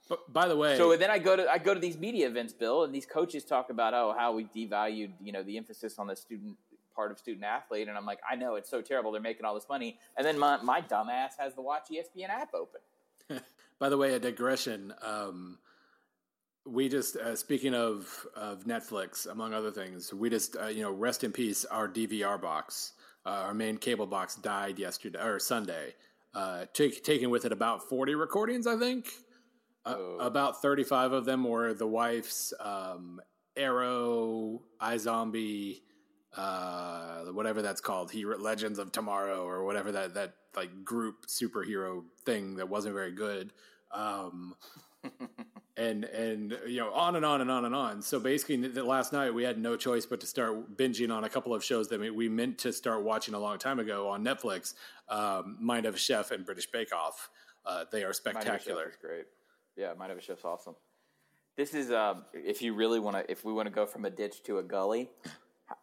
But 0.09 0.33
by 0.33 0.49
the 0.49 0.57
way, 0.57 0.77
so 0.77 0.97
then 0.97 1.11
I 1.11 1.19
go 1.19 1.37
to 1.37 1.51
I 1.51 1.59
go 1.59 1.75
to 1.75 1.81
these 1.81 1.99
media 1.99 2.27
events, 2.27 2.53
Bill, 2.53 2.85
and 2.85 2.95
these 2.95 3.05
coaches 3.05 3.45
talk 3.45 3.71
about 3.71 3.93
oh 3.93 4.15
how 4.17 4.33
we 4.33 4.45
devalued 4.45 5.11
you 5.23 5.33
know 5.33 5.43
the 5.43 5.57
emphasis 5.57 5.99
on 5.99 6.07
the 6.07 6.17
student 6.17 6.57
part 6.97 7.13
of 7.13 7.19
student 7.19 7.45
athlete, 7.45 7.89
and 7.89 7.97
I'm 7.97 8.07
like 8.07 8.21
I 8.29 8.35
know 8.35 8.55
it's 8.55 8.71
so 8.71 8.81
terrible 8.81 9.13
they're 9.13 9.21
making 9.21 9.45
all 9.45 9.55
this 9.55 9.69
money, 9.69 9.99
and 10.17 10.27
then 10.27 10.39
my 10.39 10.61
my 10.63 10.81
dumbass 10.81 11.33
has 11.39 11.55
the 11.55 11.63
Watch 11.63 11.89
ESPN 11.93 12.31
app 12.31 12.55
open. 12.55 12.81
by 13.79 13.89
the 13.89 13.97
way, 13.97 14.15
a 14.15 14.19
digression. 14.19 14.93
Um, 15.03 15.59
we 16.67 16.89
just 16.89 17.17
uh, 17.17 17.35
speaking 17.37 17.75
of 17.75 18.27
of 18.37 18.65
Netflix, 18.65 19.27
among 19.31 19.55
other 19.55 19.71
things, 19.71 20.13
we 20.13 20.29
just 20.31 20.57
uh, 20.57 20.67
you 20.67 20.83
know 20.83 20.91
rest 20.93 21.25
in 21.25 21.33
peace. 21.33 21.65
Our 21.65 21.89
DVR 21.89 22.41
box, 22.41 22.93
uh, 23.27 23.31
our 23.47 23.55
main 23.55 23.79
cable 23.79 24.07
box, 24.07 24.37
died 24.37 24.79
yesterday 24.79 25.21
or 25.23 25.39
Sunday. 25.39 25.95
uh, 26.35 26.67
take, 26.73 27.03
taking 27.05 27.31
with 27.31 27.45
it 27.45 27.53
about 27.53 27.89
40 27.89 28.15
recordings, 28.15 28.67
I 28.67 28.77
think. 28.77 29.09
Uh, 29.85 29.97
about 30.21 30.61
35 30.61 31.13
of 31.13 31.25
them 31.25 31.45
were 31.45 31.73
the 31.73 31.87
wife's 31.87 32.53
um, 32.61 33.21
Arrow, 33.57 34.63
iZombie, 34.81 35.81
uh, 36.37 37.25
whatever 37.33 37.63
that's 37.63 37.81
called, 37.81 38.11
he 38.11 38.25
Legends 38.25 38.79
of 38.79 38.93
Tomorrow 38.93 39.45
or 39.45 39.65
whatever 39.65 39.93
that 39.93 40.15
that 40.15 40.35
like 40.57 40.85
group 40.85 41.27
superhero 41.27 42.05
thing 42.25 42.57
that 42.57 42.69
wasn't 42.69 42.95
very 42.95 43.13
good. 43.13 43.53
Um, 43.93 44.55
and 45.77 46.05
and 46.05 46.59
you 46.67 46.79
know 46.79 46.93
on 46.93 47.17
and 47.17 47.25
on 47.25 47.41
and 47.41 47.51
on 47.51 47.65
and 47.65 47.75
on. 47.75 48.03
So 48.03 48.19
basically, 48.19 48.57
the, 48.57 48.85
last 48.85 49.13
night 49.13 49.33
we 49.33 49.45
had 49.45 49.59
no 49.59 49.77
choice 49.77 50.05
but 50.05 50.21
to 50.21 50.27
start 50.27 50.77
binging 50.77 51.15
on 51.15 51.25
a 51.25 51.29
couple 51.29 51.55
of 51.55 51.65
shows 51.65 51.89
that 51.89 52.01
we, 52.01 52.11
we 52.11 52.29
meant 52.29 52.59
to 52.59 52.73
start 52.73 53.05
watching 53.05 53.35
a 53.35 53.39
long 53.39 53.59
time 53.59 53.79
ago 53.79 54.09
on 54.09 54.25
Netflix. 54.25 54.75
Um, 55.09 55.57
Mind 55.61 55.87
of 55.87 55.95
a 55.95 55.99
Chef 55.99 56.31
and 56.33 56.45
British 56.45 56.67
Bake 56.71 56.93
Off. 56.93 57.31
Uh, 57.65 57.85
they 57.91 58.03
are 58.03 58.13
spectacular. 58.13 58.85
Mind 58.85 58.97
great. 59.01 59.25
Yeah, 59.77 59.95
Mind 59.97 60.13
of 60.13 60.19
a 60.19 60.21
Chef's 60.21 60.45
awesome. 60.45 60.75
This 61.57 61.75
is 61.75 61.91
uh, 61.91 62.15
if 62.35 62.61
you 62.61 62.75
really 62.75 63.01
want 63.01 63.17
to, 63.17 63.31
if 63.31 63.45
we 63.45 63.53
want 63.53 63.67
to 63.67 63.73
go 63.73 63.87
from 63.87 64.05
a 64.05 64.11
ditch 64.11 64.43
to 64.45 64.59
a 64.59 64.63
gully. 64.63 65.11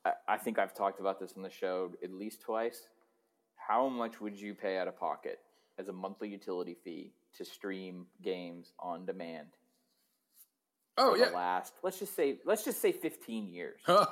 I, 0.05 0.11
I 0.27 0.37
think 0.37 0.59
I've 0.59 0.73
talked 0.73 0.99
about 0.99 1.19
this 1.19 1.33
on 1.37 1.43
the 1.43 1.49
show 1.49 1.91
at 2.03 2.11
least 2.11 2.41
twice. 2.41 2.87
How 3.55 3.87
much 3.89 4.21
would 4.21 4.39
you 4.39 4.53
pay 4.53 4.77
out 4.77 4.87
of 4.87 4.97
pocket 4.97 5.39
as 5.77 5.87
a 5.87 5.93
monthly 5.93 6.29
utility 6.29 6.75
fee 6.83 7.13
to 7.37 7.45
stream 7.45 8.07
games 8.21 8.73
on 8.79 9.05
demand? 9.05 9.47
Oh 10.97 11.15
yeah. 11.15 11.25
last, 11.27 11.73
let's 11.83 11.99
just 11.99 12.15
say, 12.15 12.37
let's 12.45 12.63
just 12.63 12.81
say, 12.81 12.91
fifteen 12.91 13.47
years. 13.47 13.81
Huh. 13.85 14.05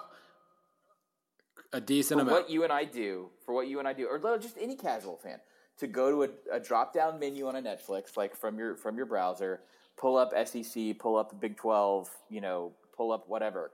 A 1.71 1.79
decent 1.79 2.19
for 2.19 2.21
amount. 2.23 2.43
What 2.43 2.49
you 2.51 2.63
and 2.63 2.73
I 2.73 2.83
do, 2.83 3.29
for 3.45 3.53
what 3.53 3.67
you 3.67 3.79
and 3.79 3.87
I 3.87 3.93
do, 3.93 4.07
or 4.07 4.37
just 4.37 4.57
any 4.59 4.75
casual 4.75 5.17
fan, 5.17 5.39
to 5.77 5.87
go 5.87 6.11
to 6.11 6.23
a, 6.23 6.57
a 6.57 6.59
drop 6.59 6.93
down 6.93 7.19
menu 7.19 7.47
on 7.47 7.55
a 7.55 7.61
Netflix, 7.61 8.17
like 8.17 8.35
from 8.35 8.57
your 8.57 8.75
from 8.75 8.97
your 8.97 9.05
browser, 9.05 9.61
pull 9.97 10.17
up 10.17 10.33
SEC, 10.45 10.99
pull 10.99 11.15
up 11.15 11.39
Big 11.39 11.55
Twelve, 11.55 12.09
you 12.29 12.41
know, 12.41 12.73
pull 12.95 13.11
up 13.11 13.29
whatever, 13.29 13.71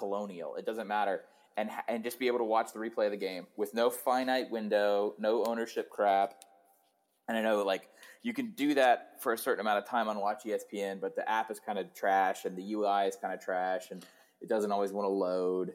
Colonial. 0.00 0.56
It 0.56 0.66
doesn't 0.66 0.88
matter 0.88 1.22
and 1.56 1.70
and 1.88 2.02
just 2.02 2.18
be 2.18 2.26
able 2.26 2.38
to 2.38 2.44
watch 2.44 2.72
the 2.72 2.78
replay 2.78 3.06
of 3.06 3.10
the 3.12 3.16
game 3.16 3.46
with 3.56 3.74
no 3.74 3.90
finite 3.90 4.50
window, 4.50 5.14
no 5.18 5.44
ownership 5.44 5.90
crap. 5.90 6.34
And 7.28 7.36
I 7.36 7.42
know 7.42 7.62
like 7.62 7.88
you 8.22 8.32
can 8.32 8.52
do 8.52 8.74
that 8.74 9.20
for 9.20 9.32
a 9.32 9.38
certain 9.38 9.60
amount 9.60 9.78
of 9.78 9.86
time 9.86 10.08
on 10.08 10.18
Watch 10.18 10.44
ESPN, 10.44 11.00
but 11.00 11.14
the 11.14 11.28
app 11.30 11.50
is 11.50 11.60
kind 11.60 11.78
of 11.78 11.94
trash 11.94 12.44
and 12.44 12.56
the 12.56 12.72
UI 12.72 13.06
is 13.06 13.16
kind 13.16 13.32
of 13.32 13.40
trash 13.40 13.90
and 13.90 14.04
it 14.40 14.48
doesn't 14.48 14.72
always 14.72 14.92
want 14.92 15.04
to 15.04 15.10
load. 15.10 15.74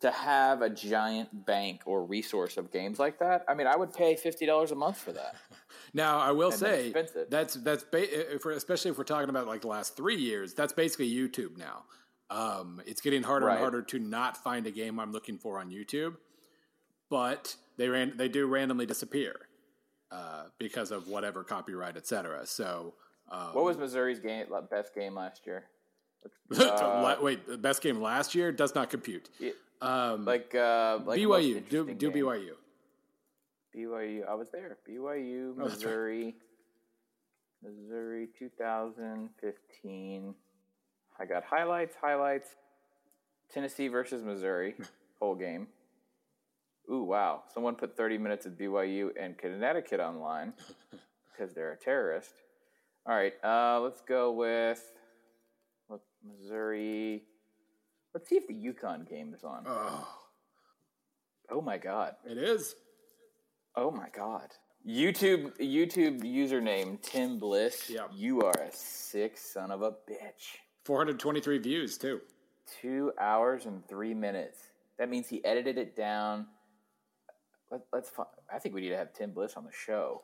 To 0.00 0.10
have 0.10 0.62
a 0.62 0.70
giant 0.70 1.44
bank 1.44 1.82
or 1.84 2.06
resource 2.06 2.56
of 2.56 2.72
games 2.72 2.98
like 2.98 3.18
that, 3.18 3.44
I 3.46 3.52
mean, 3.52 3.66
I 3.66 3.76
would 3.76 3.92
pay 3.92 4.16
fifty 4.16 4.46
dollars 4.46 4.70
a 4.70 4.74
month 4.74 4.96
for 4.96 5.12
that. 5.12 5.36
Now, 5.92 6.18
I 6.18 6.30
will 6.30 6.52
say 6.52 6.92
that's 7.30 7.54
that's 7.54 7.82
ba- 7.82 8.34
if 8.34 8.44
especially 8.44 8.92
if 8.92 8.98
we're 8.98 9.04
talking 9.04 9.28
about 9.28 9.48
like 9.48 9.62
the 9.62 9.68
last 9.68 9.96
three 9.96 10.16
years, 10.16 10.54
that's 10.54 10.72
basically 10.72 11.10
YouTube 11.10 11.56
now. 11.56 11.84
Um, 12.30 12.80
it's 12.86 13.00
getting 13.00 13.22
harder 13.24 13.46
right. 13.46 13.54
and 13.54 13.60
harder 13.60 13.82
to 13.82 13.98
not 13.98 14.36
find 14.36 14.66
a 14.66 14.70
game 14.70 15.00
I'm 15.00 15.12
looking 15.12 15.36
for 15.36 15.58
on 15.58 15.70
YouTube, 15.70 16.16
but 17.10 17.56
they 17.76 17.88
ran 17.88 18.16
they 18.16 18.28
do 18.28 18.46
randomly 18.46 18.86
disappear 18.86 19.34
uh, 20.12 20.44
because 20.58 20.92
of 20.92 21.08
whatever 21.08 21.42
copyright, 21.42 21.96
etc. 21.96 22.46
So, 22.46 22.94
um, 23.30 23.54
what 23.54 23.64
was 23.64 23.76
Missouri's 23.76 24.20
game 24.20 24.46
best 24.70 24.94
game 24.94 25.14
last 25.14 25.46
year? 25.46 25.64
Uh, 26.52 27.16
Wait, 27.22 27.62
best 27.62 27.80
game 27.80 28.02
last 28.02 28.34
year 28.34 28.52
does 28.52 28.74
not 28.74 28.90
compute. 28.90 29.30
Um, 29.80 30.24
like, 30.26 30.54
uh, 30.54 30.98
like 31.04 31.18
BYU, 31.18 31.66
do, 31.68 31.94
do 31.94 32.10
BYU. 32.10 32.50
BYU, 33.74 34.28
I 34.28 34.34
was 34.34 34.50
there. 34.50 34.76
BYU, 34.88 35.56
Missouri, 35.56 36.34
oh, 37.64 37.68
Missouri, 37.70 38.28
2015. 38.38 40.34
I 41.18 41.26
got 41.26 41.44
highlights, 41.44 41.96
highlights. 42.00 42.56
Tennessee 43.52 43.88
versus 43.88 44.22
Missouri, 44.22 44.74
whole 45.20 45.34
game. 45.34 45.66
Ooh, 46.90 47.02
wow. 47.02 47.42
Someone 47.52 47.74
put 47.74 47.96
30 47.96 48.18
minutes 48.18 48.46
of 48.46 48.52
BYU 48.52 49.10
and 49.20 49.36
Connecticut 49.36 50.00
online 50.00 50.52
because 51.32 51.54
they're 51.54 51.72
a 51.72 51.76
terrorist. 51.76 52.32
All 53.06 53.14
right, 53.14 53.32
uh, 53.42 53.80
let's 53.80 54.02
go 54.02 54.32
with 54.32 54.82
Missouri. 56.24 57.22
Let's 58.14 58.28
see 58.28 58.36
if 58.36 58.46
the 58.46 58.54
UConn 58.54 59.08
game 59.08 59.32
is 59.34 59.44
on. 59.44 59.64
Oh. 59.66 60.08
oh 61.50 61.60
my 61.60 61.78
God. 61.78 62.14
It 62.28 62.38
is. 62.38 62.74
Oh 63.76 63.90
my 63.90 64.08
God. 64.14 64.48
YouTube 64.86 65.58
YouTube 65.60 66.22
username 66.22 67.00
Tim 67.02 67.38
Bliss. 67.38 67.90
Yep. 67.90 68.10
You 68.14 68.42
are 68.42 68.60
a 68.60 68.72
sick 68.72 69.36
son 69.38 69.70
of 69.70 69.82
a 69.82 69.90
bitch. 69.90 70.58
423 70.84 71.58
views 71.58 71.98
too. 71.98 72.20
Two 72.80 73.12
hours 73.18 73.66
and 73.66 73.86
three 73.88 74.14
minutes. 74.14 74.58
That 74.98 75.08
means 75.08 75.28
he 75.28 75.44
edited 75.44 75.78
it 75.78 75.96
down. 75.96 76.46
Let, 77.70 77.82
us 77.92 78.10
I 78.52 78.58
think 78.58 78.74
we 78.74 78.80
need 78.80 78.90
to 78.90 78.96
have 78.96 79.12
Tim 79.12 79.32
Bliss 79.32 79.54
on 79.56 79.64
the 79.64 79.72
show. 79.72 80.22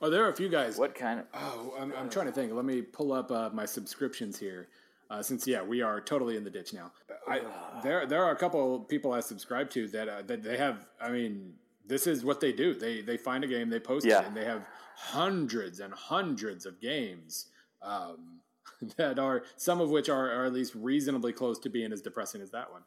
Oh, 0.00 0.08
there 0.08 0.24
are 0.24 0.30
a 0.30 0.36
few 0.36 0.48
guys. 0.48 0.78
What 0.78 0.94
kind 0.94 1.20
of? 1.20 1.26
Oh, 1.34 1.74
I'm, 1.78 1.92
I'm 1.96 2.08
trying 2.08 2.26
to 2.26 2.32
think. 2.32 2.52
Let 2.52 2.64
me 2.64 2.82
pull 2.82 3.12
up 3.12 3.30
uh, 3.30 3.50
my 3.52 3.66
subscriptions 3.66 4.38
here. 4.38 4.68
Uh, 5.08 5.22
since 5.22 5.46
yeah, 5.46 5.62
we 5.62 5.82
are 5.82 6.00
totally 6.00 6.36
in 6.36 6.44
the 6.44 6.50
ditch 6.50 6.72
now. 6.72 6.92
I, 7.28 7.40
there, 7.82 8.06
there 8.06 8.24
are 8.24 8.32
a 8.32 8.36
couple 8.36 8.80
people 8.80 9.12
I 9.12 9.20
subscribe 9.20 9.70
to 9.70 9.88
that 9.88 10.08
uh, 10.08 10.22
that 10.26 10.42
they 10.42 10.56
have. 10.56 10.86
I 11.00 11.10
mean, 11.10 11.54
this 11.86 12.06
is 12.06 12.24
what 12.24 12.40
they 12.40 12.52
do. 12.52 12.74
They 12.74 13.02
they 13.02 13.16
find 13.16 13.44
a 13.44 13.46
game, 13.46 13.68
they 13.68 13.80
post 13.80 14.06
yeah. 14.06 14.20
it, 14.20 14.26
and 14.26 14.36
they 14.36 14.44
have 14.44 14.64
hundreds 14.96 15.80
and 15.80 15.92
hundreds 15.92 16.66
of 16.66 16.80
games. 16.80 17.46
Um, 17.82 18.35
that 18.96 19.18
are 19.18 19.44
some 19.56 19.80
of 19.80 19.90
which 19.90 20.08
are, 20.08 20.30
are 20.30 20.44
at 20.44 20.52
least 20.52 20.74
reasonably 20.74 21.32
close 21.32 21.58
to 21.60 21.68
being 21.68 21.92
as 21.92 22.02
depressing 22.02 22.40
as 22.40 22.50
that 22.50 22.70
one. 22.72 22.82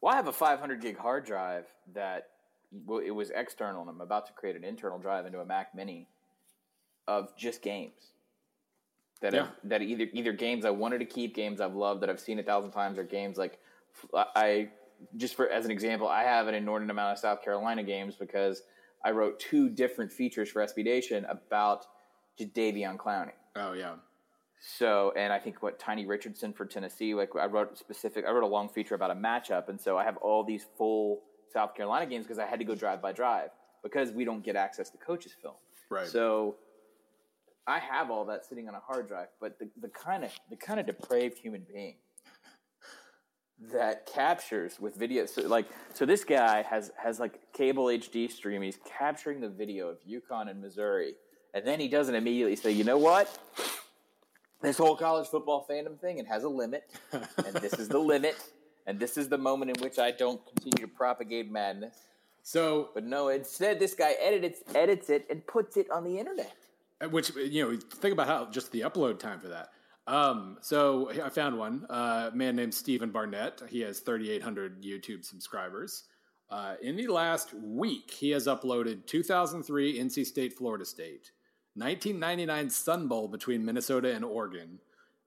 Well, 0.00 0.12
I 0.12 0.16
have 0.16 0.28
a 0.28 0.32
500 0.32 0.80
gig 0.80 0.98
hard 0.98 1.24
drive 1.24 1.66
that 1.94 2.28
well, 2.86 3.00
it 3.00 3.10
was 3.10 3.30
external, 3.30 3.82
and 3.82 3.90
I'm 3.90 4.00
about 4.00 4.26
to 4.26 4.32
create 4.32 4.56
an 4.56 4.64
internal 4.64 4.98
drive 4.98 5.26
into 5.26 5.40
a 5.40 5.44
Mac 5.44 5.74
Mini 5.74 6.08
of 7.06 7.36
just 7.36 7.62
games 7.62 8.12
that 9.20 9.32
yeah. 9.32 9.46
that 9.64 9.82
either 9.82 10.06
either 10.12 10.32
games 10.32 10.64
I 10.64 10.70
wanted 10.70 10.98
to 10.98 11.04
keep, 11.04 11.34
games 11.34 11.60
I've 11.60 11.74
loved 11.74 12.02
that 12.02 12.10
I've 12.10 12.20
seen 12.20 12.38
a 12.38 12.42
thousand 12.42 12.72
times, 12.72 12.98
or 12.98 13.04
games 13.04 13.38
like 13.38 13.58
I 14.14 14.68
just 15.16 15.34
for 15.34 15.48
as 15.48 15.64
an 15.64 15.70
example, 15.70 16.08
I 16.08 16.24
have 16.24 16.48
an 16.48 16.54
inordinate 16.54 16.90
amount 16.90 17.12
of 17.12 17.18
South 17.18 17.42
Carolina 17.42 17.82
games 17.82 18.14
because 18.16 18.62
I 19.04 19.10
wrote 19.12 19.40
two 19.40 19.68
different 19.68 20.12
features 20.12 20.50
for 20.50 20.62
SB 20.62 20.84
Nation 20.84 21.24
about 21.26 21.86
Jadeveon 22.38 22.96
Clowney. 22.96 23.32
Oh 23.56 23.72
yeah. 23.72 23.94
So, 24.64 25.12
and 25.16 25.32
I 25.32 25.40
think 25.40 25.60
what 25.60 25.80
Tiny 25.80 26.06
Richardson 26.06 26.52
for 26.52 26.64
Tennessee, 26.64 27.14
like 27.14 27.30
I 27.38 27.46
wrote 27.46 27.76
specific, 27.76 28.24
I 28.24 28.30
wrote 28.30 28.44
a 28.44 28.46
long 28.46 28.68
feature 28.68 28.94
about 28.94 29.10
a 29.10 29.14
matchup, 29.14 29.68
and 29.68 29.80
so 29.80 29.98
I 29.98 30.04
have 30.04 30.16
all 30.18 30.44
these 30.44 30.66
full 30.78 31.20
South 31.52 31.74
Carolina 31.74 32.06
games 32.06 32.26
because 32.26 32.38
I 32.38 32.46
had 32.46 32.60
to 32.60 32.64
go 32.64 32.76
drive 32.76 33.02
by 33.02 33.10
drive 33.10 33.50
because 33.82 34.12
we 34.12 34.24
don't 34.24 34.44
get 34.44 34.54
access 34.54 34.88
to 34.90 34.98
coaches' 34.98 35.34
film. 35.42 35.56
Right. 35.90 36.06
So, 36.06 36.54
I 37.66 37.80
have 37.80 38.12
all 38.12 38.24
that 38.26 38.44
sitting 38.44 38.68
on 38.68 38.76
a 38.76 38.80
hard 38.80 39.08
drive, 39.08 39.28
but 39.40 39.58
the, 39.58 39.68
the 39.80 39.88
kind 39.88 40.22
of 40.22 40.30
the 40.48 40.56
kind 40.56 40.78
of 40.78 40.86
depraved 40.86 41.38
human 41.38 41.66
being 41.72 41.96
that 43.72 44.06
captures 44.06 44.78
with 44.78 44.94
video, 44.94 45.26
so 45.26 45.42
like 45.42 45.66
so 45.92 46.06
this 46.06 46.22
guy 46.22 46.62
has 46.62 46.92
has 47.02 47.18
like 47.18 47.52
cable 47.52 47.86
HD 47.86 48.30
stream. 48.30 48.62
He's 48.62 48.78
capturing 48.98 49.40
the 49.40 49.48
video 49.48 49.88
of 49.88 49.98
UConn 50.08 50.48
and 50.48 50.60
Missouri, 50.60 51.14
and 51.52 51.66
then 51.66 51.80
he 51.80 51.88
doesn't 51.88 52.14
immediately 52.14 52.54
say, 52.54 52.70
"You 52.70 52.84
know 52.84 52.98
what? 52.98 53.36
This 54.62 54.78
whole 54.78 54.96
college 54.96 55.28
football 55.28 55.66
fandom 55.68 55.98
thing 55.98 56.18
it 56.18 56.26
has 56.26 56.44
a 56.44 56.48
limit 56.48 56.90
and 57.12 57.54
this 57.56 57.74
is 57.74 57.88
the 57.88 57.98
limit 58.14 58.36
and 58.86 58.98
this 58.98 59.16
is 59.16 59.28
the 59.28 59.38
moment 59.38 59.70
in 59.70 59.82
which 59.82 59.98
i 59.98 60.10
don't 60.10 60.44
continue 60.46 60.86
to 60.86 60.92
propagate 60.92 61.50
madness. 61.50 61.96
So 62.42 62.90
but 62.94 63.04
no 63.04 63.28
instead 63.28 63.78
this 63.78 63.94
guy 63.94 64.12
edits 64.20 64.62
edits 64.74 65.10
it 65.10 65.26
and 65.30 65.46
puts 65.46 65.76
it 65.76 65.90
on 65.90 66.04
the 66.04 66.18
internet. 66.18 66.52
Uh, 67.00 67.08
which 67.08 67.34
you 67.36 67.64
know 67.64 67.78
think 67.94 68.12
about 68.12 68.26
how 68.26 68.46
just 68.50 68.72
the 68.72 68.80
upload 68.80 69.18
time 69.18 69.40
for 69.40 69.48
that. 69.48 69.70
Um, 70.06 70.58
so 70.60 71.10
i 71.24 71.28
found 71.28 71.56
one 71.56 71.86
uh, 71.88 72.30
a 72.32 72.36
man 72.36 72.56
named 72.56 72.74
stephen 72.74 73.10
barnett. 73.10 73.62
He 73.68 73.80
has 73.80 74.00
3800 74.00 74.82
youtube 74.82 75.24
subscribers. 75.24 76.04
Uh, 76.50 76.74
in 76.82 76.96
the 76.96 77.06
last 77.06 77.54
week 77.54 78.10
he 78.10 78.30
has 78.30 78.46
uploaded 78.46 79.06
2003 79.06 79.98
nc 80.00 80.26
state 80.26 80.52
florida 80.52 80.84
state 80.84 81.30
1999 81.74 82.70
Sun 82.70 83.08
Bowl 83.08 83.28
between 83.28 83.64
Minnesota 83.64 84.14
and 84.14 84.24
Oregon, 84.24 84.78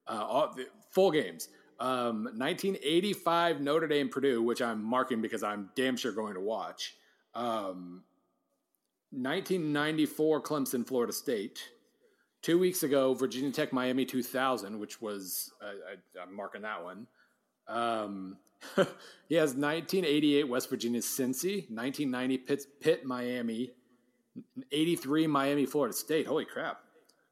uh, 0.06 0.24
all, 0.24 0.56
full 0.90 1.10
games. 1.10 1.48
Um, 1.78 2.24
1985 2.36 3.60
Notre 3.60 3.86
Dame 3.86 4.08
Purdue, 4.08 4.42
which 4.42 4.62
I'm 4.62 4.82
marking 4.82 5.20
because 5.20 5.42
I'm 5.42 5.70
damn 5.74 5.96
sure 5.96 6.12
going 6.12 6.34
to 6.34 6.40
watch. 6.40 6.94
Um, 7.34 8.04
1994 9.10 10.42
Clemson 10.42 10.86
Florida 10.86 11.12
State. 11.12 11.60
Two 12.42 12.58
weeks 12.58 12.82
ago, 12.82 13.12
Virginia 13.12 13.50
Tech 13.50 13.72
Miami 13.72 14.04
2000, 14.04 14.78
which 14.78 15.02
was 15.02 15.52
uh, 15.60 15.72
I, 16.18 16.22
am 16.22 16.34
marking 16.34 16.62
that 16.62 16.82
one. 16.82 17.06
Um, 17.66 18.36
he 19.28 19.34
has 19.34 19.54
1988 19.54 20.48
West 20.48 20.70
Virginia 20.70 21.00
Cincy, 21.00 21.68
1990 21.70 22.38
Pitt, 22.38 22.66
Pitt 22.80 23.04
Miami, 23.04 23.72
83 24.72 25.26
Miami, 25.26 25.66
Florida 25.66 25.94
State. 25.94 26.26
Holy 26.26 26.44
crap. 26.44 26.80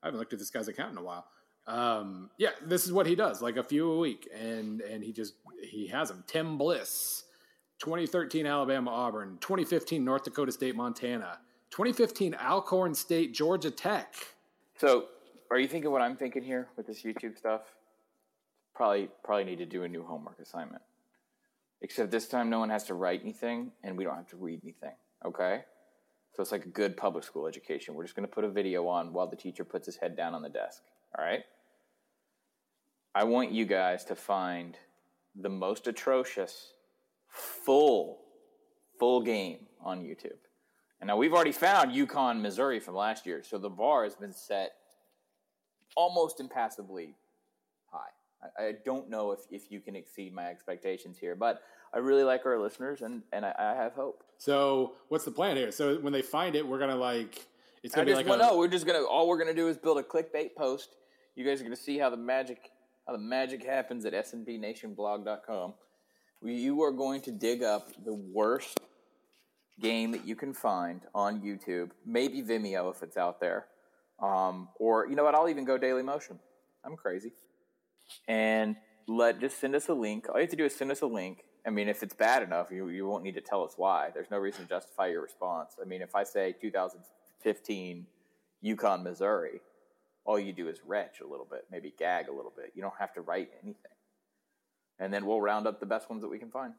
I 0.02 0.07
haven't 0.07 0.20
looked 0.20 0.32
at 0.32 0.38
this 0.38 0.50
guy's 0.50 0.68
account 0.68 0.92
in 0.92 0.98
a 0.98 1.02
while. 1.02 1.26
Um, 1.66 2.30
yeah, 2.38 2.50
this 2.64 2.84
is 2.84 2.92
what 2.92 3.07
he 3.07 3.14
does, 3.14 3.40
like 3.40 3.57
a 3.57 3.64
few 3.64 3.90
a 3.90 3.98
week, 3.98 4.28
and 4.38 4.80
and 4.82 5.02
he 5.02 5.12
just 5.12 5.34
he 5.62 5.86
has 5.88 6.09
them. 6.09 6.22
Tim 6.26 6.59
Bliss, 6.59 7.24
2013 7.78 8.46
Alabama 8.46 8.90
Auburn, 8.90 9.38
2015 9.40 10.05
North 10.05 10.24
Dakota 10.24 10.52
State 10.52 10.76
Montana, 10.76 11.38
2015 11.70 12.34
Alcorn 12.34 12.94
State 12.94 13.32
Georgia 13.32 13.70
Tech. 13.70 14.14
So, 14.78 15.07
are 15.50 15.59
you 15.59 15.66
thinking 15.66 15.90
what 15.90 16.02
I'm 16.02 16.16
thinking 16.16 16.42
here 16.42 16.68
with 16.76 16.86
this 16.86 17.02
YouTube 17.02 17.38
stuff? 17.38 17.62
Probably 18.74 19.09
probably 19.22 19.44
need 19.44 19.59
to 19.59 19.66
do 19.66 19.84
a 19.84 19.88
new 19.88 20.05
homework 20.05 20.38
assignment. 20.40 20.82
Except 21.80 22.11
this 22.11 22.28
time, 22.28 22.50
no 22.50 22.59
one 22.59 22.70
has 22.70 22.84
to 22.84 22.94
write 22.94 23.20
anything, 23.22 23.72
and 23.82 23.96
we 23.96 24.05
don't 24.05 24.16
have 24.16 24.28
to 24.28 24.36
read 24.36 24.61
anything. 24.62 24.94
Okay. 25.24 25.64
So 26.35 26.43
it's 26.43 26.53
like 26.53 26.64
a 26.64 26.68
good 26.68 26.97
public 26.97 27.24
school 27.24 27.47
education. 27.47 27.95
We're 27.95 28.03
just 28.05 28.16
going 28.16 28.26
to 28.28 28.32
put 28.32 28.45
a 28.45 28.51
video 28.51 28.89
on 28.89 29.12
while 29.12 29.28
the 29.28 29.37
teacher 29.37 29.64
puts 29.64 29.87
his 29.87 29.97
head 29.97 30.16
down 30.16 30.35
on 30.35 30.43
the 30.43 30.49
desk. 30.49 30.82
All 31.16 31.24
right? 31.24 31.45
I 33.14 33.22
want 33.22 33.53
you 33.53 33.64
guys 33.64 34.05
to 34.07 34.16
find 34.16 34.76
the 35.37 35.49
most 35.49 35.87
atrocious 35.87 36.72
full 37.28 38.18
full 38.99 39.20
game 39.20 39.66
on 39.80 40.01
YouTube. 40.01 40.39
And 41.01 41.09
now 41.09 41.16
we've 41.16 41.32
already 41.32 41.53
found 41.53 41.93
UConn, 41.93 42.41
Missouri 42.41 42.80
from 42.80 42.95
last 42.95 43.26
year, 43.26 43.43
so 43.43 43.59
the 43.59 43.68
bar 43.68 44.05
has 44.05 44.14
been 44.14 44.32
set 44.32 44.72
almost 45.97 46.41
impassively 46.41 47.14
high. 47.93 48.51
I, 48.59 48.66
I 48.66 48.72
don't 48.85 49.11
know 49.11 49.32
if, 49.32 49.41
if 49.51 49.70
you 49.70 49.80
can 49.80 49.97
exceed 49.97 50.32
my 50.32 50.47
expectations 50.47 51.18
here, 51.18 51.35
but 51.37 51.62
I 51.93 51.99
really 51.99 52.24
like 52.24 52.47
our 52.47 52.59
listeners 52.59 53.03
and, 53.03 53.22
and 53.32 53.45
I, 53.45 53.55
I 53.59 53.74
have 53.74 53.93
hope. 53.93 54.24
So 54.39 54.95
what's 55.09 55.24
the 55.24 55.30
plan 55.30 55.57
here? 55.57 55.72
So 55.72 55.97
when 55.97 56.12
they 56.12 56.22
find 56.22 56.55
it, 56.57 56.66
we're 56.66 56.78
gonna 56.78 56.97
like 56.97 57.47
it's 57.82 57.95
gonna 57.95 58.03
I 58.03 58.05
be 58.05 58.11
just, 58.12 58.26
like 58.26 58.39
well, 58.39 58.49
a, 58.49 58.53
no, 58.53 58.59
we're 58.59 58.68
just 58.68 58.87
gonna 58.87 59.03
all 59.03 59.28
we're 59.28 59.39
gonna 59.39 59.55
do 59.55 59.68
is 59.68 59.76
build 59.76 59.99
a 59.99 60.03
clickbait 60.03 60.55
post. 60.57 60.97
You 61.37 61.45
guys 61.45 61.61
are 61.61 61.64
gonna 61.64 61.76
see 61.76 61.99
how 61.99 62.11
the 62.11 62.16
magic 62.16 62.70
how 63.07 63.12
the 63.12 63.18
magic 63.18 63.64
happens 63.64 64.05
at 64.05 64.12
snbnationblog.com. 64.14 65.74
We, 66.41 66.55
you 66.55 66.82
are 66.82 66.93
going 66.93 67.20
to 67.22 67.32
dig 67.32 67.62
up 67.62 67.89
the 68.05 68.14
worst 68.14 68.80
game 69.80 70.12
that 70.12 70.26
you 70.26 70.37
can 70.37 70.55
find 70.55 71.03
on 71.14 71.41
YouTube, 71.41 71.91
maybe 72.07 72.43
Vimeo 72.43 72.95
if 72.95 73.03
it's 73.03 73.16
out 73.16 73.41
there, 73.41 73.66
um, 74.22 74.68
or 74.78 75.07
you 75.09 75.16
know 75.16 75.24
what? 75.24 75.35
I'll 75.35 75.49
even 75.49 75.64
go 75.64 75.78
Daily 75.78 76.03
Motion. 76.03 76.39
I'm 76.85 76.97
crazy, 76.97 77.32
and 78.28 78.76
let 79.09 79.41
just 79.41 79.59
send 79.59 79.74
us 79.74 79.89
a 79.89 79.95
link. 79.95 80.28
All 80.28 80.37
you 80.37 80.43
have 80.43 80.51
to 80.51 80.57
do 80.57 80.64
is 80.64 80.74
send 80.74 80.91
us 80.91 81.01
a 81.01 81.07
link. 81.07 81.45
I 81.67 81.71
mean, 81.71 81.89
if 81.89 82.03
it's 82.03 82.15
bad 82.15 82.43
enough, 82.43 82.71
you 82.71 82.89
you 82.89 83.07
won't 83.07 83.25
need 83.25 83.35
to 83.35 83.41
tell 83.41 83.65
us 83.65 83.75
why. 83.77 84.11
There's 84.12 84.31
no 84.31 84.39
reason 84.39 84.62
to 84.65 84.69
justify 84.69 85.07
your 85.09 85.23
response. 85.23 85.77
I 85.81 85.87
mean, 85.87 86.03
if 86.03 86.15
I 86.15 86.23
say 86.25 86.55
2015 86.61 88.07
UConn, 88.65 89.03
Missouri, 89.03 89.61
all 90.25 90.39
you 90.39 90.53
do 90.53 90.69
is 90.69 90.81
retch 90.87 91.21
a 91.21 91.27
little 91.27 91.47
bit, 91.51 91.67
maybe 91.71 91.93
gag 91.99 92.29
a 92.29 92.33
little 92.33 92.53
bit. 92.55 92.73
You 92.75 92.83
don't 92.83 92.95
have 92.99 93.12
to 93.15 93.21
write 93.21 93.51
anything. 93.62 93.93
And 94.99 95.12
then 95.12 95.27
we'll 95.27 95.41
round 95.41 95.67
up 95.67 95.81
the 95.81 95.87
best 95.87 96.09
ones 96.09 96.23
that 96.23 96.29
we 96.29 96.39
can 96.39 96.51
find. 96.51 96.75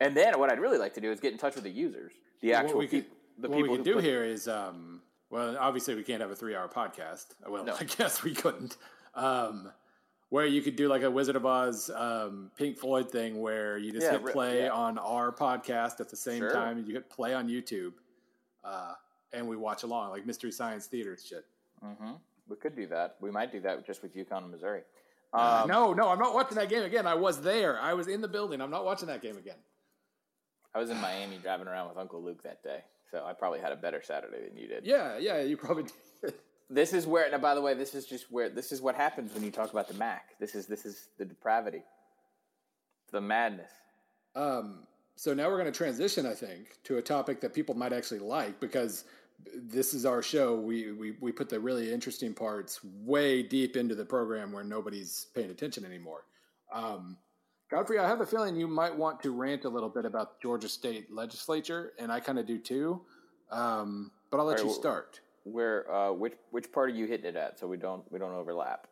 And 0.00 0.16
then 0.16 0.38
what 0.38 0.52
I'd 0.52 0.60
really 0.60 0.78
like 0.78 0.94
to 0.94 1.00
do 1.00 1.10
is 1.10 1.18
get 1.20 1.32
in 1.32 1.38
touch 1.38 1.54
with 1.54 1.64
the 1.64 1.70
users, 1.70 2.12
the 2.40 2.50
what 2.50 2.56
actual 2.64 2.78
we 2.78 2.86
could, 2.86 3.06
the 3.38 3.48
what 3.48 3.56
people 3.56 3.72
we 3.72 3.78
who 3.78 3.84
do 3.84 3.94
put- 3.94 4.04
here 4.04 4.24
is 4.24 4.46
um, 4.46 5.02
well, 5.30 5.56
obviously 5.58 5.94
we 5.94 6.02
can't 6.02 6.20
have 6.20 6.30
a 6.30 6.36
three-hour 6.36 6.68
podcast. 6.68 7.26
Well, 7.46 7.64
No. 7.64 7.74
I 7.80 7.84
guess 7.84 8.22
we 8.22 8.34
couldn't. 8.34 8.76
Um, 9.14 9.72
where 10.30 10.44
you 10.46 10.60
could 10.62 10.76
do 10.76 10.88
like 10.88 11.02
a 11.02 11.10
Wizard 11.10 11.36
of 11.36 11.46
Oz, 11.46 11.90
um, 11.94 12.50
Pink 12.56 12.76
Floyd 12.78 13.10
thing, 13.10 13.40
where 13.40 13.78
you 13.78 13.92
just 13.92 14.04
Yeah, 14.04 14.18
hit 14.18 14.26
play 14.26 14.64
yeah. 14.64 14.70
on 14.70 14.98
our 14.98 15.32
podcast 15.32 16.00
at 16.00 16.08
the 16.08 16.16
same 16.16 16.40
Sure. 16.40 16.52
time. 16.52 16.84
You 16.86 16.94
hit 16.94 17.08
play 17.08 17.32
on 17.34 17.48
YouTube, 17.48 17.94
uh, 18.64 18.94
and 19.32 19.48
we 19.48 19.56
watch 19.56 19.82
along, 19.84 20.10
like 20.10 20.26
Mystery 20.26 20.52
Science 20.52 20.86
Theater 20.86 21.16
shit. 21.16 21.46
Mhm. 21.82 22.20
We 22.48 22.56
could 22.56 22.74
do 22.74 22.86
that. 22.88 23.16
We 23.20 23.30
might 23.30 23.52
do 23.52 23.60
that 23.60 23.84
just 23.86 24.02
with 24.02 24.14
UConn 24.14 24.38
and 24.42 24.50
Missouri. 24.50 24.82
Uh, 25.32 25.60
Um, 25.62 25.68
no, 25.68 25.92
no, 25.92 26.08
I'm 26.08 26.18
not 26.18 26.34
watching 26.34 26.56
that 26.56 26.68
game 26.70 26.82
again. 26.82 27.06
I 27.06 27.14
was 27.14 27.40
there. 27.42 27.78
I 27.80 27.92
was 27.94 28.08
in 28.08 28.20
the 28.22 28.28
building. 28.28 28.60
I'm 28.62 28.70
not 28.70 28.84
watching 28.84 29.08
that 29.08 29.20
game 29.22 29.36
again. 29.36 29.58
I 30.74 30.78
was 30.78 30.90
in 30.90 30.96
Miami 30.98 31.38
driving 31.38 31.68
around 31.68 31.88
with 31.88 31.98
Uncle 31.98 32.22
Luke 32.22 32.42
that 32.42 32.62
day, 32.62 32.84
so 33.10 33.24
I 33.24 33.32
probably 33.32 33.60
had 33.60 33.72
a 33.72 33.76
better 33.76 34.02
Saturday 34.02 34.46
than 34.46 34.56
you 34.56 34.66
did. 34.68 34.84
Yeah, 34.86 35.16
yeah, 35.18 35.40
you 35.40 35.56
probably 35.56 35.84
did. 36.22 36.34
This 36.70 36.92
is 36.92 37.06
where. 37.06 37.30
Now, 37.30 37.38
by 37.38 37.54
the 37.54 37.62
way, 37.62 37.74
this 37.74 37.94
is 37.94 38.06
just 38.06 38.30
where. 38.30 38.48
This 38.48 38.72
is 38.72 38.82
what 38.82 38.94
happens 38.94 39.32
when 39.34 39.42
you 39.42 39.50
talk 39.50 39.70
about 39.72 39.88
the 39.88 39.94
Mac. 39.94 40.38
This 40.38 40.54
is 40.54 40.66
this 40.66 40.84
is 40.84 41.08
the 41.18 41.24
depravity, 41.24 41.82
the 43.10 43.20
madness. 43.20 43.70
Um, 44.34 44.86
so 45.16 45.34
now 45.34 45.48
we're 45.48 45.58
going 45.58 45.72
to 45.72 45.76
transition, 45.76 46.26
I 46.26 46.34
think, 46.34 46.78
to 46.84 46.98
a 46.98 47.02
topic 47.02 47.40
that 47.40 47.52
people 47.52 47.74
might 47.74 47.92
actually 47.92 48.20
like 48.20 48.60
because 48.60 49.04
this 49.56 49.94
is 49.94 50.06
our 50.06 50.22
show. 50.22 50.54
We, 50.54 50.92
we, 50.92 51.14
we 51.20 51.32
put 51.32 51.48
the 51.48 51.58
really 51.58 51.92
interesting 51.92 52.34
parts 52.34 52.80
way 52.84 53.42
deep 53.42 53.76
into 53.76 53.94
the 53.94 54.04
program 54.04 54.52
where 54.52 54.64
nobody's 54.64 55.26
paying 55.34 55.50
attention 55.50 55.84
anymore. 55.84 56.24
Um, 56.72 57.16
Godfrey, 57.70 57.98
I 57.98 58.06
have 58.06 58.20
a 58.20 58.26
feeling 58.26 58.56
you 58.56 58.68
might 58.68 58.96
want 58.96 59.20
to 59.22 59.30
rant 59.30 59.64
a 59.64 59.68
little 59.68 59.88
bit 59.88 60.04
about 60.04 60.40
Georgia 60.40 60.68
State 60.68 61.12
legislature, 61.12 61.92
and 61.98 62.10
I 62.10 62.20
kind 62.20 62.38
of 62.38 62.46
do 62.46 62.58
too. 62.58 63.02
Um, 63.50 64.10
but 64.30 64.38
I'll 64.38 64.46
let 64.46 64.58
right, 64.58 64.66
you 64.66 64.72
start. 64.72 65.20
Where 65.52 65.90
uh, 65.92 66.12
which 66.12 66.34
which 66.50 66.70
part 66.72 66.90
are 66.90 66.94
you 66.94 67.06
hitting 67.06 67.26
it 67.26 67.36
at? 67.36 67.58
So 67.58 67.66
we 67.66 67.76
don't 67.76 68.10
we 68.12 68.18
don't 68.18 68.32
overlap. 68.32 68.86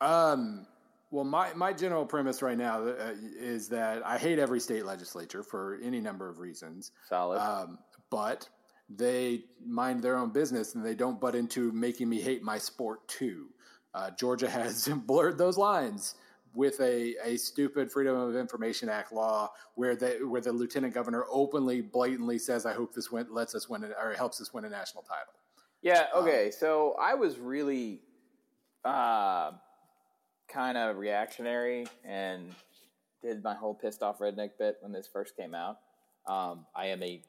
Um, 0.00 0.66
well, 1.10 1.24
my, 1.24 1.52
my 1.54 1.72
general 1.72 2.04
premise 2.04 2.42
right 2.42 2.58
now 2.58 2.82
uh, 2.82 3.14
is 3.38 3.68
that 3.68 4.06
I 4.06 4.18
hate 4.18 4.38
every 4.38 4.60
state 4.60 4.84
legislature 4.84 5.42
for 5.42 5.78
any 5.82 6.00
number 6.00 6.28
of 6.28 6.38
reasons. 6.38 6.92
Solid. 7.08 7.38
Um, 7.38 7.78
but 8.10 8.48
they 8.90 9.44
mind 9.66 10.02
their 10.02 10.16
own 10.16 10.30
business 10.30 10.74
and 10.74 10.84
they 10.84 10.94
don't 10.94 11.20
butt 11.20 11.34
into 11.34 11.72
making 11.72 12.08
me 12.08 12.20
hate 12.20 12.42
my 12.42 12.58
sport 12.58 13.06
too. 13.08 13.46
Uh, 13.94 14.10
Georgia 14.18 14.48
has 14.48 14.88
blurred 15.06 15.38
those 15.38 15.56
lines 15.56 16.14
with 16.54 16.80
a, 16.80 17.14
a 17.24 17.36
stupid 17.36 17.90
Freedom 17.90 18.16
of 18.16 18.36
Information 18.36 18.88
Act 18.88 19.12
law 19.12 19.50
where 19.74 19.96
the 19.96 20.18
where 20.26 20.40
the 20.40 20.52
lieutenant 20.52 20.94
governor 20.94 21.24
openly, 21.30 21.80
blatantly 21.80 22.38
says, 22.38 22.66
"I 22.66 22.72
hope 22.72 22.94
this 22.94 23.10
win, 23.10 23.26
lets 23.30 23.54
us 23.54 23.68
win 23.68 23.84
it, 23.84 23.92
or 24.00 24.12
helps 24.14 24.40
us 24.40 24.52
win 24.52 24.64
a 24.64 24.68
national 24.68 25.02
title." 25.02 25.34
Yeah. 25.82 26.06
Okay. 26.14 26.50
so 26.50 26.96
I 27.00 27.14
was 27.14 27.38
really 27.38 28.00
uh, 28.84 29.52
kind 30.48 30.76
of 30.76 30.96
reactionary 30.96 31.86
and 32.04 32.54
did 33.22 33.42
my 33.42 33.54
whole 33.54 33.74
pissed 33.74 34.02
off 34.02 34.18
redneck 34.18 34.50
bit 34.58 34.78
when 34.80 34.92
this 34.92 35.08
first 35.12 35.36
came 35.36 35.54
out. 35.54 35.78
Um, 36.26 36.66
I 36.74 36.86
am 36.86 37.02
a 37.02 37.22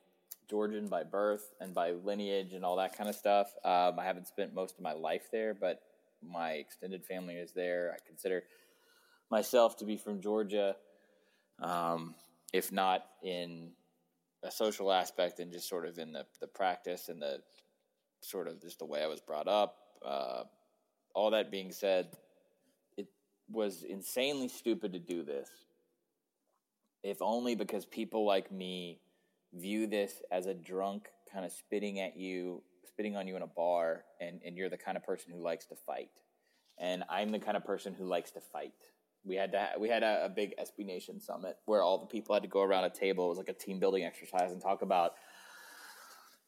Georgian 0.49 0.87
by 0.87 1.03
birth 1.03 1.53
and 1.59 1.73
by 1.73 1.91
lineage 1.91 2.53
and 2.53 2.65
all 2.65 2.75
that 2.77 2.97
kind 2.97 3.09
of 3.09 3.15
stuff. 3.15 3.53
Um, 3.63 3.99
I 3.99 4.03
haven't 4.03 4.27
spent 4.27 4.53
most 4.53 4.75
of 4.77 4.81
my 4.81 4.93
life 4.93 5.29
there, 5.31 5.53
but 5.53 5.81
my 6.27 6.53
extended 6.53 7.05
family 7.05 7.35
is 7.35 7.51
there. 7.51 7.95
I 7.95 8.07
consider 8.07 8.43
myself 9.29 9.77
to 9.77 9.85
be 9.85 9.97
from 9.97 10.21
Georgia, 10.21 10.75
um, 11.61 12.15
if 12.53 12.71
not 12.71 13.05
in 13.23 13.71
a 14.43 14.51
social 14.51 14.91
aspect, 14.91 15.39
and 15.39 15.51
just 15.51 15.67
sort 15.67 15.85
of 15.85 15.97
in 15.97 16.13
the, 16.13 16.25
the 16.39 16.47
practice 16.47 17.09
and 17.09 17.21
the 17.21 17.41
sort 18.21 18.47
of 18.47 18.61
just 18.61 18.79
the 18.79 18.85
way 18.85 19.03
I 19.03 19.07
was 19.07 19.21
brought 19.21 19.47
up. 19.47 19.77
Uh, 20.05 20.43
all 21.13 21.31
that 21.31 21.51
being 21.51 21.71
said, 21.71 22.07
it 22.97 23.07
was 23.49 23.83
insanely 23.83 24.47
stupid 24.47 24.93
to 24.93 24.99
do 24.99 25.23
this, 25.23 25.49
if 27.03 27.21
only 27.21 27.55
because 27.55 27.85
people 27.85 28.25
like 28.25 28.51
me 28.51 28.99
view 29.53 29.87
this 29.87 30.21
as 30.31 30.45
a 30.45 30.53
drunk 30.53 31.07
kind 31.31 31.45
of 31.45 31.51
spitting 31.51 31.99
at 31.99 32.17
you, 32.17 32.61
spitting 32.85 33.15
on 33.15 33.27
you 33.27 33.35
in 33.35 33.41
a 33.41 33.47
bar, 33.47 34.03
and, 34.19 34.41
and 34.45 34.57
you're 34.57 34.69
the 34.69 34.77
kind 34.77 34.97
of 34.97 35.03
person 35.03 35.31
who 35.31 35.41
likes 35.41 35.65
to 35.67 35.75
fight. 35.75 36.09
And 36.77 37.03
I'm 37.09 37.29
the 37.29 37.39
kind 37.39 37.57
of 37.57 37.65
person 37.65 37.93
who 37.93 38.05
likes 38.05 38.31
to 38.31 38.39
fight. 38.39 38.73
We 39.25 39.35
had 39.35 39.51
to 39.51 39.69
we 39.79 39.89
had 39.89 40.03
a, 40.03 40.25
a 40.25 40.29
big 40.29 40.53
SB 40.57 40.85
Nation 40.85 41.19
summit 41.19 41.57
where 41.65 41.81
all 41.81 41.99
the 41.99 42.07
people 42.07 42.33
had 42.33 42.43
to 42.43 42.49
go 42.49 42.61
around 42.61 42.85
a 42.85 42.89
table. 42.89 43.25
It 43.25 43.29
was 43.29 43.37
like 43.37 43.49
a 43.49 43.53
team 43.53 43.79
building 43.79 44.03
exercise 44.03 44.51
and 44.51 44.61
talk 44.61 44.81
about 44.81 45.13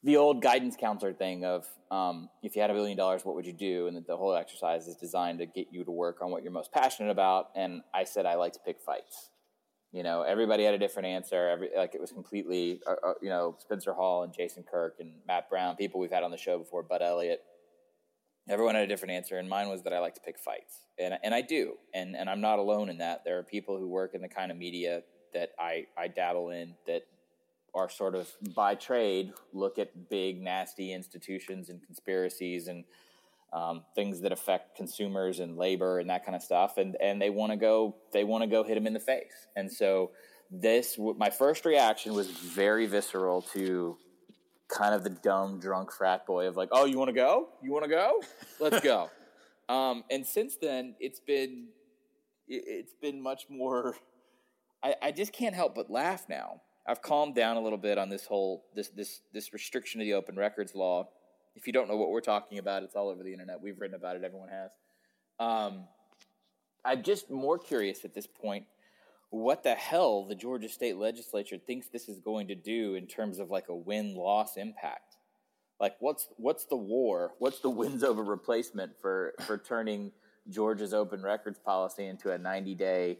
the 0.03 0.17
old 0.17 0.41
guidance 0.41 0.76
counselor 0.80 1.13
thing 1.13 1.45
of 1.45 1.67
um, 1.91 2.30
if 2.41 2.55
you 2.55 2.61
had 2.61 2.72
a 2.72 2.74
billion 2.74 2.97
dollars, 2.97 3.24
what 3.24 3.36
would 3.36 3.45
you 3.45 3.53
do? 3.53 3.88
And 3.88 4.03
the 4.05 4.17
whole 4.17 4.36
exercise 4.36 4.88
is 4.88 4.95
designed 4.95 5.39
to 5.39 5.45
get 5.45 5.67
you 5.72 5.84
to 5.84 5.91
work 5.91 6.22
on 6.22 6.32
what 6.32 6.43
you're 6.43 6.51
most 6.51 6.72
passionate 6.72 7.11
about. 7.11 7.49
And 7.55 7.82
I 7.93 8.05
said 8.05 8.26
I 8.26 8.36
like 8.36 8.53
to 8.53 8.59
pick 8.65 8.82
fights. 8.82 9.30
You 9.91 10.03
know, 10.03 10.22
everybody 10.22 10.63
had 10.63 10.74
a 10.74 10.80
different 10.80 11.07
answer. 11.07 11.49
Every 11.49 11.69
like 11.76 11.93
it 11.93 12.01
was 12.01 12.11
completely, 12.11 12.80
uh, 12.88 12.95
uh, 13.09 13.13
you 13.22 13.30
know, 13.30 13.57
Spencer 13.59 13.93
Hall 13.93 14.24
and 14.24 14.34
Jason 14.34 14.63
Kirk 14.63 14.95
and 14.99 15.11
Matt 15.28 15.49
Brown, 15.49 15.76
people 15.76 15.99
we've 15.99 16.11
had 16.11 16.24
on 16.24 16.32
the 16.32 16.38
show 16.38 16.57
before, 16.57 16.82
Bud 16.82 17.01
Elliott. 17.01 17.41
Everyone 18.50 18.76
had 18.76 18.84
a 18.84 18.88
different 18.88 19.14
answer, 19.14 19.38
and 19.38 19.48
mine 19.48 19.70
was 19.70 19.84
that 19.84 19.94
I 19.94 20.00
like 20.00 20.16
to 20.16 20.22
pick 20.22 20.39
fights, 20.39 20.88
and 21.00 21.18
and 21.24 21.34
I 21.34 21.42
do, 21.42 21.76
and 21.94 22.16
and 22.16 22.30
I'm 22.30 22.42
not 22.42 22.60
alone 22.60 22.89
in 22.89 22.98
that. 22.98 23.24
There 23.24 23.38
are 23.38 23.44
people 23.44 23.78
who 23.78 23.88
work 23.88 24.14
in 24.14 24.22
the 24.22 24.28
kind 24.28 24.52
of 24.52 24.58
media 24.58 25.04
that 25.34 25.52
I 25.60 25.86
I 25.98 26.08
dabble 26.08 26.50
in 26.50 26.76
that 26.88 27.04
are 27.74 27.89
sort 27.89 28.16
of 28.16 28.30
by 28.54 28.76
trade 28.76 29.32
look 29.54 29.80
at 29.80 30.10
big 30.10 30.42
nasty 30.42 30.92
institutions 30.92 31.70
and 31.70 31.82
conspiracies 31.82 32.68
and 32.68 32.84
um, 33.54 33.84
things 33.96 34.22
that 34.22 34.32
affect 34.32 34.76
consumers 34.76 35.39
and 35.39 35.58
labor 35.58 36.00
and 36.00 36.10
that 36.10 36.26
kind 36.26 36.36
of 36.36 36.42
stuff. 36.42 36.78
And 36.78 36.96
and 37.02 37.22
they 37.22 37.30
want 37.30 37.52
to 37.52 37.58
go 37.58 37.96
they 38.14 38.24
want 38.24 38.44
to 38.44 38.48
go 38.48 38.64
hit 38.64 38.76
them 38.76 38.88
in 38.88 38.94
the 38.94 39.00
face. 39.00 39.48
And 39.56 39.72
so 39.72 40.12
this 40.50 40.98
my 41.18 41.30
first 41.30 41.66
reaction 41.66 42.14
was 42.14 42.30
very 42.30 42.86
visceral 42.86 43.42
to 43.54 43.98
kind 44.72 44.95
of 44.95 45.03
the 45.03 45.09
dumb 45.09 45.59
drunk 45.59 45.91
frat 45.91 46.26
boy 46.26 46.47
of 46.47 46.55
like, 46.55 46.69
oh, 46.72 46.86
you 46.86 46.97
want 46.97 47.09
to 47.09 47.13
go? 47.13 47.49
You 47.61 47.72
want 47.72 47.84
to 47.84 47.89
go? 47.89 48.22
Let's 48.59 48.80
go. 48.80 49.09
um, 49.69 50.03
and 50.09 50.26
since 50.26 50.55
then, 50.55 50.95
it's 50.99 51.19
been 51.19 51.67
it's 52.47 52.93
been 52.93 53.22
much 53.22 53.45
more. 53.49 53.95
I, 54.84 54.95
I 55.01 55.11
just 55.11 55.32
can't 55.32 55.55
help 55.55 55.76
but 55.76 55.89
laugh 55.89 56.26
now. 56.28 56.61
I've 56.88 57.01
calmed 57.01 57.36
down 57.36 57.57
a 57.57 57.61
little 57.61 57.78
bit 57.78 57.97
on 57.97 58.09
this 58.09 58.26
whole 58.26 58.65
this 58.74 58.89
this 58.89 59.22
this 59.34 59.53
restriction 59.53 60.01
of 60.01 60.05
the 60.05 60.13
open 60.13 60.36
records 60.36 60.74
law. 60.74 61.09
If 61.55 61.67
you 61.67 61.74
don't 61.74 61.89
know 61.89 61.97
what 61.97 62.09
we're 62.09 62.22
talking 62.22 62.57
about, 62.57 62.84
it's 62.84 62.95
all 62.95 63.09
over 63.09 63.24
the 63.24 63.32
internet. 63.32 63.61
We've 63.61 63.80
written 63.80 63.95
about 63.95 64.15
it. 64.15 64.24
Everyone 64.24 64.49
has. 64.49 64.72
Um, 65.39 65.84
I'm 66.84 67.03
just 67.03 67.30
more 67.30 67.59
curious 67.59 68.05
at 68.05 68.13
this 68.13 68.26
point 68.26 68.65
what 69.32 69.63
the 69.63 69.73
hell 69.73 70.25
the 70.25 70.36
Georgia 70.36 70.69
state 70.69 70.97
legislature 70.97 71.57
thinks 71.57 71.88
this 71.88 72.09
is 72.09 72.19
going 72.19 72.49
to 72.49 72.55
do 72.55 72.95
in 72.95 73.07
terms 73.07 73.39
of 73.39 73.49
like 73.49 73.69
a 73.69 73.75
win 73.75 74.13
loss 74.13 74.57
impact. 74.57 75.15
Like 75.79 75.95
what's 75.99 76.27
what's 76.38 76.65
the 76.65 76.75
war? 76.75 77.32
What's 77.39 77.59
the 77.59 77.69
wins 77.69 78.03
over 78.03 78.23
replacement 78.23 78.91
for 79.01 79.34
for 79.41 79.57
turning 79.57 80.11
Georgia's 80.49 80.93
open 80.93 81.23
records 81.23 81.59
policy 81.59 82.05
into 82.05 82.32
a 82.32 82.38
90 82.38 82.75
day 82.75 83.19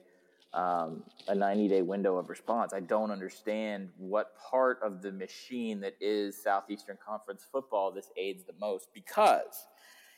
um, 0.54 1.04
a 1.30 1.34
90 1.34 1.70
day 1.70 1.82
window 1.82 2.18
of 2.18 2.30
response. 2.30 2.74
I 2.74 2.82
don't 2.82 3.10
understand 3.10 3.90
what 3.98 4.36
part 4.38 4.80
of 4.84 5.02
the 5.02 5.14
machine 5.14 5.80
that 5.80 5.96
is 6.02 6.44
Southeastern 6.44 6.98
Conference 7.06 7.48
football 7.50 7.90
this 7.90 8.12
aids 8.18 8.44
the 8.44 8.54
most 8.60 8.90
because 8.94 9.66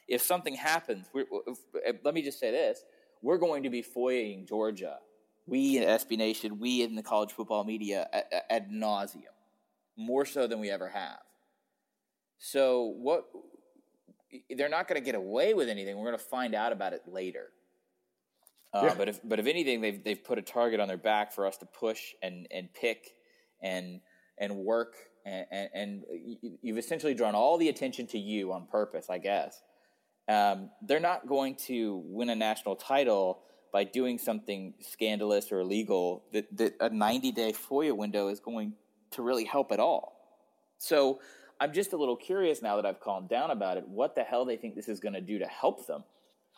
if 0.08 0.24
something 0.24 0.56
happens, 0.56 1.06
if, 1.14 1.98
let 2.04 2.16
me 2.16 2.24
just 2.24 2.40
say 2.40 2.50
this 2.50 2.84
we're 3.22 3.38
going 3.38 3.62
to 3.64 3.70
be 3.70 3.84
foying 3.84 4.46
Georgia 4.48 4.98
we 5.46 5.78
in 5.78 5.84
SB 5.84 6.18
Nation, 6.18 6.60
we 6.60 6.82
in 6.82 6.96
the 6.96 7.04
college 7.04 7.32
football 7.32 7.64
media 7.64 8.08
ad, 8.14 8.44
ad 8.50 8.72
nauseum, 8.72 9.24
more 9.98 10.26
so 10.26 10.48
than 10.48 10.60
we 10.60 10.70
ever 10.70 10.90
have. 10.90 11.20
So 12.38 12.94
what? 12.98 13.26
They're 14.50 14.70
not 14.70 14.88
going 14.88 15.00
to 15.00 15.06
get 15.06 15.16
away 15.16 15.54
with 15.54 15.70
anything. 15.70 15.98
We're 15.98 16.06
going 16.06 16.18
to 16.18 16.24
find 16.24 16.56
out 16.56 16.72
about 16.72 16.94
it 16.94 17.04
later. 17.08 17.50
Uh, 18.74 18.86
yeah. 18.86 18.96
But 18.96 19.10
if 19.10 19.20
but 19.24 19.40
if 19.40 19.46
anything, 19.46 19.82
they've 19.82 20.04
they've 20.04 20.24
put 20.24 20.40
a 20.40 20.42
target 20.42 20.80
on 20.80 20.88
their 20.88 20.98
back 20.98 21.32
for 21.32 21.46
us 21.46 21.58
to 21.58 21.66
push 21.66 22.14
and 22.22 22.48
and 22.50 22.74
pick 22.74 23.16
and 23.62 24.02
and 24.40 24.56
work 24.58 24.96
and, 25.26 25.46
and, 25.52 25.70
and 25.74 26.04
you've 26.62 26.78
essentially 26.78 27.14
drawn 27.14 27.36
all 27.36 27.58
the 27.58 27.70
attention 27.70 28.08
to 28.08 28.20
you 28.20 28.52
on 28.52 28.66
purpose, 28.66 29.10
I 29.10 29.20
guess. 29.20 29.62
Um, 30.28 30.70
they're 30.82 31.00
not 31.00 31.28
going 31.28 31.56
to 31.68 32.02
win 32.06 32.30
a 32.30 32.36
national 32.36 32.76
title 32.76 33.42
by 33.74 33.84
doing 33.84 34.20
something 34.20 34.76
scandalous 34.80 35.52
or 35.52 35.60
illegal 35.60 36.24
that, 36.32 36.46
that 36.56 36.76
a 36.80 36.90
90 36.90 37.32
day 37.34 37.52
FOIA 37.52 37.98
window 37.98 38.30
is 38.30 38.40
going 38.40 38.74
to 39.12 39.22
really 39.24 39.44
help 39.44 39.72
at 39.72 39.80
all. 39.80 40.14
So 40.78 41.20
I'm 41.60 41.74
just 41.74 41.92
a 41.92 41.98
little 41.98 42.16
curious 42.16 42.62
now 42.62 42.76
that 42.76 42.86
I've 42.86 43.00
calmed 43.00 43.30
down 43.30 43.50
about 43.50 43.78
it, 43.78 43.88
what 43.88 44.16
the 44.16 44.24
hell 44.24 44.46
they 44.46 44.58
think 44.58 44.76
this 44.76 44.88
is 44.88 45.00
going 45.00 45.14
to 45.14 45.22
do 45.22 45.40
to 45.40 45.48
help 45.48 45.88
them. 45.88 46.04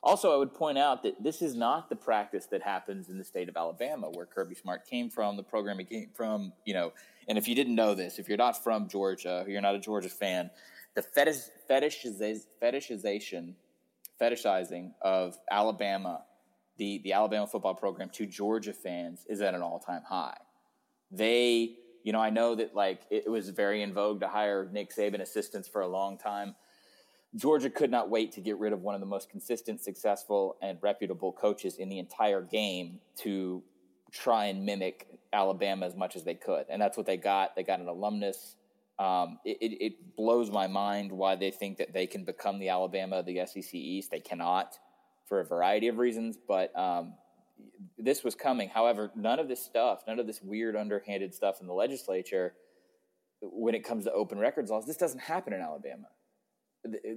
Also, 0.04 0.32
I 0.34 0.38
would 0.38 0.54
point 0.54 0.78
out 0.78 1.04
that 1.04 1.24
this 1.24 1.42
is 1.42 1.56
not 1.56 1.90
the 1.90 1.96
practice 1.96 2.46
that 2.48 2.62
happens 2.62 3.10
in 3.10 3.18
the 3.18 3.24
state 3.24 3.50
of 3.50 3.58
Alabama, 3.58 4.10
where 4.12 4.26
Kirby 4.26 4.54
Smart 4.54 4.86
came 4.86 5.10
from, 5.10 5.36
the 5.36 5.42
program 5.42 5.80
he 5.80 5.86
came 5.86 6.10
from, 6.14 6.54
you 6.64 6.74
know. 6.74 6.94
And 7.28 7.40
if 7.40 7.48
you 7.48 7.56
didn't 7.56 7.74
know 7.74 7.96
this, 7.96 8.20
if 8.20 8.28
you're 8.28 8.38
not 8.38 8.62
from 8.64 8.88
Georgia, 8.88 9.46
you're 9.48 9.62
not 9.62 9.74
a 9.74 9.80
Georgia 9.80 10.10
fan, 10.10 10.52
the 10.94 11.02
fetish, 11.02 11.38
fetishization, 11.68 13.54
fetishizing 14.22 14.92
of 15.02 15.38
Alabama 15.50 16.22
the, 16.78 17.00
the 17.04 17.14
Alabama 17.14 17.48
football 17.48 17.76
program 17.76 18.10
to 18.10 18.26
Georgia 18.26 18.74
fans 18.74 19.26
is 19.30 19.42
at 19.42 19.54
an 19.54 19.62
all 19.62 19.80
time 19.80 20.02
high. 20.08 20.38
They, 21.12 21.76
you 22.04 22.12
know, 22.12 22.20
I 22.20 22.30
know 22.30 22.56
that 22.56 22.76
like 22.76 23.02
it 23.10 23.30
was 23.30 23.50
very 23.50 23.82
in 23.82 23.94
vogue 23.94 24.20
to 24.22 24.28
hire 24.28 24.70
Nick 24.72 24.96
Saban 24.96 25.22
assistants 25.22 25.68
for 25.68 25.82
a 25.82 25.88
long 25.88 26.18
time. 26.18 26.56
Georgia 27.36 27.70
could 27.70 27.92
not 27.92 28.10
wait 28.10 28.32
to 28.34 28.42
get 28.42 28.58
rid 28.60 28.72
of 28.72 28.82
one 28.82 28.96
of 28.96 29.02
the 29.02 29.08
most 29.08 29.30
consistent, 29.30 29.82
successful, 29.82 30.56
and 30.62 30.78
reputable 30.82 31.34
coaches 31.34 31.76
in 31.78 31.90
the 31.90 32.00
entire 32.00 32.42
game 32.42 33.00
to 33.18 33.62
try 34.12 34.46
and 34.46 34.66
mimic 34.66 35.08
Alabama 35.34 35.86
as 35.86 35.96
much 35.96 36.16
as 36.16 36.24
they 36.24 36.36
could. 36.36 36.66
And 36.70 36.82
that's 36.82 36.96
what 36.96 37.06
they 37.06 37.18
got. 37.18 37.56
They 37.56 37.64
got 37.64 37.82
an 37.82 37.88
alumnus. 37.90 38.56
Um, 38.98 39.40
it, 39.44 39.58
it, 39.60 39.86
it 39.86 40.16
blows 40.16 40.50
my 40.50 40.68
mind 40.68 41.12
why 41.12 41.36
they 41.36 41.52
think 41.52 41.78
that 41.80 41.92
they 41.92 42.08
can 42.08 42.24
become 42.24 42.58
the 42.58 42.70
Alabama 42.70 43.18
of 43.18 43.26
the 43.26 43.46
SEC 43.46 43.74
East. 43.74 44.12
They 44.12 44.22
cannot 44.22 44.80
for 45.28 45.40
a 45.40 45.46
variety 45.46 45.88
of 45.88 45.98
reasons, 45.98 46.38
but 46.48 46.78
um, 46.78 47.14
this 47.98 48.24
was 48.24 48.36
coming. 48.36 48.70
However, 48.70 49.12
none 49.16 49.40
of 49.40 49.48
this 49.48 49.64
stuff, 49.64 50.04
none 50.08 50.20
of 50.20 50.28
this 50.28 50.42
weird 50.42 50.76
underhanded 50.76 51.34
stuff 51.34 51.62
in 51.62 51.68
the 51.68 51.74
legislature, 51.74 52.54
when 53.42 53.76
it 53.76 53.84
comes 53.84 54.06
to 54.06 54.12
open 54.12 54.40
records 54.40 54.72
laws, 54.72 54.86
this 54.86 54.98
doesn't 54.98 55.20
happen 55.20 55.54
in 55.54 55.62
Alabama. 55.62 56.08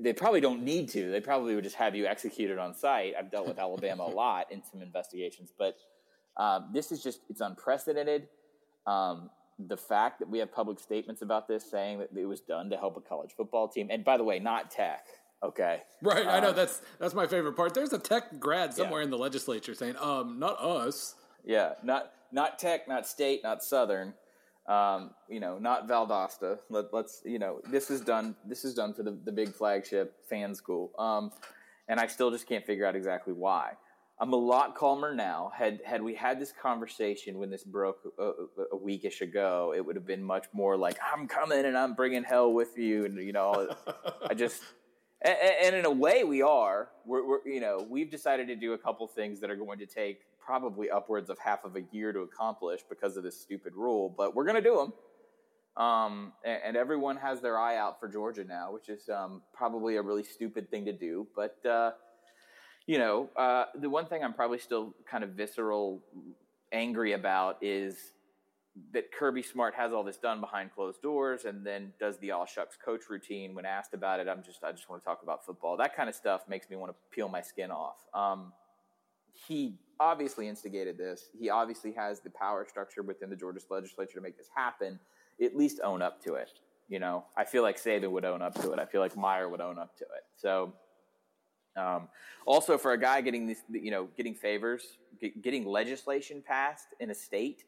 They 0.01 0.13
probably 0.15 0.41
don't 0.41 0.63
need 0.63 0.89
to. 0.91 1.11
They 1.11 1.21
probably 1.21 1.55
would 1.55 1.65
just 1.65 1.77
have 1.77 1.95
you 1.95 2.07
executed 2.07 2.59
on 2.59 2.75
site. 2.75 3.15
I've 3.19 3.31
dealt 3.31 3.47
with 3.47 3.59
Alabama 3.59 4.05
a 4.05 4.11
lot 4.15 4.51
in 4.51 4.63
some 4.65 4.81
investigations, 4.81 5.53
but 5.57 5.77
um, 6.37 6.71
this 6.73 6.93
is 6.93 7.03
just, 7.03 7.21
it's 7.29 7.41
unprecedented. 7.41 8.29
Um, 8.87 9.31
the 9.59 9.77
fact 9.77 10.21
that 10.21 10.29
we 10.29 10.39
have 10.39 10.53
public 10.53 10.79
statements 10.79 11.21
about 11.21 11.49
this 11.49 11.69
saying 11.69 11.99
that 11.99 12.17
it 12.17 12.25
was 12.25 12.41
done 12.41 12.71
to 12.71 12.77
help 12.77 12.97
a 12.97 13.01
college 13.01 13.33
football 13.37 13.69
team, 13.69 13.89
and 13.91 14.05
by 14.05 14.17
the 14.17 14.25
way, 14.25 14.39
not 14.39 14.71
tech, 14.71 15.07
Okay. 15.43 15.83
Right. 16.03 16.27
Um, 16.27 16.29
I 16.29 16.41
know 16.41 16.51
um, 16.51 16.57
that's 16.57 16.83
that's 16.99 17.15
my 17.15 17.27
favorite 17.27 17.55
part. 17.55 17.75
There's 17.75 17.93
a 17.93 17.99
tech 17.99 18.41
grad 18.41 18.75
somewhere 18.75 19.01
yeah. 19.01 19.05
in 19.05 19.11
the 19.11 19.19
legislature 19.19 19.75
saying, 19.75 19.97
"Um, 20.01 20.39
not 20.39 20.61
us." 20.61 21.15
Yeah. 21.45 21.75
Not 21.83 22.13
not 22.33 22.59
tech, 22.59 22.89
not 22.89 23.07
state, 23.07 23.43
not 23.43 23.63
southern. 23.63 24.15
Um, 24.67 25.13
you 25.31 25.41
know, 25.41 25.59
not 25.59 25.89
Valdosta. 25.89 26.59
Let, 26.69 26.93
us 26.93 27.23
you 27.25 27.39
know, 27.39 27.61
this 27.71 27.91
is 27.91 28.01
done. 28.01 28.35
This 28.45 28.65
is 28.65 28.75
done 28.75 28.93
for 28.93 29.03
the, 29.03 29.17
the 29.25 29.33
big 29.33 29.55
flagship 29.55 30.17
fan 30.29 30.55
school. 30.55 30.93
Um, 30.99 31.31
and 31.89 31.99
I 31.99 32.07
still 32.07 32.31
just 32.31 32.47
can't 32.47 32.67
figure 32.67 32.85
out 32.85 32.95
exactly 32.95 33.33
why. 33.33 33.73
I'm 34.21 34.33
a 34.33 34.37
lot 34.37 34.75
calmer 34.75 35.15
now. 35.15 35.53
Had 35.57 35.81
had 35.87 36.03
we 36.03 36.15
had 36.15 36.41
this 36.41 36.53
conversation 36.53 37.39
when 37.39 37.51
this 37.51 37.63
broke 37.63 38.01
a, 38.19 38.25
a, 38.73 38.77
weekish 38.77 39.21
ago, 39.21 39.73
it 39.77 39.85
would 39.85 39.95
have 39.95 40.07
been 40.07 40.23
much 40.23 40.47
more 40.53 40.77
like 40.77 40.99
I'm 41.15 41.29
coming 41.29 41.65
and 41.65 41.79
I'm 41.79 41.95
bringing 41.95 42.25
hell 42.25 42.53
with 42.53 42.77
you, 42.77 43.05
and 43.05 43.17
you 43.17 43.33
know, 43.33 43.75
I 44.29 44.35
just 44.35 44.61
and, 45.23 45.37
and 45.63 45.77
in 45.77 45.85
a 45.85 45.91
way, 45.91 46.25
we 46.25 46.43
are. 46.43 46.89
We're, 47.05 47.27
we're, 47.27 47.47
you 47.47 47.61
know, 47.61 47.87
we've 47.89 48.11
decided 48.11 48.47
to 48.49 48.57
do 48.57 48.73
a 48.73 48.79
couple 48.79 49.07
things 49.07 49.41
that 49.41 49.51
are 49.51 49.57
going 49.57 49.79
to 49.79 49.87
take 49.87 50.21
probably 50.39 50.91
upwards 50.91 51.29
of 51.29 51.39
half 51.39 51.65
of 51.65 51.77
a 51.77 51.83
year 51.93 52.13
to 52.13 52.21
accomplish 52.21 52.81
because 52.89 53.17
of 53.17 53.25
this 53.25 53.39
stupid 53.39 53.75
rule, 53.77 54.15
but 54.17 54.35
we're 54.35 54.45
going 54.45 54.57
to 54.57 54.63
do 54.63 54.77
them. 54.77 54.93
Um, 55.85 56.33
and, 56.45 56.61
and, 56.65 56.77
everyone 56.77 57.17
has 57.19 57.41
their 57.41 57.57
eye 57.57 57.77
out 57.77 58.01
for 58.01 58.09
Georgia 58.09 58.43
now, 58.43 58.73
which 58.73 58.89
is 58.89 59.09
um, 59.09 59.43
probably 59.53 59.95
a 59.95 60.03
really 60.03 60.25
stupid 60.25 60.69
thing 60.73 60.85
to 60.87 60.93
do. 60.93 61.29
But 61.37 61.65
uh, 61.65 61.93
you 62.89 62.99
know, 62.99 63.29
uh, 63.37 63.67
the 63.79 63.89
one 63.89 64.07
thing 64.07 64.25
I'm 64.25 64.33
probably 64.33 64.59
still 64.59 64.95
kind 65.09 65.23
of 65.23 65.31
visceral 65.31 66.03
angry 66.73 67.13
about 67.13 67.59
is 67.61 67.97
that 68.93 69.13
Kirby 69.13 69.43
Smart 69.43 69.75
has 69.75 69.93
all 69.93 70.03
this 70.03 70.17
done 70.17 70.41
behind 70.41 70.73
closed 70.75 71.03
doors 71.03 71.45
and 71.45 71.65
then 71.67 71.93
does 71.99 72.19
the 72.19 72.31
all 72.31 72.47
shucks 72.47 72.77
coach 72.83 73.03
routine 73.09 73.55
when 73.55 73.65
asked 73.65 73.95
about 73.95 74.21
it. 74.21 74.29
I'm 74.29 74.43
just, 74.43 74.65
I 74.65 74.73
just 74.73 74.89
want 74.89 75.03
to 75.03 75.07
talk 75.07 75.23
about 75.23 75.45
football. 75.45 75.77
That 75.77 75.97
kind 75.97 76.09
of 76.09 76.15
stuff 76.15 76.43
makes 76.49 76.69
me 76.71 76.77
want 76.77 76.93
to 76.93 76.97
peel 77.11 77.29
my 77.29 77.41
skin 77.41 77.71
off. 77.71 77.97
Um, 78.15 78.53
he 79.47 79.79
obviously 80.01 80.49
instigated 80.49 80.99
this. 80.99 81.31
He 81.39 81.51
obviously 81.51 81.93
has 81.93 82.21
the 82.21 82.31
power 82.31 82.67
structure 82.69 83.03
within 83.03 83.31
the 83.31 83.37
Georgia 83.37 83.61
legislature 83.71 84.15
to 84.15 84.21
make 84.21 84.37
this 84.37 84.49
happen. 84.55 84.99
At 85.43 85.57
least 85.57 85.81
own 85.85 86.03
up 86.03 86.23
to 86.25 86.35
it. 86.35 86.51
You 86.89 86.99
know, 86.99 87.25
I 87.37 87.45
feel 87.45 87.63
like 87.63 87.77
Saban 87.77 88.11
would 88.11 88.25
own 88.25 88.43
up 88.43 88.55
to 88.63 88.73
it. 88.73 88.79
I 88.79 88.87
feel 88.87 89.01
like 89.01 89.17
Meyer 89.17 89.49
would 89.49 89.61
own 89.61 89.79
up 89.79 89.97
to 89.99 90.05
it. 90.05 90.25
So, 90.37 90.73
um, 91.77 92.09
also 92.47 92.79
for 92.79 92.93
a 92.93 92.99
guy 92.99 93.21
getting 93.21 93.47
this, 93.47 93.59
you 93.71 93.91
know, 93.91 94.09
getting 94.17 94.35
favors, 94.35 94.99
getting 95.43 95.67
legislation 95.67 96.43
passed 96.45 96.89
in 96.99 97.11
a 97.11 97.15
state 97.15 97.65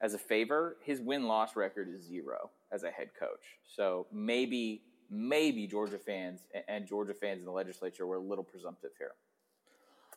as 0.00 0.14
a 0.14 0.18
favor, 0.18 0.76
his 0.82 1.00
win 1.00 1.24
loss 1.24 1.56
record 1.56 1.88
is 1.88 2.02
zero 2.02 2.50
as 2.72 2.82
a 2.82 2.90
head 2.90 3.10
coach. 3.18 3.58
So 3.64 4.06
maybe 4.12 4.82
maybe 5.08 5.66
Georgia 5.66 5.98
fans 5.98 6.40
and 6.68 6.86
Georgia 6.86 7.14
fans 7.14 7.40
in 7.40 7.44
the 7.44 7.52
legislature 7.52 8.06
were 8.06 8.16
a 8.16 8.20
little 8.20 8.44
presumptive 8.44 8.90
here. 8.98 9.12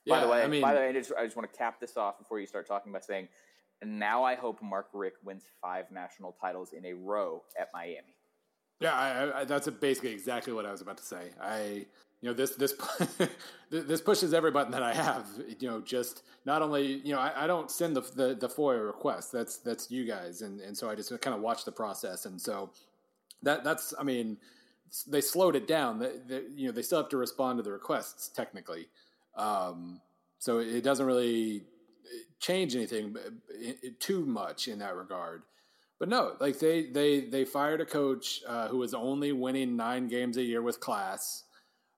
Yeah, 0.06 0.16
by 0.16 0.22
the 0.22 0.28
way, 0.28 0.44
I 0.44 0.48
mean, 0.48 0.62
by 0.62 0.74
the 0.74 0.80
way, 0.80 0.90
I 0.90 0.94
just, 0.94 1.12
I 1.18 1.24
just 1.26 1.36
want 1.36 1.52
to 1.52 1.58
cap 1.58 1.80
this 1.80 1.98
off 1.98 2.18
before 2.18 2.40
you 2.40 2.48
start 2.48 2.68
talking 2.68 2.92
by 2.92 3.00
saying, 3.00 3.28
now 3.84 4.24
I 4.24 4.36
hope 4.36 4.62
Mark 4.62 4.88
Richt 4.94 5.18
wins 5.24 5.44
five 5.62 5.92
national 5.92 6.36
titles 6.42 6.74
in 6.74 6.86
a 6.86 6.94
row 6.94 7.44
at 7.60 7.70
Miami. 7.74 8.16
Yeah, 8.80 8.94
I, 8.94 9.42
I, 9.42 9.44
that's 9.44 9.68
basically 9.70 10.12
exactly 10.12 10.54
what 10.54 10.66
I 10.66 10.72
was 10.72 10.82
about 10.82 10.98
to 10.98 11.04
say. 11.04 11.32
I 11.42 11.86
you 12.22 12.30
know 12.30 12.34
this 12.34 12.56
this 12.56 12.74
this 13.70 14.02
pushes 14.02 14.34
every 14.34 14.52
button 14.52 14.72
that 14.72 14.84
I 14.84 14.94
have. 14.94 15.26
You 15.60 15.70
know, 15.70 15.82
just 15.82 16.24
not 16.46 16.62
only 16.62 17.02
you 17.04 17.14
know 17.14 17.20
I, 17.20 17.44
I 17.44 17.48
don't 17.48 17.70
send 17.70 17.96
the, 17.96 18.02
the, 18.02 18.36
the 18.36 18.48
FOIA 18.48 18.86
request. 18.86 19.32
That's 19.32 19.58
that's 19.58 19.92
you 19.92 20.06
guys, 20.06 20.42
and 20.42 20.62
and 20.62 20.78
so 20.78 20.90
I 20.90 20.96
just 20.96 21.10
kind 21.22 21.36
of 21.36 21.42
watch 21.42 21.66
the 21.66 21.72
process, 21.72 22.26
and 22.26 22.40
so 22.40 22.72
that 23.44 23.64
that's 23.64 23.94
I 24.00 24.04
mean 24.04 24.38
they 25.08 25.22
slowed 25.22 25.56
it 25.56 25.68
down. 25.68 26.00
They, 26.00 26.42
you 26.56 26.68
know 26.68 26.72
they 26.72 26.82
still 26.82 27.00
have 27.00 27.10
to 27.10 27.18
respond 27.18 27.60
to 27.60 27.64
the 27.64 27.72
requests 27.72 28.30
technically, 28.30 28.88
um, 29.36 30.00
so 30.40 30.60
it 30.60 30.84
doesn't 30.84 31.06
really 31.06 31.64
change 32.40 32.76
anything 32.76 33.16
too 34.00 34.26
much 34.26 34.68
in 34.68 34.80
that 34.80 34.96
regard. 34.96 35.44
But 36.00 36.10
no, 36.10 36.36
like 36.39 36.60
they 36.60 36.88
they 36.88 37.22
they 37.22 37.43
fired 37.45 37.82
a 37.82 37.86
coach 37.86 38.41
uh, 38.47 38.70
who 38.70 38.78
was 38.78 38.93
only 38.93 39.34
winning 39.34 39.76
nine 39.76 40.08
games 40.08 40.38
a 40.38 40.43
year 40.43 40.62
with 40.62 40.80
class. 40.80 41.43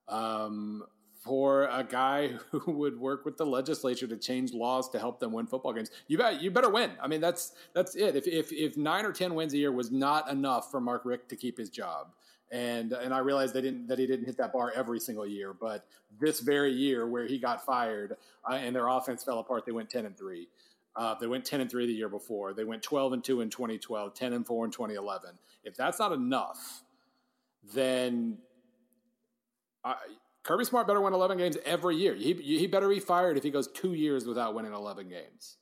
Um, 0.08 0.84
for 1.22 1.66
a 1.66 1.84
guy 1.88 2.28
who 2.50 2.72
would 2.72 2.98
work 2.98 3.24
with 3.24 3.36
the 3.36 3.46
legislature 3.46 4.06
to 4.08 4.16
change 4.16 4.52
laws 4.52 4.88
to 4.90 4.98
help 4.98 5.20
them 5.20 5.32
win 5.32 5.46
football 5.46 5.72
games. 5.72 5.90
You 6.08 6.18
bet 6.18 6.42
you 6.42 6.50
better 6.50 6.70
win. 6.70 6.90
I 7.00 7.06
mean 7.06 7.20
that's 7.20 7.52
that's 7.74 7.94
it. 7.94 8.16
If 8.16 8.26
if 8.26 8.52
if 8.52 8.76
nine 8.76 9.04
or 9.04 9.12
ten 9.12 9.34
wins 9.34 9.54
a 9.54 9.58
year 9.58 9.72
was 9.72 9.90
not 9.90 10.30
enough 10.30 10.70
for 10.70 10.80
Mark 10.80 11.04
Richt 11.04 11.28
to 11.30 11.36
keep 11.36 11.56
his 11.56 11.70
job. 11.70 12.08
And 12.50 12.92
and 12.92 13.14
I 13.14 13.18
realized 13.18 13.54
they 13.54 13.62
didn't 13.62 13.86
that 13.86 13.98
he 13.98 14.06
didn't 14.06 14.26
hit 14.26 14.36
that 14.38 14.52
bar 14.52 14.72
every 14.74 15.00
single 15.00 15.26
year, 15.26 15.54
but 15.54 15.86
this 16.20 16.40
very 16.40 16.72
year 16.72 17.06
where 17.06 17.26
he 17.26 17.38
got 17.38 17.64
fired 17.64 18.16
uh, 18.50 18.54
and 18.54 18.74
their 18.74 18.88
offense 18.88 19.24
fell 19.24 19.38
apart, 19.38 19.64
they 19.64 19.72
went 19.72 19.88
ten 19.88 20.04
and 20.04 20.18
three. 20.18 20.48
Uh, 20.94 21.14
they 21.20 21.26
went 21.26 21.44
10 21.44 21.60
and 21.60 21.70
3 21.70 21.86
the 21.86 21.92
year 21.92 22.08
before. 22.08 22.52
They 22.52 22.64
went 22.64 22.82
12 22.82 23.14
and 23.14 23.24
2 23.24 23.40
in 23.40 23.50
2012, 23.50 24.14
10 24.14 24.32
and 24.32 24.46
4 24.46 24.64
in 24.66 24.70
2011. 24.70 25.30
If 25.64 25.76
that's 25.76 25.98
not 25.98 26.12
enough, 26.12 26.82
then 27.74 28.38
I, 29.84 29.94
Kirby 30.42 30.64
Smart 30.64 30.86
better 30.86 31.00
win 31.00 31.12
11 31.12 31.38
games 31.38 31.56
every 31.64 31.96
year. 31.96 32.14
He, 32.14 32.34
he 32.34 32.66
better 32.66 32.88
be 32.88 32.98
fired 33.00 33.36
if 33.36 33.44
he 33.44 33.50
goes 33.50 33.68
two 33.68 33.94
years 33.94 34.26
without 34.26 34.54
winning 34.54 34.72
11 34.72 35.08
games, 35.08 35.56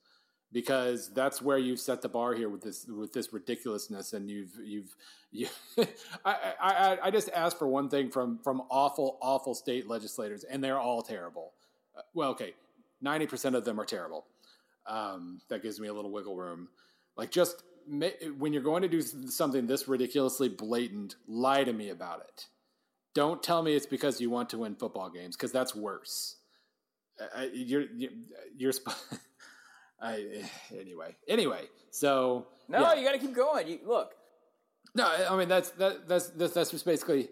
because 0.53 1.13
that's 1.13 1.43
where 1.43 1.59
you've 1.59 1.81
set 1.81 2.01
the 2.01 2.09
bar 2.09 2.35
here 2.35 2.49
with 2.49 2.63
this 2.63 2.87
with 2.87 3.13
this 3.13 3.33
ridiculousness. 3.33 4.15
And 4.15 4.31
you've 4.31 4.53
you've 4.65 4.97
you, 5.31 5.49
I, 6.25 6.55
I 6.61 6.99
I 7.05 7.11
just 7.11 7.29
asked 7.31 7.59
for 7.59 7.69
one 7.69 7.91
thing 7.91 8.11
from 8.11 8.39
from 8.43 8.63
awful 8.71 9.19
awful 9.21 9.55
state 9.55 9.87
legislators, 9.87 10.45
and 10.45 10.65
they're 10.65 10.81
all 10.81 11.03
terrible. 11.03 11.53
Uh, 11.97 12.03
well, 12.15 12.31
okay, 12.31 12.55
90 13.03 13.27
percent 13.27 13.57
of 13.57 13.65
them 13.67 13.79
are 13.79 13.87
terrible. 13.87 14.25
Um, 14.91 15.41
that 15.49 15.63
gives 15.63 15.79
me 15.79 15.89
a 15.89 15.95
little 15.95 16.11
wiggle 16.11 16.37
room. 16.37 16.69
Like 17.17 17.31
just 17.31 17.63
when 18.39 18.53
you're 18.53 18.63
going 18.63 18.83
to 18.83 18.89
do 18.89 19.01
something 19.01 19.67
this 19.67 19.89
ridiculously 19.89 20.49
blatant, 20.49 21.17
lie 21.27 21.65
to 21.65 21.73
me 21.73 21.91
about 21.91 22.21
it. 22.21 22.47
Don't 23.15 23.43
tell 23.43 23.63
me 23.63 23.75
it's 23.75 23.87
because 23.87 24.21
you 24.21 24.31
want 24.31 24.51
to 24.51 24.59
win 24.59 24.75
football 24.75 25.11
games 25.11 25.37
because 25.37 25.53
that's 25.53 25.75
worse. 25.75 26.37
Uh, 27.21 27.47
you're 27.53 27.85
you're, 27.97 28.11
you're 28.57 28.73
I, 30.03 30.45
anyway. 30.77 31.17
Anyway, 31.29 31.65
so 31.91 32.47
no, 32.69 32.81
yeah. 32.81 32.95
you 32.95 33.05
got 33.05 33.13
to 33.13 33.19
keep 33.19 33.35
going. 33.35 33.69
You, 33.69 33.79
look, 33.85 34.15
no, 34.95 35.07
I 35.29 35.37
mean 35.37 35.49
that's 35.49 35.71
that, 35.71 36.09
that's 36.09 36.29
that's 36.29 36.55
that's 36.55 36.71
just 36.71 36.85
basically 36.85 37.29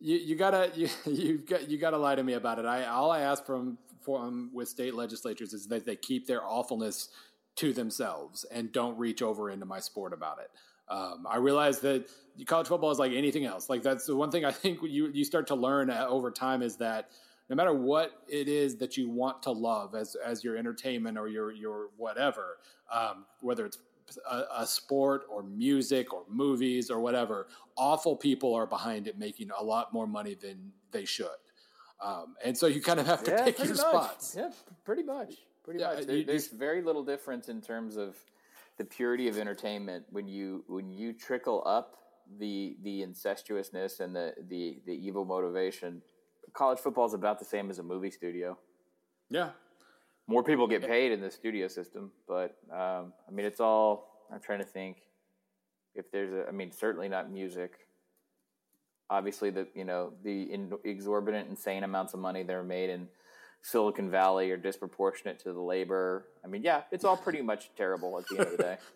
you, 0.00 0.16
you 0.16 0.36
gotta 0.36 0.70
you 0.76 0.88
you 1.06 1.38
got 1.38 1.70
you 1.70 1.78
gotta 1.78 1.98
lie 1.98 2.14
to 2.14 2.22
me 2.22 2.34
about 2.34 2.58
it. 2.58 2.64
I 2.64 2.86
all 2.86 3.10
I 3.10 3.20
ask 3.20 3.44
from 3.44 3.78
with 4.06 4.68
state 4.68 4.94
legislatures 4.94 5.52
is 5.52 5.66
that 5.68 5.86
they 5.86 5.96
keep 5.96 6.26
their 6.26 6.44
awfulness 6.44 7.10
to 7.56 7.72
themselves 7.72 8.44
and 8.50 8.72
don't 8.72 8.96
reach 8.98 9.22
over 9.22 9.50
into 9.50 9.66
my 9.66 9.80
sport 9.80 10.12
about 10.12 10.38
it. 10.38 10.50
Um, 10.88 11.26
I 11.28 11.36
realize 11.36 11.78
that 11.80 12.08
college 12.46 12.66
football 12.66 12.90
is 12.90 12.98
like 12.98 13.12
anything 13.12 13.44
else. 13.44 13.68
Like 13.68 13.82
that's 13.82 14.06
the 14.06 14.16
one 14.16 14.30
thing 14.30 14.44
I 14.44 14.50
think 14.50 14.80
you 14.82 15.08
you 15.08 15.24
start 15.24 15.46
to 15.48 15.54
learn 15.54 15.90
uh, 15.90 16.06
over 16.08 16.30
time 16.30 16.62
is 16.62 16.76
that 16.76 17.10
no 17.48 17.56
matter 17.56 17.72
what 17.72 18.12
it 18.28 18.48
is 18.48 18.76
that 18.76 18.96
you 18.96 19.08
want 19.08 19.42
to 19.44 19.50
love 19.50 19.94
as 19.94 20.16
as 20.16 20.42
your 20.42 20.56
entertainment 20.56 21.18
or 21.18 21.28
your 21.28 21.52
your 21.52 21.90
whatever, 21.96 22.58
um, 22.92 23.24
whether 23.40 23.66
it's 23.66 23.78
a, 24.28 24.42
a, 24.58 24.66
sport 24.66 25.22
or 25.30 25.44
music 25.44 26.12
or 26.12 26.24
movies 26.28 26.90
or 26.90 26.98
whatever, 27.00 27.46
awful 27.76 28.16
people 28.16 28.54
are 28.54 28.66
behind 28.66 29.06
it 29.06 29.16
making 29.16 29.50
a 29.56 29.62
lot 29.62 29.92
more 29.92 30.06
money 30.06 30.34
than 30.34 30.72
they 30.90 31.04
should. 31.04 31.28
Um, 32.02 32.36
and 32.44 32.56
so 32.56 32.66
you 32.66 32.80
kind 32.80 32.98
of 32.98 33.06
have 33.06 33.22
to 33.24 33.30
yeah, 33.30 33.44
pick 33.44 33.58
your 33.58 33.68
much. 33.68 33.76
spots. 33.76 34.34
Yeah, 34.36 34.50
pretty 34.84 35.02
much. 35.02 35.34
Pretty 35.64 35.80
yeah, 35.80 35.94
much. 35.94 36.06
There, 36.06 36.16
you, 36.16 36.24
there's 36.24 36.48
very 36.48 36.82
little 36.82 37.04
difference 37.04 37.48
in 37.48 37.60
terms 37.60 37.96
of 37.96 38.16
the 38.78 38.84
purity 38.84 39.28
of 39.28 39.38
entertainment 39.38 40.06
when 40.10 40.26
you 40.26 40.64
when 40.66 40.90
you 40.90 41.12
trickle 41.12 41.62
up 41.66 41.96
the 42.38 42.76
the 42.82 43.02
incestuousness 43.02 44.00
and 44.00 44.16
the 44.16 44.34
the 44.48 44.80
the 44.86 44.92
evil 44.92 45.24
motivation. 45.24 46.00
College 46.52 46.78
football 46.78 47.06
is 47.06 47.14
about 47.14 47.38
the 47.38 47.44
same 47.44 47.70
as 47.70 47.78
a 47.78 47.82
movie 47.82 48.10
studio. 48.10 48.58
Yeah. 49.28 49.50
More 50.26 50.42
people 50.42 50.66
get 50.66 50.86
paid 50.86 51.12
in 51.12 51.20
the 51.20 51.30
studio 51.30 51.68
system, 51.68 52.12
but 52.26 52.56
um, 52.72 53.12
I 53.28 53.32
mean, 53.32 53.46
it's 53.46 53.60
all. 53.60 54.26
I'm 54.32 54.40
trying 54.40 54.60
to 54.60 54.64
think 54.64 54.98
if 55.94 56.10
there's 56.10 56.32
a. 56.32 56.48
I 56.48 56.52
mean, 56.52 56.72
certainly 56.72 57.08
not 57.08 57.30
music 57.30 57.72
obviously 59.10 59.50
the 59.50 59.66
you 59.74 59.84
know 59.84 60.12
the 60.22 60.52
in, 60.52 60.72
exorbitant, 60.84 61.48
insane 61.50 61.84
amounts 61.84 62.14
of 62.14 62.20
money 62.20 62.42
that 62.42 62.54
are 62.54 62.64
made 62.64 62.88
in 62.88 63.08
Silicon 63.62 64.10
Valley 64.10 64.50
are 64.50 64.56
disproportionate 64.56 65.38
to 65.40 65.52
the 65.52 65.60
labor. 65.60 66.26
I 66.44 66.48
mean, 66.48 66.62
yeah, 66.62 66.82
it's 66.90 67.04
all 67.04 67.16
pretty 67.16 67.42
much 67.42 67.70
terrible 67.76 68.18
at 68.18 68.26
the 68.28 68.38
end 68.38 68.46
of 68.46 68.56
the 68.56 68.62
day. 68.62 68.76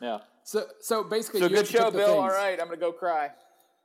Yeah. 0.00 0.18
So 0.42 0.64
so 0.80 1.04
basically, 1.04 1.42
so 1.42 1.48
good 1.48 1.68
show, 1.68 1.88
Bill. 1.92 2.06
Things. 2.06 2.18
All 2.18 2.28
right, 2.28 2.58
I'm 2.60 2.66
gonna 2.66 2.76
go 2.76 2.90
cry. 2.90 3.30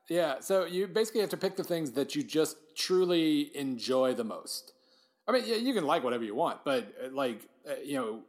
Yeah. 0.09 0.39
So 0.39 0.65
you 0.65 0.87
basically 0.87 1.21
have 1.21 1.29
to 1.29 1.37
pick 1.37 1.55
the 1.55 1.63
things 1.63 1.91
that 1.91 2.15
you 2.15 2.23
just 2.23 2.57
truly 2.75 3.55
enjoy 3.55 4.15
the 4.15 4.23
most. 4.23 4.73
I 5.27 5.31
mean, 5.31 5.43
yeah, 5.45 5.57
you 5.57 5.75
can 5.75 5.85
like 5.85 6.03
whatever 6.03 6.23
you 6.23 6.33
want, 6.33 6.65
but 6.65 6.91
uh, 7.03 7.09
like 7.11 7.47
uh, 7.69 7.73
you 7.85 7.97
know, 7.97 8.21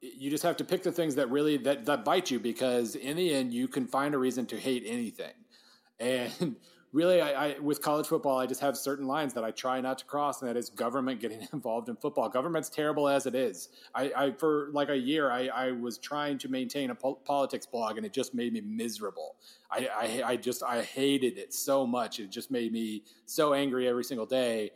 you 0.00 0.28
just 0.28 0.42
have 0.42 0.56
to 0.56 0.64
pick 0.64 0.82
the 0.82 0.90
things 0.90 1.14
that 1.14 1.30
really 1.30 1.56
that 1.58 1.84
that 1.84 2.04
bite 2.04 2.32
you 2.32 2.40
because 2.40 2.96
in 2.96 3.16
the 3.16 3.32
end, 3.32 3.52
you 3.52 3.68
can 3.68 3.86
find 3.86 4.12
a 4.12 4.18
reason 4.18 4.44
to 4.46 4.56
hate 4.56 4.82
anything, 4.84 5.34
and 6.00 6.56
really, 6.96 7.20
I, 7.20 7.48
I, 7.48 7.58
with 7.58 7.82
college 7.82 8.06
football, 8.06 8.38
I 8.38 8.46
just 8.46 8.62
have 8.62 8.74
certain 8.74 9.06
lines 9.06 9.34
that 9.34 9.44
I 9.44 9.50
try 9.50 9.82
not 9.82 9.98
to 9.98 10.06
cross, 10.06 10.40
and 10.40 10.48
that 10.48 10.56
is 10.56 10.70
government 10.70 11.20
getting 11.20 11.46
involved 11.52 11.90
in 11.90 11.96
football. 11.96 12.30
Government's 12.30 12.70
terrible 12.70 13.06
as 13.06 13.26
it 13.26 13.34
is. 13.34 13.68
I, 13.94 14.12
I 14.16 14.32
for 14.32 14.70
like 14.72 14.88
a 14.88 14.96
year, 14.96 15.30
I, 15.30 15.72
was 15.72 15.98
trying 15.98 16.38
to 16.38 16.48
maintain 16.48 16.88
a 16.88 16.94
po- 16.94 17.20
politics 17.26 17.66
blog, 17.66 17.98
and 17.98 18.06
it 18.06 18.14
just 18.14 18.34
made 18.34 18.54
me 18.54 18.62
miserable. 18.62 19.36
I, 19.70 20.22
I, 20.24 20.36
just 20.36 20.62
I 20.62 20.82
hated 20.82 21.36
it 21.36 21.52
so 21.52 21.86
much. 21.86 22.18
It 22.18 22.30
just 22.30 22.50
made 22.50 22.72
me 22.72 23.02
so 23.26 23.52
angry 23.52 23.86
every 23.86 24.04
single 24.04 24.26
day. 24.26 24.70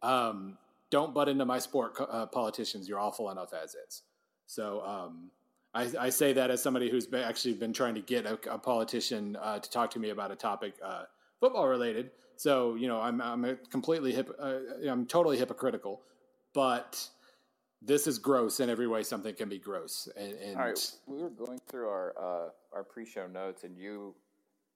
Um, 0.00 0.56
don't 0.90 1.12
butt 1.12 1.28
into 1.28 1.44
my 1.44 1.58
sport, 1.58 1.96
uh, 2.00 2.24
politicians. 2.26 2.88
You're 2.88 3.00
awful 3.00 3.30
enough 3.30 3.52
as 3.52 3.74
is. 3.74 4.02
So. 4.46 4.82
Um, 4.84 5.30
I, 5.74 5.86
I, 6.00 6.08
say 6.08 6.32
that 6.32 6.50
as 6.50 6.62
somebody 6.62 6.88
who's 6.88 7.06
been, 7.06 7.22
actually 7.22 7.52
been 7.52 7.74
trying 7.74 7.94
to 7.94 8.00
get 8.00 8.24
a, 8.24 8.38
a 8.50 8.58
politician 8.58 9.36
uh, 9.36 9.58
to 9.58 9.70
talk 9.70 9.90
to 9.90 9.98
me 9.98 10.08
about 10.08 10.32
a 10.32 10.34
topic 10.34 10.72
uh, 10.82 11.02
football 11.40 11.68
related. 11.68 12.10
So 12.36 12.74
you 12.76 12.88
know, 12.88 13.00
I'm 13.00 13.20
I'm 13.20 13.58
completely 13.70 14.12
hip, 14.12 14.30
uh, 14.38 14.58
I'm 14.88 15.06
totally 15.06 15.38
hypocritical, 15.38 16.02
but 16.54 17.08
this 17.82 18.06
is 18.06 18.18
gross 18.18 18.60
in 18.60 18.70
every 18.70 18.86
way 18.86 19.02
something 19.02 19.34
can 19.34 19.48
be 19.48 19.58
gross. 19.58 20.08
And, 20.16 20.32
and 20.34 20.56
all 20.56 20.66
right, 20.66 20.92
we 21.06 21.22
were 21.22 21.30
going 21.30 21.60
through 21.68 21.88
our 21.88 22.14
uh, 22.18 22.48
our 22.76 22.84
pre-show 22.84 23.26
notes, 23.26 23.64
and 23.64 23.76
you, 23.76 24.14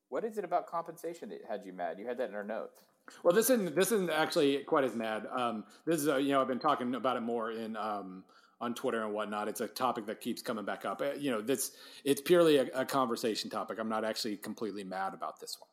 what 0.09 0.25
is 0.25 0.39
it 0.39 0.45
about 0.45 0.67
compensation 0.67 1.29
that 1.31 1.41
had 1.49 1.63
you 1.65 1.73
mad? 1.73 1.99
You 1.99 2.07
had 2.07 2.19
that 2.19 2.29
in 2.29 2.35
our 2.35 2.45
notes. 2.45 2.81
Well, 3.23 3.35
this 3.35 3.51
isn't 3.51 3.75
this 3.75 3.93
isn't 3.93 4.11
actually 4.11 4.59
quite 4.59 4.85
as 4.85 4.95
mad. 4.95 5.27
Um, 5.31 5.65
this 5.85 5.97
is 5.97 6.09
a, 6.09 6.21
you 6.21 6.33
know 6.33 6.41
I've 6.41 6.49
been 6.49 6.61
talking 6.61 6.95
about 6.95 7.17
it 7.17 7.21
more 7.23 7.51
in 7.51 7.77
um, 7.77 8.25
on 8.61 8.75
Twitter 8.75 9.05
and 9.05 9.13
whatnot. 9.13 9.49
It's 9.49 9.61
a 9.61 9.67
topic 9.67 10.07
that 10.07 10.21
keeps 10.21 10.41
coming 10.41 10.65
back 10.65 10.85
up. 10.85 11.03
Uh, 11.03 11.13
you 11.19 11.31
know, 11.31 11.41
this 11.41 11.73
it's 12.05 12.21
purely 12.21 12.59
a, 12.59 12.67
a 12.75 12.85
conversation 12.85 13.51
topic. 13.51 13.79
I'm 13.81 13.89
not 13.89 14.05
actually 14.05 14.37
completely 14.37 14.85
mad 14.85 15.15
about 15.15 15.41
this 15.41 15.57
one. 15.59 15.69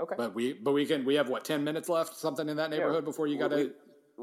Okay. 0.00 0.14
But 0.16 0.34
we 0.34 0.52
but 0.52 0.72
we 0.72 0.86
can 0.86 1.04
we 1.04 1.14
have 1.16 1.28
what 1.28 1.44
ten 1.44 1.64
minutes 1.64 1.88
left, 1.88 2.16
something 2.16 2.48
in 2.48 2.56
that 2.56 2.70
neighborhood 2.70 3.02
yeah, 3.02 3.10
before 3.10 3.26
you 3.26 3.38
got 3.38 3.50
to. 3.50 3.72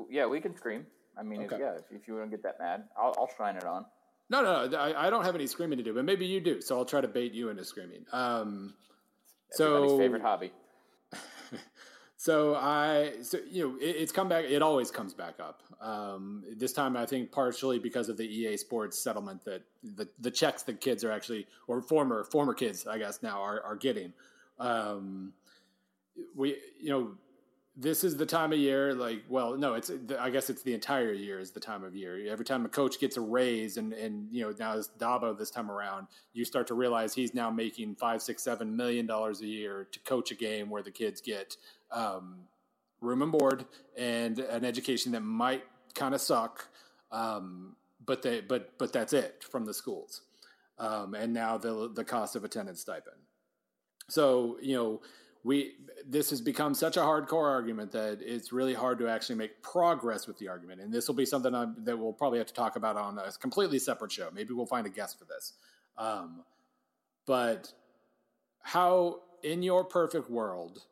Yeah, 0.09 0.25
we 0.25 0.39
can 0.39 0.55
scream. 0.55 0.85
I 1.17 1.23
mean, 1.23 1.43
okay. 1.43 1.55
if, 1.55 1.61
yeah, 1.61 1.73
if, 1.73 2.01
if 2.01 2.07
you 2.07 2.19
to 2.19 2.27
get 2.27 2.43
that 2.43 2.59
mad, 2.59 2.83
I'll, 2.97 3.15
I'll 3.17 3.29
shine 3.37 3.55
it 3.55 3.63
on. 3.63 3.85
No, 4.29 4.41
no, 4.41 4.77
I, 4.77 5.07
I, 5.07 5.09
don't 5.09 5.23
have 5.23 5.35
any 5.35 5.45
screaming 5.45 5.77
to 5.77 5.83
do, 5.83 5.93
but 5.93 6.03
maybe 6.03 6.25
you 6.25 6.41
do. 6.41 6.59
So 6.59 6.77
I'll 6.77 6.85
try 6.85 6.99
to 6.99 7.07
bait 7.07 7.31
you 7.31 7.49
into 7.49 7.63
screaming. 7.63 8.05
Um, 8.11 8.73
Everybody's 9.59 9.91
so 9.91 9.97
favorite 9.99 10.23
hobby. 10.23 10.51
so 12.17 12.55
I, 12.55 13.13
so 13.21 13.37
you 13.49 13.69
know, 13.69 13.75
it, 13.77 13.95
it's 13.97 14.11
come 14.11 14.27
back. 14.27 14.45
It 14.45 14.63
always 14.63 14.89
comes 14.89 15.13
back 15.13 15.35
up. 15.39 15.61
Um, 15.79 16.43
this 16.57 16.73
time, 16.73 16.97
I 16.97 17.05
think 17.05 17.31
partially 17.31 17.77
because 17.77 18.09
of 18.09 18.17
the 18.17 18.25
EA 18.25 18.57
Sports 18.57 18.97
settlement 18.97 19.45
that 19.45 19.61
the 19.83 20.07
the 20.19 20.31
checks 20.31 20.63
that 20.63 20.81
kids 20.81 21.03
are 21.03 21.11
actually, 21.11 21.45
or 21.67 21.81
former 21.81 22.23
former 22.23 22.55
kids, 22.55 22.87
I 22.87 22.97
guess 22.97 23.21
now 23.21 23.41
are 23.41 23.61
are 23.61 23.75
getting. 23.75 24.11
Um, 24.59 25.33
we 26.35 26.57
you 26.79 26.89
know 26.89 27.11
this 27.77 28.05
is 28.05 28.15
the 28.15 28.25
time 28.25 28.53
of 28.53 28.59
year 28.59 28.93
like 28.93 29.21
well 29.27 29.57
no 29.57 29.73
it's 29.73 29.91
i 30.19 30.29
guess 30.29 30.49
it's 30.49 30.63
the 30.63 30.73
entire 30.73 31.11
year 31.11 31.39
is 31.39 31.51
the 31.51 31.59
time 31.59 31.83
of 31.83 31.93
year. 31.93 32.31
Every 32.31 32.45
time 32.45 32.65
a 32.65 32.69
coach 32.69 32.99
gets 32.99 33.17
a 33.17 33.21
raise 33.21 33.77
and 33.77 33.91
and 33.93 34.27
you 34.31 34.43
know 34.43 34.53
now 34.57 34.77
it's 34.77 34.89
dabo 34.97 35.37
this 35.37 35.51
time 35.51 35.69
around 35.69 36.07
you 36.33 36.45
start 36.45 36.67
to 36.67 36.73
realize 36.73 37.13
he's 37.13 37.33
now 37.33 37.49
making 37.49 37.95
five 37.95 38.21
six 38.21 38.43
seven 38.43 38.75
million 38.75 39.05
dollars 39.05 39.41
a 39.41 39.47
year 39.47 39.87
to 39.91 39.99
coach 39.99 40.31
a 40.31 40.35
game 40.35 40.69
where 40.69 40.83
the 40.83 40.91
kids 40.91 41.19
get 41.21 41.57
um, 41.91 42.37
room 43.01 43.21
and 43.21 43.31
board 43.31 43.65
and 43.97 44.39
an 44.39 44.63
education 44.63 45.11
that 45.11 45.21
might 45.21 45.63
kind 45.93 46.15
of 46.15 46.21
suck 46.21 46.69
um, 47.11 47.75
but 48.05 48.21
they 48.21 48.39
but 48.39 48.77
but 48.77 48.93
that's 48.93 49.13
it 49.13 49.43
from 49.49 49.65
the 49.65 49.73
schools 49.73 50.21
um, 50.77 51.13
and 51.13 51.33
now 51.33 51.57
the 51.57 51.89
the 51.93 52.03
cost 52.03 52.35
of 52.35 52.43
attendance 52.43 52.81
stipend. 52.81 53.15
So 54.09 54.57
you 54.61 54.75
know 54.75 55.01
we 55.45 55.73
this 56.07 56.31
has 56.31 56.41
become 56.41 56.73
such 56.73 56.97
a 56.97 57.01
hardcore 57.01 57.49
argument 57.49 57.91
that 57.91 58.19
it's 58.21 58.51
really 58.51 58.73
hard 58.73 58.99
to 58.99 59.07
actually 59.07 59.35
make 59.35 59.61
progress 59.61 60.27
with 60.27 60.37
the 60.39 60.47
argument. 60.47 60.81
And 60.81 60.91
this 60.91 61.07
will 61.07 61.15
be 61.15 61.25
something 61.25 61.53
I'm, 61.53 61.75
that 61.85 61.97
we'll 61.97 62.13
probably 62.13 62.39
have 62.39 62.47
to 62.47 62.53
talk 62.53 62.75
about 62.75 62.97
on 62.97 63.17
a 63.17 63.31
completely 63.33 63.79
separate 63.79 64.11
show. 64.11 64.29
Maybe 64.33 64.53
we'll 64.53 64.65
find 64.65 64.85
a 64.85 64.89
guest 64.89 65.17
for 65.17 65.25
this. 65.25 65.53
Um, 65.97 66.43
but 67.25 67.71
how 68.61 69.21
in 69.43 69.63
your 69.63 69.83
perfect 69.83 70.29
world, 70.29 70.83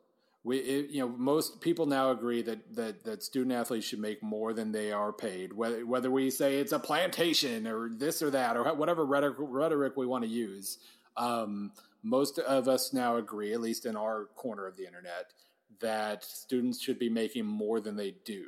we 0.44 0.58
it, 0.58 0.90
you 0.90 1.00
know 1.00 1.08
most 1.08 1.60
people 1.60 1.86
now 1.86 2.10
agree 2.10 2.42
that 2.42 2.74
that 2.76 3.04
that 3.04 3.22
student 3.24 3.52
athletes 3.52 3.86
should 3.86 3.98
make 3.98 4.22
more 4.22 4.52
than 4.52 4.70
they 4.70 4.92
are 4.92 5.12
paid. 5.12 5.52
Whether 5.52 5.84
whether 5.84 6.10
we 6.10 6.30
say 6.30 6.58
it's 6.58 6.72
a 6.72 6.78
plantation 6.78 7.66
or 7.66 7.88
this 7.88 8.22
or 8.22 8.30
that 8.30 8.56
or 8.56 8.72
whatever 8.74 9.04
rhetoric, 9.04 9.36
rhetoric 9.38 9.96
we 9.96 10.06
want 10.06 10.22
to 10.22 10.30
use. 10.30 10.78
Um, 11.16 11.72
most 12.04 12.38
of 12.38 12.68
us 12.68 12.92
now 12.92 13.16
agree, 13.16 13.52
at 13.52 13.60
least 13.60 13.86
in 13.86 13.96
our 13.96 14.26
corner 14.36 14.66
of 14.66 14.76
the 14.76 14.86
internet, 14.86 15.32
that 15.80 16.22
students 16.22 16.80
should 16.80 16.98
be 16.98 17.08
making 17.08 17.46
more 17.46 17.80
than 17.80 17.96
they 17.96 18.14
do. 18.24 18.44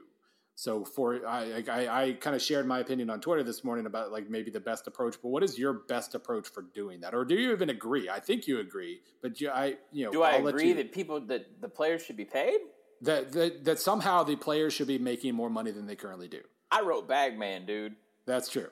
So 0.59 0.85
for 0.85 1.27
I, 1.27 1.63
I, 1.69 2.03
I 2.03 2.13
kind 2.15 2.35
of 2.35 2.41
shared 2.41 2.67
my 2.67 2.79
opinion 2.79 3.11
on 3.11 3.21
Twitter 3.21 3.43
this 3.43 3.63
morning 3.63 3.85
about 3.85 4.11
like 4.11 4.31
maybe 4.31 4.51
the 4.51 4.61
best 4.61 4.87
approach. 4.87 5.17
But 5.23 5.29
what 5.29 5.43
is 5.43 5.59
your 5.59 5.75
best 5.87 6.15
approach 6.15 6.49
for 6.49 6.63
doing 6.75 7.01
that, 7.01 7.15
or 7.15 7.27
do 7.27 7.35
you 7.35 7.53
even 7.53 7.69
agree? 7.69 8.09
I 8.09 8.21
think 8.21 8.47
you 8.47 8.61
agree, 8.61 9.01
but 9.21 9.39
you, 9.39 9.51
I 9.51 9.77
you 9.93 10.07
know 10.07 10.13
do 10.13 10.23
I 10.23 10.37
I'll 10.37 10.47
agree 10.47 10.69
you, 10.69 10.75
that 10.77 10.93
people 10.93 11.21
that 11.27 11.61
the 11.61 11.69
players 11.69 12.03
should 12.03 12.17
be 12.17 12.25
paid? 12.25 12.59
That, 13.03 13.33
that 13.33 13.65
that 13.67 13.81
somehow 13.81 14.23
the 14.23 14.37
players 14.37 14.73
should 14.73 14.89
be 14.89 14.99
making 14.99 15.35
more 15.35 15.51
money 15.51 15.73
than 15.73 15.87
they 15.87 15.97
currently 15.97 16.29
do. 16.29 16.41
I 16.71 16.81
wrote 16.81 17.07
Bagman, 17.07 17.67
dude. 17.67 17.97
That's 18.25 18.49
true. 18.49 18.71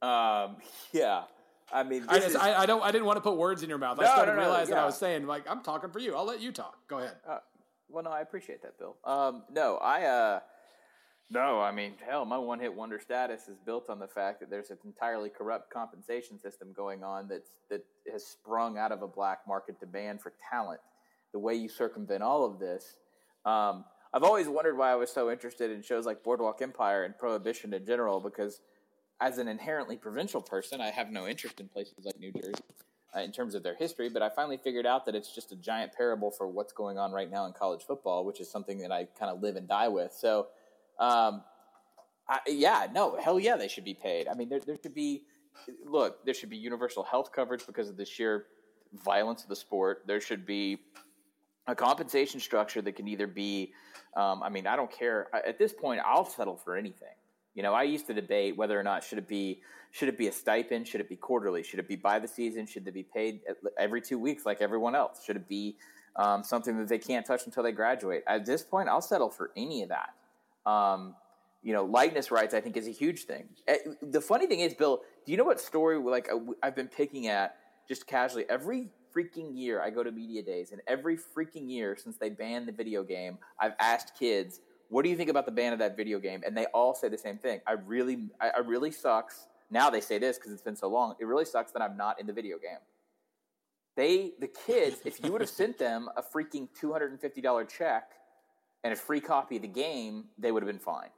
Um, 0.00 0.56
yeah. 0.92 1.24
I 1.72 1.82
mean, 1.82 2.04
I, 2.08 2.18
just, 2.18 2.30
is, 2.30 2.36
I, 2.36 2.62
I, 2.62 2.66
don't. 2.66 2.82
I 2.82 2.90
didn't 2.90 3.06
want 3.06 3.18
to 3.18 3.20
put 3.20 3.36
words 3.36 3.62
in 3.62 3.68
your 3.68 3.78
mouth. 3.78 3.98
No, 3.98 4.04
I 4.04 4.06
started 4.06 4.32
no, 4.32 4.36
no, 4.38 4.42
realizing 4.42 4.74
yeah. 4.74 4.82
I 4.82 4.86
was 4.86 4.96
saying 4.96 5.26
like 5.26 5.44
I'm 5.48 5.62
talking 5.62 5.90
for 5.90 5.98
you. 5.98 6.14
I'll 6.16 6.24
let 6.24 6.40
you 6.40 6.52
talk. 6.52 6.78
Go 6.88 6.98
ahead. 6.98 7.16
Uh, 7.28 7.38
well, 7.88 8.04
no, 8.04 8.10
I 8.10 8.20
appreciate 8.20 8.62
that, 8.62 8.78
Bill. 8.78 8.96
Um, 9.04 9.44
no, 9.50 9.76
I. 9.76 10.04
Uh, 10.04 10.40
no, 11.30 11.60
I 11.60 11.72
mean, 11.72 11.92
hell, 12.06 12.24
my 12.24 12.38
one 12.38 12.58
hit 12.58 12.74
wonder 12.74 12.98
status 12.98 13.48
is 13.48 13.58
built 13.58 13.90
on 13.90 13.98
the 13.98 14.06
fact 14.06 14.40
that 14.40 14.48
there's 14.48 14.70
an 14.70 14.78
entirely 14.84 15.28
corrupt 15.28 15.70
compensation 15.70 16.38
system 16.38 16.72
going 16.74 17.04
on 17.04 17.28
that's, 17.28 17.50
that 17.68 17.84
has 18.10 18.24
sprung 18.26 18.78
out 18.78 18.92
of 18.92 19.02
a 19.02 19.06
black 19.06 19.40
market 19.46 19.78
demand 19.78 20.22
for 20.22 20.32
talent. 20.50 20.80
The 21.32 21.38
way 21.38 21.54
you 21.54 21.68
circumvent 21.68 22.22
all 22.22 22.46
of 22.46 22.58
this. 22.58 22.96
Um, 23.44 23.84
I've 24.14 24.22
always 24.22 24.48
wondered 24.48 24.78
why 24.78 24.90
I 24.90 24.94
was 24.94 25.10
so 25.10 25.30
interested 25.30 25.70
in 25.70 25.82
shows 25.82 26.06
like 26.06 26.24
Boardwalk 26.24 26.62
Empire 26.62 27.04
and 27.04 27.16
Prohibition 27.18 27.74
in 27.74 27.84
general, 27.84 28.20
because 28.20 28.62
as 29.20 29.38
an 29.38 29.48
inherently 29.48 29.96
provincial 29.96 30.40
person, 30.40 30.80
I 30.80 30.90
have 30.90 31.10
no 31.10 31.26
interest 31.26 31.60
in 31.60 31.68
places 31.68 32.04
like 32.04 32.18
New 32.18 32.32
Jersey 32.32 32.52
uh, 33.16 33.20
in 33.20 33.32
terms 33.32 33.54
of 33.54 33.62
their 33.62 33.74
history, 33.74 34.08
but 34.08 34.22
I 34.22 34.28
finally 34.28 34.56
figured 34.56 34.86
out 34.86 35.06
that 35.06 35.14
it's 35.14 35.34
just 35.34 35.50
a 35.52 35.56
giant 35.56 35.92
parable 35.92 36.30
for 36.30 36.46
what's 36.46 36.72
going 36.72 36.98
on 36.98 37.10
right 37.10 37.30
now 37.30 37.46
in 37.46 37.52
college 37.52 37.82
football, 37.82 38.24
which 38.24 38.40
is 38.40 38.50
something 38.50 38.78
that 38.78 38.92
I 38.92 39.08
kind 39.18 39.30
of 39.32 39.42
live 39.42 39.56
and 39.56 39.66
die 39.66 39.88
with. 39.88 40.12
So, 40.12 40.48
um, 40.98 41.42
I, 42.28 42.40
yeah, 42.46 42.86
no, 42.92 43.16
hell 43.16 43.40
yeah, 43.40 43.56
they 43.56 43.68
should 43.68 43.84
be 43.84 43.94
paid. 43.94 44.28
I 44.28 44.34
mean, 44.34 44.48
there, 44.48 44.60
there 44.60 44.76
should 44.80 44.94
be, 44.94 45.22
look, 45.84 46.24
there 46.24 46.34
should 46.34 46.50
be 46.50 46.56
universal 46.56 47.02
health 47.02 47.32
coverage 47.32 47.66
because 47.66 47.88
of 47.88 47.96
the 47.96 48.04
sheer 48.04 48.46
violence 49.04 49.42
of 49.42 49.48
the 49.48 49.56
sport. 49.56 50.02
There 50.06 50.20
should 50.20 50.46
be 50.46 50.78
a 51.66 51.74
compensation 51.74 52.38
structure 52.40 52.82
that 52.82 52.92
can 52.92 53.08
either 53.08 53.26
be, 53.26 53.72
um, 54.16 54.42
I 54.42 54.48
mean, 54.48 54.66
I 54.66 54.76
don't 54.76 54.90
care. 54.90 55.28
At 55.34 55.58
this 55.58 55.72
point, 55.72 56.00
I'll 56.04 56.24
settle 56.24 56.56
for 56.56 56.76
anything. 56.76 57.08
You 57.54 57.62
know, 57.62 57.74
I 57.74 57.82
used 57.82 58.06
to 58.06 58.14
debate 58.14 58.56
whether 58.56 58.78
or 58.78 58.82
not 58.82 59.02
should 59.04 59.18
it 59.18 59.28
be 59.28 59.62
should 59.90 60.08
it 60.08 60.18
be 60.18 60.28
a 60.28 60.32
stipend, 60.32 60.86
should 60.86 61.00
it 61.00 61.08
be 61.08 61.16
quarterly, 61.16 61.62
should 61.62 61.78
it 61.78 61.88
be 61.88 61.96
by 61.96 62.18
the 62.18 62.28
season, 62.28 62.66
should 62.66 62.84
they 62.84 62.90
be 62.90 63.02
paid 63.02 63.40
every 63.78 64.02
two 64.02 64.18
weeks 64.18 64.44
like 64.44 64.60
everyone 64.60 64.94
else, 64.94 65.24
should 65.24 65.36
it 65.36 65.48
be 65.48 65.76
um, 66.16 66.42
something 66.42 66.76
that 66.78 66.88
they 66.88 66.98
can't 66.98 67.24
touch 67.24 67.46
until 67.46 67.62
they 67.62 67.72
graduate. 67.72 68.22
At 68.26 68.44
this 68.44 68.62
point, 68.62 68.88
I'll 68.88 69.00
settle 69.00 69.30
for 69.30 69.50
any 69.56 69.82
of 69.82 69.90
that. 69.90 70.10
Um, 70.70 71.14
you 71.62 71.72
know, 71.72 71.84
likeness 71.84 72.30
rights, 72.30 72.54
I 72.54 72.60
think, 72.60 72.76
is 72.76 72.86
a 72.86 72.92
huge 72.92 73.24
thing. 73.24 73.48
Eh, 73.66 73.78
the 74.02 74.20
funny 74.20 74.46
thing 74.46 74.60
is, 74.60 74.74
Bill, 74.74 75.00
do 75.24 75.32
you 75.32 75.38
know 75.38 75.44
what 75.44 75.60
story 75.60 75.98
like 75.98 76.28
I've 76.62 76.76
been 76.76 76.88
picking 76.88 77.28
at 77.28 77.56
just 77.88 78.06
casually 78.06 78.44
every 78.48 78.88
freaking 79.16 79.56
year 79.56 79.80
I 79.80 79.90
go 79.90 80.02
to 80.02 80.12
media 80.12 80.42
days, 80.42 80.72
and 80.72 80.80
every 80.86 81.16
freaking 81.16 81.70
year 81.70 81.96
since 81.96 82.16
they 82.16 82.30
banned 82.30 82.68
the 82.68 82.72
video 82.72 83.02
game, 83.02 83.38
I've 83.60 83.72
asked 83.80 84.18
kids, 84.18 84.60
"What 84.88 85.02
do 85.02 85.08
you 85.08 85.16
think 85.16 85.30
about 85.30 85.46
the 85.46 85.52
ban 85.52 85.72
of 85.72 85.78
that 85.78 85.96
video 85.96 86.18
game?" 86.18 86.42
And 86.44 86.56
they 86.56 86.66
all 86.66 86.94
say 86.94 87.08
the 87.08 87.18
same 87.18 87.38
thing. 87.38 87.60
I 87.66 87.72
really, 87.72 88.28
I, 88.40 88.50
I 88.50 88.58
really 88.58 88.90
sucks. 88.90 89.48
Now 89.70 89.90
they 89.90 90.00
say 90.00 90.18
this 90.18 90.38
because 90.38 90.52
it's 90.52 90.62
been 90.62 90.76
so 90.76 90.88
long. 90.88 91.14
It 91.18 91.26
really 91.26 91.44
sucks 91.44 91.72
that 91.72 91.82
I'm 91.82 91.96
not 91.96 92.20
in 92.20 92.26
the 92.26 92.32
video 92.32 92.58
game. 92.58 92.78
They, 93.96 94.32
the 94.38 94.48
kids, 94.48 95.00
if 95.04 95.22
you 95.22 95.32
would 95.32 95.40
have 95.40 95.50
sent 95.50 95.76
them 95.76 96.08
a 96.16 96.22
freaking 96.22 96.68
two 96.78 96.92
hundred 96.92 97.10
and 97.10 97.20
fifty 97.20 97.40
dollar 97.40 97.64
check 97.64 98.12
and 98.84 98.92
a 98.92 98.96
free 98.96 99.20
copy 99.20 99.56
of 99.56 99.62
the 99.62 99.68
game, 99.68 100.24
they 100.38 100.52
would 100.52 100.62
have 100.62 100.70
been 100.70 100.78
fine. 100.78 101.10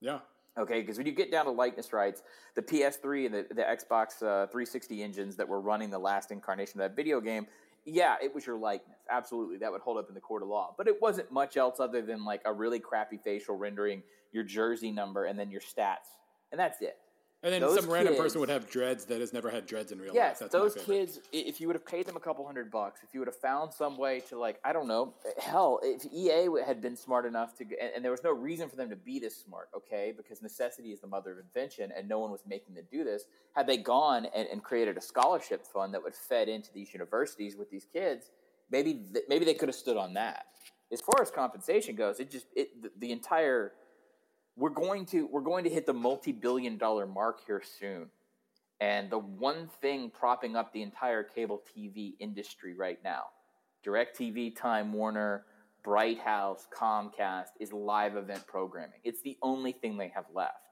Yeah. 0.00 0.18
Okay, 0.58 0.80
because 0.80 0.98
when 0.98 1.06
you 1.06 1.12
get 1.12 1.30
down 1.30 1.44
to 1.44 1.52
likeness 1.52 1.92
rights, 1.92 2.22
the 2.56 2.62
PS3 2.62 3.26
and 3.26 3.34
the, 3.34 3.46
the 3.54 3.62
Xbox 3.62 4.20
uh, 4.22 4.48
360 4.48 5.04
engines 5.04 5.36
that 5.36 5.48
were 5.48 5.60
running 5.60 5.88
the 5.88 5.98
last 5.98 6.32
incarnation 6.32 6.80
of 6.80 6.90
that 6.90 6.96
video 6.96 7.20
game, 7.20 7.46
yeah, 7.88 8.16
it 8.22 8.34
was 8.34 8.46
your 8.46 8.58
likeness. 8.58 8.98
Absolutely, 9.10 9.58
that 9.58 9.72
would 9.72 9.80
hold 9.80 9.98
up 9.98 10.08
in 10.08 10.14
the 10.14 10.20
court 10.20 10.42
of 10.42 10.48
law. 10.48 10.74
But 10.76 10.88
it 10.88 11.00
wasn't 11.00 11.32
much 11.32 11.56
else 11.56 11.80
other 11.80 12.02
than 12.02 12.24
like 12.24 12.42
a 12.44 12.52
really 12.52 12.78
crappy 12.78 13.18
facial 13.22 13.56
rendering, 13.56 14.02
your 14.32 14.44
jersey 14.44 14.92
number, 14.92 15.24
and 15.24 15.38
then 15.38 15.50
your 15.50 15.60
stats, 15.60 16.18
and 16.52 16.58
that's 16.58 16.80
it. 16.82 16.96
And 17.44 17.52
then 17.52 17.60
some 17.60 17.76
kids, 17.76 17.86
random 17.86 18.16
person 18.16 18.40
would 18.40 18.48
have 18.48 18.68
dreads 18.68 19.04
that 19.04 19.20
has 19.20 19.32
never 19.32 19.48
had 19.48 19.64
dreads 19.64 19.92
in 19.92 20.00
real 20.00 20.12
yes, 20.12 20.40
life. 20.40 20.50
Yes, 20.52 20.52
those 20.52 20.74
kids, 20.74 21.20
if 21.32 21.60
you 21.60 21.68
would 21.68 21.76
have 21.76 21.86
paid 21.86 22.04
them 22.04 22.16
a 22.16 22.20
couple 22.20 22.44
hundred 22.44 22.68
bucks, 22.68 23.00
if 23.04 23.14
you 23.14 23.20
would 23.20 23.28
have 23.28 23.36
found 23.36 23.72
some 23.72 23.96
way 23.96 24.18
to, 24.28 24.36
like, 24.36 24.58
I 24.64 24.72
don't 24.72 24.88
know, 24.88 25.14
hell, 25.40 25.78
if 25.84 26.04
EA 26.12 26.48
had 26.66 26.80
been 26.80 26.96
smart 26.96 27.26
enough 27.26 27.56
to, 27.58 27.64
and, 27.64 27.92
and, 27.94 28.04
there 28.04 28.10
was 28.10 28.24
no 28.24 28.32
reason 28.32 28.68
for 28.68 28.74
them 28.74 28.90
to 28.90 28.96
be 28.96 29.20
this 29.20 29.36
smart, 29.36 29.68
okay, 29.76 30.12
because 30.16 30.42
necessity 30.42 30.90
is 30.90 30.98
the 30.98 31.06
mother 31.06 31.30
of 31.30 31.38
invention, 31.38 31.92
and 31.96 32.08
no 32.08 32.18
one 32.18 32.32
was 32.32 32.40
making 32.44 32.74
them 32.74 32.84
do 32.90 33.04
this. 33.04 33.26
Had 33.54 33.68
they 33.68 33.76
gone 33.76 34.26
and, 34.34 34.48
and 34.48 34.64
created 34.64 34.96
a 34.96 35.00
scholarship 35.00 35.64
fund 35.64 35.94
that 35.94 36.02
would 36.02 36.16
fed 36.16 36.48
into 36.48 36.72
these 36.72 36.92
universities 36.92 37.54
with 37.56 37.70
these 37.70 37.86
kids, 37.92 38.32
maybe 38.68 38.94
th- 39.12 39.26
maybe 39.28 39.44
they 39.44 39.54
could 39.54 39.68
have 39.68 39.76
stood 39.76 39.96
on 39.96 40.14
that. 40.14 40.46
As 40.90 41.00
far 41.00 41.22
as 41.22 41.30
compensation 41.30 41.94
goes, 41.94 42.18
it 42.18 42.32
just 42.32 42.46
it 42.56 42.82
the, 42.82 42.90
the 42.98 43.12
entire 43.12 43.74
we're 44.58 44.70
going 44.70 45.06
to 45.06 45.26
we're 45.26 45.40
going 45.40 45.64
to 45.64 45.70
hit 45.70 45.86
the 45.86 45.92
multi-billion 45.92 46.76
dollar 46.76 47.06
mark 47.06 47.40
here 47.46 47.62
soon. 47.78 48.08
And 48.80 49.10
the 49.10 49.18
one 49.18 49.68
thing 49.80 50.10
propping 50.10 50.56
up 50.56 50.72
the 50.72 50.82
entire 50.82 51.22
cable 51.22 51.62
TV 51.76 52.14
industry 52.20 52.74
right 52.74 52.98
now, 53.02 53.24
DirecTV, 53.84 54.56
Time 54.56 54.92
Warner, 54.92 55.44
Bright 55.82 56.18
House, 56.18 56.66
Comcast, 56.76 57.48
is 57.60 57.72
live 57.72 58.16
event 58.16 58.46
programming. 58.46 59.00
It's 59.04 59.22
the 59.22 59.36
only 59.42 59.72
thing 59.72 59.96
they 59.96 60.12
have 60.14 60.26
left. 60.34 60.68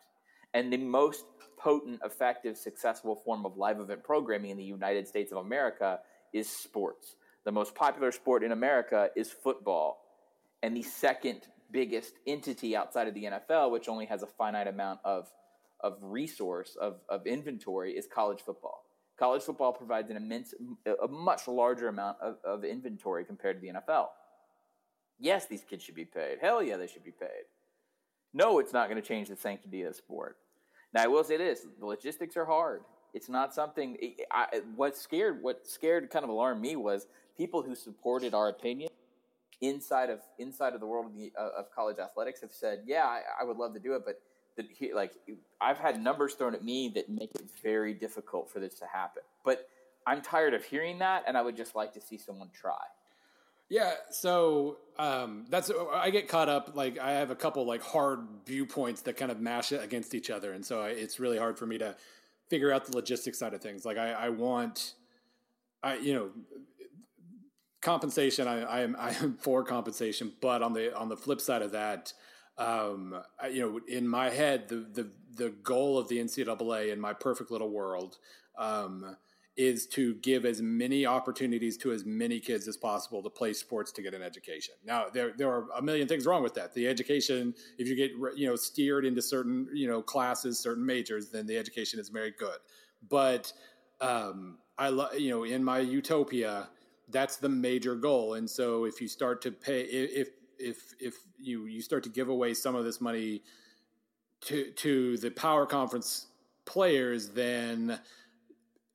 And 0.55 0.73
the 0.73 0.77
most 0.77 1.25
potent, 1.59 2.01
effective, 2.05 2.57
successful 2.57 3.17
form 3.17 3.45
of 3.45 3.57
live 3.57 3.81
event 3.81 4.05
programming 4.05 4.51
in 4.51 4.57
the 4.57 4.65
United 4.65 5.09
States 5.09 5.33
of 5.33 5.39
America 5.39 6.01
is 6.33 6.49
sports. 6.49 7.17
The 7.45 7.53
most 7.53 7.75
popular 7.75 8.13
sport 8.13 8.45
in 8.45 8.53
America 8.53 9.11
is 9.17 9.31
football. 9.31 9.99
And 10.63 10.77
the 10.77 10.83
second 10.83 11.43
biggest 11.77 12.15
entity 12.27 12.75
outside 12.75 13.07
of 13.07 13.13
the 13.13 13.25
NFL, 13.25 13.71
which 13.71 13.87
only 13.87 14.07
has 14.07 14.23
a 14.23 14.27
finite 14.27 14.67
amount 14.67 14.99
of 15.05 15.31
of 15.81 15.99
resource 16.01 16.75
of, 16.81 17.01
of 17.11 17.27
inventory, 17.27 17.93
is 17.93 18.07
college 18.07 18.41
football. 18.41 18.87
College 19.19 19.43
football 19.43 19.75
provides 19.75 20.11
an 20.11 20.17
immense, 20.17 20.55
a 20.87 21.07
much 21.07 21.47
larger 21.47 21.89
amount 21.89 22.17
of, 22.23 22.37
of 22.43 22.65
inventory 22.65 23.27
compared 23.27 23.57
to 23.57 23.61
the 23.61 23.79
NFL. 23.79 24.07
Yes, 25.19 25.45
these 25.45 25.65
kids 25.69 25.85
should 25.85 25.95
be 25.95 26.07
paid. 26.07 26.39
Hell 26.41 26.63
yeah, 26.63 26.79
they 26.79 26.87
should 26.87 27.05
be 27.05 27.11
paid. 27.11 27.45
No, 28.33 28.59
it's 28.59 28.73
not 28.73 28.89
going 28.89 29.01
to 29.01 29.07
change 29.07 29.29
the 29.29 29.37
sanctity 29.37 29.83
of 29.83 29.89
the 29.89 29.95
sport. 29.95 30.39
Now, 30.95 31.05
I 31.05 31.09
will 31.09 31.25
say 31.25 31.37
this: 31.37 31.67
the 31.79 31.85
logistics 31.85 32.39
are 32.39 32.47
hard. 32.47 32.85
It's 33.13 33.29
not 33.29 33.53
something. 33.53 33.99
I, 34.33 34.63
what 34.77 34.97
scared, 34.97 35.43
what 35.43 35.67
scared, 35.67 36.09
kind 36.09 36.25
of 36.25 36.31
alarmed 36.31 36.63
me 36.63 36.75
was 36.77 37.07
people 37.37 37.63
who 37.63 37.75
supported 37.75 38.33
our 38.33 38.49
opinion 38.49 38.89
inside 39.61 40.11
of 40.11 40.21
inside 40.39 40.75
of 40.75 40.81
the 40.81 40.87
world 40.87 41.07
of, 41.07 41.15
the, 41.17 41.33
uh, 41.39 41.59
of 41.59 41.71
college 41.75 41.99
athletics 41.99 42.41
have 42.41 42.53
said, 42.53 42.81
yeah, 42.87 43.05
I, 43.05 43.23
I, 43.41 43.45
would 43.45 43.57
love 43.57 43.73
to 43.75 43.81
do 43.81 43.95
it, 43.95 44.03
but 44.05 44.21
that 44.57 44.67
he, 44.71 44.93
like 44.93 45.13
I've 45.61 45.79
had 45.79 46.03
numbers 46.03 46.35
thrown 46.35 46.55
at 46.55 46.65
me 46.65 46.91
that 46.95 47.09
make 47.09 47.35
it 47.35 47.49
very 47.63 47.95
difficult 47.95 48.51
for 48.51 48.61
this 48.61 48.75
to 48.81 48.87
happen. 48.87 49.23
But 49.45 49.69
I'm 50.07 50.23
tired 50.23 50.55
of 50.55 50.65
hearing 50.65 50.99
that, 51.01 51.25
and 51.27 51.37
I 51.37 51.43
would 51.43 51.57
just 51.57 51.75
like 51.75 51.93
to 51.95 52.01
see 52.01 52.17
someone 52.17 52.51
try. 52.53 52.83
Yeah, 53.69 53.95
so 54.11 54.79
um, 54.99 55.45
that's 55.49 55.73
I 55.93 56.11
get 56.11 56.29
caught 56.29 56.49
up. 56.49 56.77
Like 56.77 56.99
I 56.99 57.13
have 57.13 57.31
a 57.31 57.35
couple 57.35 57.67
like 57.67 57.83
hard 57.83 58.21
viewpoints 58.47 59.03
that 59.03 59.17
kind 59.17 59.33
of 59.33 59.41
mash 59.41 59.73
it 59.73 59.83
against 59.83 60.15
each 60.15 60.31
other, 60.31 60.53
and 60.53 60.65
so 60.65 60.83
I, 60.83 60.91
it's 60.91 61.19
really 61.19 61.39
hard 61.39 61.59
for 61.59 61.67
me 61.67 61.79
to 61.79 61.97
figure 62.49 62.73
out 62.73 62.87
the 62.87 62.95
logistics 62.95 63.39
side 63.39 63.55
of 63.55 63.61
things. 63.61 63.85
Like 63.85 63.99
I, 63.99 64.13
I 64.13 64.29
want, 64.29 64.95
I 65.83 65.97
you 65.97 66.15
know, 66.15 66.31
compensation, 67.81 68.49
I, 68.49 68.63
I, 68.63 68.81
am 68.81 68.97
I 69.01 69.11
am 69.11 69.37
for 69.37 69.65
compensation, 69.65 70.33
but 70.41 70.63
on 70.63 70.73
the 70.73 70.97
on 70.97 71.09
the 71.09 71.17
flip 71.17 71.41
side 71.41 71.63
of 71.63 71.73
that, 71.73 72.13
um, 72.59 73.15
I, 73.41 73.49
you 73.49 73.61
know, 73.61 73.81
in 73.89 74.07
my 74.09 74.31
head, 74.31 74.69
the 74.69 74.87
the 74.93 75.11
the 75.37 75.51
goal 75.63 75.99
of 75.99 76.09
the 76.09 76.19
NCAA 76.19 76.93
in 76.93 77.01
my 77.01 77.13
perfect 77.13 77.51
little 77.51 77.71
world 77.71 78.17
um, 78.57 79.17
is 79.57 79.87
to 79.87 80.15
give 80.17 80.45
as 80.45 80.61
many 80.61 81.07
opportunities 81.07 81.77
to 81.79 81.93
as 81.93 82.05
many 82.05 82.39
kids 82.41 82.69
as 82.69 82.77
possible 82.77 83.23
to 83.23 83.31
play 83.31 83.53
sports 83.53 83.91
to 83.93 84.03
get 84.03 84.15
an 84.15 84.23
education. 84.23 84.75
Now, 84.85 85.07
there 85.13 85.33
there 85.37 85.51
are 85.51 85.67
a 85.77 85.83
million 85.83 86.09
things 86.09 86.27
wrong 86.27 86.43
with 86.43 86.55
that. 86.55 86.75
The 86.75 86.87
education, 86.87 87.55
if 87.79 87.89
you 87.89 87.95
get 87.95 88.13
you 88.37 88.47
know 88.47 88.57
steered 88.57 89.05
into 89.05 89.23
certain 89.23 89.69
you 89.73 89.89
know 89.89 90.03
classes, 90.03 90.59
certain 90.59 90.85
majors, 90.85 91.31
then 91.31 91.47
the 91.47 91.57
education 91.57 92.01
is 92.01 92.09
very 92.09 92.33
good. 92.39 92.59
But 93.09 93.53
um, 94.01 94.59
I 94.79 94.89
love 94.89 95.19
you 95.19 95.31
know 95.31 95.45
in 95.45 95.63
my 95.63 95.81
utopia 95.81 96.69
that's 97.09 97.37
the 97.37 97.49
major 97.49 97.95
goal. 97.95 98.35
And 98.35 98.49
so 98.49 98.85
if 98.85 99.01
you 99.01 99.09
start 99.09 99.43
to 99.43 99.53
pay, 99.53 99.83
if 99.83 100.31
if 100.59 100.95
if 101.01 101.15
you 101.39 101.67
you 101.67 101.81
start 101.81 102.03
to 102.05 102.11
give 102.11 102.29
away 102.29 102.55
some 102.55 102.75
of 102.75 102.85
this 102.85 103.01
money 103.01 103.43
to 104.43 104.71
to 104.73 105.17
the 105.19 105.31
power 105.31 105.67
conference 105.67 106.27
players, 106.65 107.29
then 107.29 107.99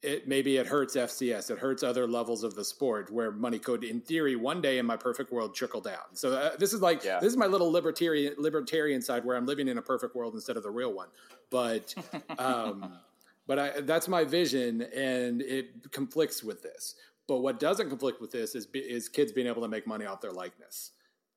it 0.01 0.27
maybe 0.27 0.57
it 0.57 0.67
hurts 0.67 0.95
FCS. 0.95 1.51
It 1.51 1.59
hurts 1.59 1.83
other 1.83 2.07
levels 2.07 2.43
of 2.43 2.55
the 2.55 2.65
sport 2.65 3.11
where 3.11 3.31
money 3.31 3.59
could, 3.59 3.83
in 3.83 4.01
theory, 4.01 4.35
one 4.35 4.61
day 4.61 4.79
in 4.79 4.85
my 4.85 4.97
perfect 4.97 5.31
world 5.31 5.53
trickle 5.55 5.81
down. 5.81 6.13
So 6.13 6.33
uh, 6.33 6.57
this 6.57 6.73
is 6.73 6.81
like 6.81 7.03
yeah. 7.03 7.19
this 7.19 7.31
is 7.31 7.37
my 7.37 7.45
little 7.45 7.71
libertarian 7.71 8.33
libertarian 8.37 9.01
side 9.01 9.23
where 9.23 9.37
I'm 9.37 9.45
living 9.45 9.67
in 9.67 9.77
a 9.77 9.81
perfect 9.81 10.15
world 10.15 10.33
instead 10.33 10.57
of 10.57 10.63
the 10.63 10.71
real 10.71 10.93
one. 10.93 11.09
But 11.49 11.93
um, 12.39 12.97
but 13.47 13.59
I, 13.59 13.81
that's 13.81 14.07
my 14.07 14.23
vision, 14.23 14.81
and 14.81 15.41
it 15.41 15.91
conflicts 15.91 16.43
with 16.43 16.63
this. 16.63 16.95
But 17.27 17.37
what 17.37 17.59
doesn't 17.59 17.89
conflict 17.89 18.21
with 18.21 18.31
this 18.31 18.55
is 18.55 18.67
is 18.73 19.09
kids 19.09 19.31
being 19.31 19.47
able 19.47 19.61
to 19.61 19.67
make 19.67 19.87
money 19.87 20.05
off 20.05 20.21
their 20.21 20.31
likeness. 20.31 20.91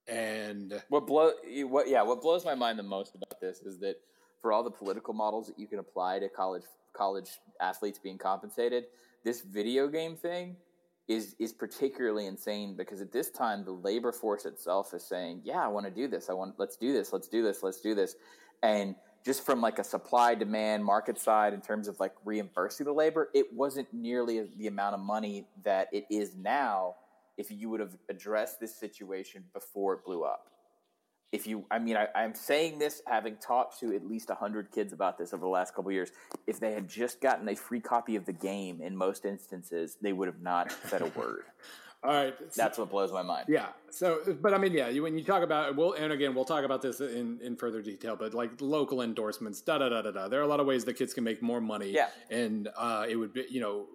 And 0.07 0.83
what 0.89 1.07
blow 1.07 1.33
what 1.65 1.89
yeah 1.89 2.03
what 2.03 2.21
blows 2.21 2.45
my 2.45 2.55
mind 2.55 2.79
the 2.79 2.83
most 2.83 3.15
about 3.15 3.41
this 3.41 3.61
is 3.61 3.79
that 3.81 3.97
for 4.43 4.53
all 4.53 4.63
the 4.63 4.71
political 4.71 5.15
models 5.15 5.47
that 5.47 5.59
you 5.59 5.67
can 5.67 5.79
apply 5.79 6.19
to 6.19 6.29
college 6.29 6.65
college 6.95 7.31
athletes 7.61 7.99
being 7.99 8.19
compensated, 8.19 8.85
this 9.25 9.41
video 9.41 9.89
game 9.89 10.17
thing 10.17 10.57
is 11.09 11.35
is 11.39 11.53
particularly 11.53 12.27
insane 12.27 12.77
because 12.77 13.01
at 13.01 13.13
this 13.13 13.31
time 13.31 13.65
the 13.65 13.73
labor 13.73 14.13
force 14.13 14.45
itself 14.47 14.93
is 14.95 15.05
saying, 15.05 15.43
"Yeah, 15.45 15.63
I 15.65 15.69
want 15.69 15.87
to 15.87 15.93
do 15.93 16.09
this. 16.09 16.29
I 16.29 16.35
want 16.35 16.55
let's 16.59 16.77
do 16.77 16.93
this. 16.93 17.13
Let's 17.13 17.29
do 17.29 17.43
this. 17.43 17.63
Let's 17.63 17.81
do 17.81 17.95
this." 17.95 18.17
And 18.63 18.95
just 19.25 19.45
from 19.45 19.61
like 19.61 19.79
a 19.79 19.85
supply 19.85 20.35
demand 20.35 20.85
market 20.85 21.19
side 21.19 21.55
in 21.55 21.61
terms 21.61 21.89
of 21.89 21.99
like 21.99 22.13
reimbursing 22.25 22.85
the 22.85 22.93
labor, 22.93 23.31
it 23.35 23.53
wasn't 23.53 23.89
nearly 23.93 24.49
the 24.59 24.67
amount 24.67 24.95
of 24.95 25.01
money 25.01 25.47
that 25.65 25.89
it 25.93 26.05
is 26.11 26.37
now 26.37 26.95
if 27.39 27.51
you 27.51 27.71
would 27.71 27.81
have 27.81 27.97
addressed 28.09 28.61
this 28.61 28.77
situation 28.77 29.45
before 29.55 29.95
it 29.95 30.05
blew 30.05 30.23
up. 30.23 30.51
If 31.33 31.49
you, 31.49 31.65
I 31.69 31.81
mean, 31.81 31.97
I, 31.97 32.07
am 32.15 32.35
saying 32.35 32.79
this 32.79 33.03
having 33.09 33.37
talked 33.39 33.81
to 33.81 33.93
at 33.97 34.07
least 34.07 34.29
100 34.29 34.71
kids 34.71 34.93
about 34.93 35.19
this 35.19 35.33
over 35.33 35.41
the 35.41 35.49
last 35.49 35.75
couple 35.75 35.91
years. 35.91 36.13
If 36.47 36.61
they 36.61 36.73
had 36.73 36.89
just 36.89 37.21
gotten 37.21 37.49
a 37.49 37.57
free 37.57 37.81
copy 37.81 38.15
of 38.15 38.25
the 38.25 38.33
game 38.33 38.81
in 38.81 38.97
most 38.97 39.25
instances, 39.25 39.97
they 40.01 40.13
would 40.13 40.29
have 40.29 40.43
not 40.43 40.73
said 40.87 41.03
a 41.03 41.07
word. 41.19 41.45
All 42.05 42.13
right, 42.13 42.35
that's 42.55 42.77
what 42.77 42.91
blows 42.91 43.13
my 43.13 43.23
mind. 43.23 43.47
Yeah. 43.49 43.69
So, 43.91 44.21
but 44.43 44.53
I 44.53 44.59
mean, 44.59 44.75
yeah, 44.75 44.91
when 45.01 45.17
you 45.17 45.25
talk 45.25 45.43
about, 45.43 45.75
we'll, 45.75 45.95
and 45.95 46.13
again, 46.13 46.35
we'll 46.35 46.45
talk 46.45 46.63
about 46.63 46.83
this 46.83 47.01
in, 47.01 47.39
in 47.43 47.57
further 47.57 47.81
detail, 47.81 48.15
but 48.15 48.35
like 48.35 48.51
local 48.61 49.01
endorsements, 49.01 49.63
da 49.63 49.79
da 49.79 49.89
da 49.89 50.03
da 50.03 50.11
da. 50.11 50.29
There 50.29 50.39
are 50.39 50.43
a 50.43 50.47
lot 50.47 50.61
of 50.61 50.67
ways 50.67 50.85
that 50.85 50.95
kids 50.95 51.15
can 51.15 51.25
make 51.25 51.41
more 51.41 51.63
money. 51.63 51.93
Yeah. 51.93 52.09
And 52.31 52.69
uh, 52.77 53.07
it 53.09 53.17
would 53.17 53.33
be, 53.33 53.47
you 53.49 53.61
know, 53.61 53.87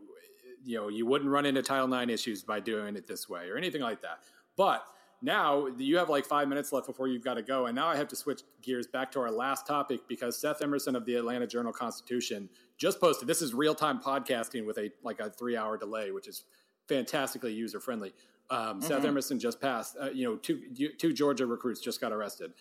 you 0.65 0.77
know, 0.77 0.87
you 0.87 1.05
wouldn't 1.05 1.29
run 1.29 1.45
into 1.45 1.61
Title 1.61 1.93
IX 1.93 2.11
issues 2.11 2.41
by 2.41 2.59
doing 2.59 2.95
it 2.95 3.05
this 3.05 3.29
way 3.29 3.47
or 3.47 3.57
anything 3.57 3.81
like 3.81 4.01
that. 4.01 4.21
But 4.57 4.83
now 5.21 5.67
you 5.77 5.97
have 5.97 6.09
like 6.09 6.25
five 6.25 6.47
minutes 6.47 6.71
left 6.71 6.87
before 6.87 7.07
you've 7.07 7.23
got 7.23 7.35
to 7.35 7.43
go. 7.43 7.67
And 7.67 7.75
now 7.75 7.87
I 7.87 7.95
have 7.95 8.07
to 8.09 8.15
switch 8.15 8.41
gears 8.61 8.87
back 8.87 9.11
to 9.11 9.19
our 9.19 9.31
last 9.31 9.67
topic 9.67 10.01
because 10.07 10.39
Seth 10.39 10.61
Emerson 10.61 10.95
of 10.95 11.05
the 11.05 11.15
Atlanta 11.15 11.45
Journal 11.45 11.73
Constitution 11.73 12.49
just 12.77 12.99
posted. 12.99 13.27
This 13.27 13.41
is 13.41 13.53
real 13.53 13.75
time 13.75 13.99
podcasting 13.99 14.65
with 14.65 14.77
a 14.77 14.89
like 15.03 15.19
a 15.19 15.29
three 15.29 15.57
hour 15.57 15.77
delay, 15.77 16.11
which 16.11 16.27
is 16.27 16.45
fantastically 16.89 17.53
user 17.53 17.79
friendly. 17.79 18.13
Um, 18.49 18.59
mm-hmm. 18.59 18.81
Seth 18.81 19.05
Emerson 19.05 19.39
just 19.39 19.61
passed. 19.61 19.95
Uh, 20.01 20.09
you 20.09 20.27
know, 20.27 20.35
two 20.35 20.59
two 20.97 21.13
Georgia 21.13 21.45
recruits 21.45 21.79
just 21.79 22.01
got 22.01 22.11
arrested. 22.11 22.51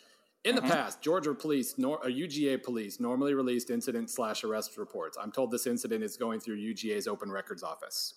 In 0.44 0.54
the 0.54 0.60
mm-hmm. 0.60 0.70
past, 0.70 1.02
Georgia 1.02 1.34
police, 1.34 1.74
nor, 1.78 1.98
uh, 2.04 2.08
UGA 2.08 2.62
police, 2.62 3.00
normally 3.00 3.34
released 3.34 3.70
incident 3.70 4.08
slash 4.08 4.44
arrest 4.44 4.78
reports. 4.78 5.18
I'm 5.20 5.32
told 5.32 5.50
this 5.50 5.66
incident 5.66 6.04
is 6.04 6.16
going 6.16 6.38
through 6.38 6.58
UGA's 6.58 7.08
open 7.08 7.32
records 7.32 7.64
office. 7.64 8.14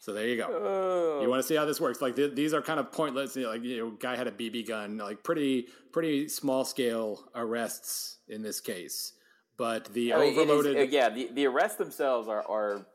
so 0.00 0.12
there 0.12 0.26
you 0.26 0.36
go. 0.36 0.48
Oh. 0.50 1.22
You 1.22 1.28
want 1.28 1.40
to 1.40 1.46
see 1.46 1.54
how 1.54 1.64
this 1.64 1.80
works? 1.80 2.02
Like 2.02 2.16
th- 2.16 2.34
these 2.34 2.52
are 2.52 2.60
kind 2.60 2.80
of 2.80 2.90
pointless. 2.90 3.36
You 3.36 3.44
know, 3.44 3.50
like 3.50 3.62
you 3.62 3.76
know, 3.78 3.90
guy 3.90 4.16
had 4.16 4.26
a 4.26 4.32
BB 4.32 4.66
gun. 4.66 4.98
Like 4.98 5.22
pretty 5.22 5.68
pretty 5.92 6.28
small 6.28 6.64
scale 6.64 7.30
arrests 7.34 8.16
in 8.28 8.42
this 8.42 8.60
case. 8.60 9.12
But 9.56 9.86
the 9.92 10.14
I 10.14 10.20
mean, 10.20 10.38
overloaded, 10.38 10.76
is, 10.76 10.88
uh, 10.88 10.90
yeah, 10.90 11.10
the, 11.10 11.30
the 11.32 11.46
arrests 11.46 11.78
themselves 11.78 12.28
are 12.28 12.42
are 12.48 12.86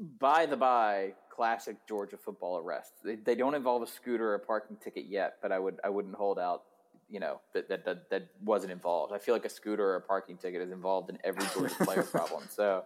by 0.00 0.46
the 0.46 0.56
by 0.56 1.12
classic 1.28 1.76
Georgia 1.86 2.16
football 2.16 2.58
arrests. 2.58 3.00
They, 3.04 3.16
they 3.16 3.34
don't 3.34 3.54
involve 3.54 3.82
a 3.82 3.86
scooter 3.86 4.30
or 4.30 4.34
a 4.34 4.40
parking 4.40 4.76
ticket 4.76 5.06
yet, 5.08 5.34
but 5.42 5.52
I 5.52 5.58
would 5.58 5.78
I 5.84 5.90
wouldn't 5.90 6.14
hold 6.14 6.38
out. 6.38 6.62
You 7.08 7.20
know 7.20 7.40
that, 7.54 7.68
that 7.68 7.84
that 7.84 8.10
that 8.10 8.28
wasn't 8.42 8.72
involved. 8.72 9.12
I 9.12 9.18
feel 9.18 9.34
like 9.34 9.44
a 9.44 9.50
scooter 9.50 9.84
or 9.84 9.96
a 9.96 10.00
parking 10.00 10.36
ticket 10.36 10.62
is 10.62 10.70
involved 10.70 11.10
in 11.10 11.18
every 11.24 11.44
Georgia 11.52 11.74
player 11.84 12.02
problem. 12.10 12.44
So, 12.48 12.84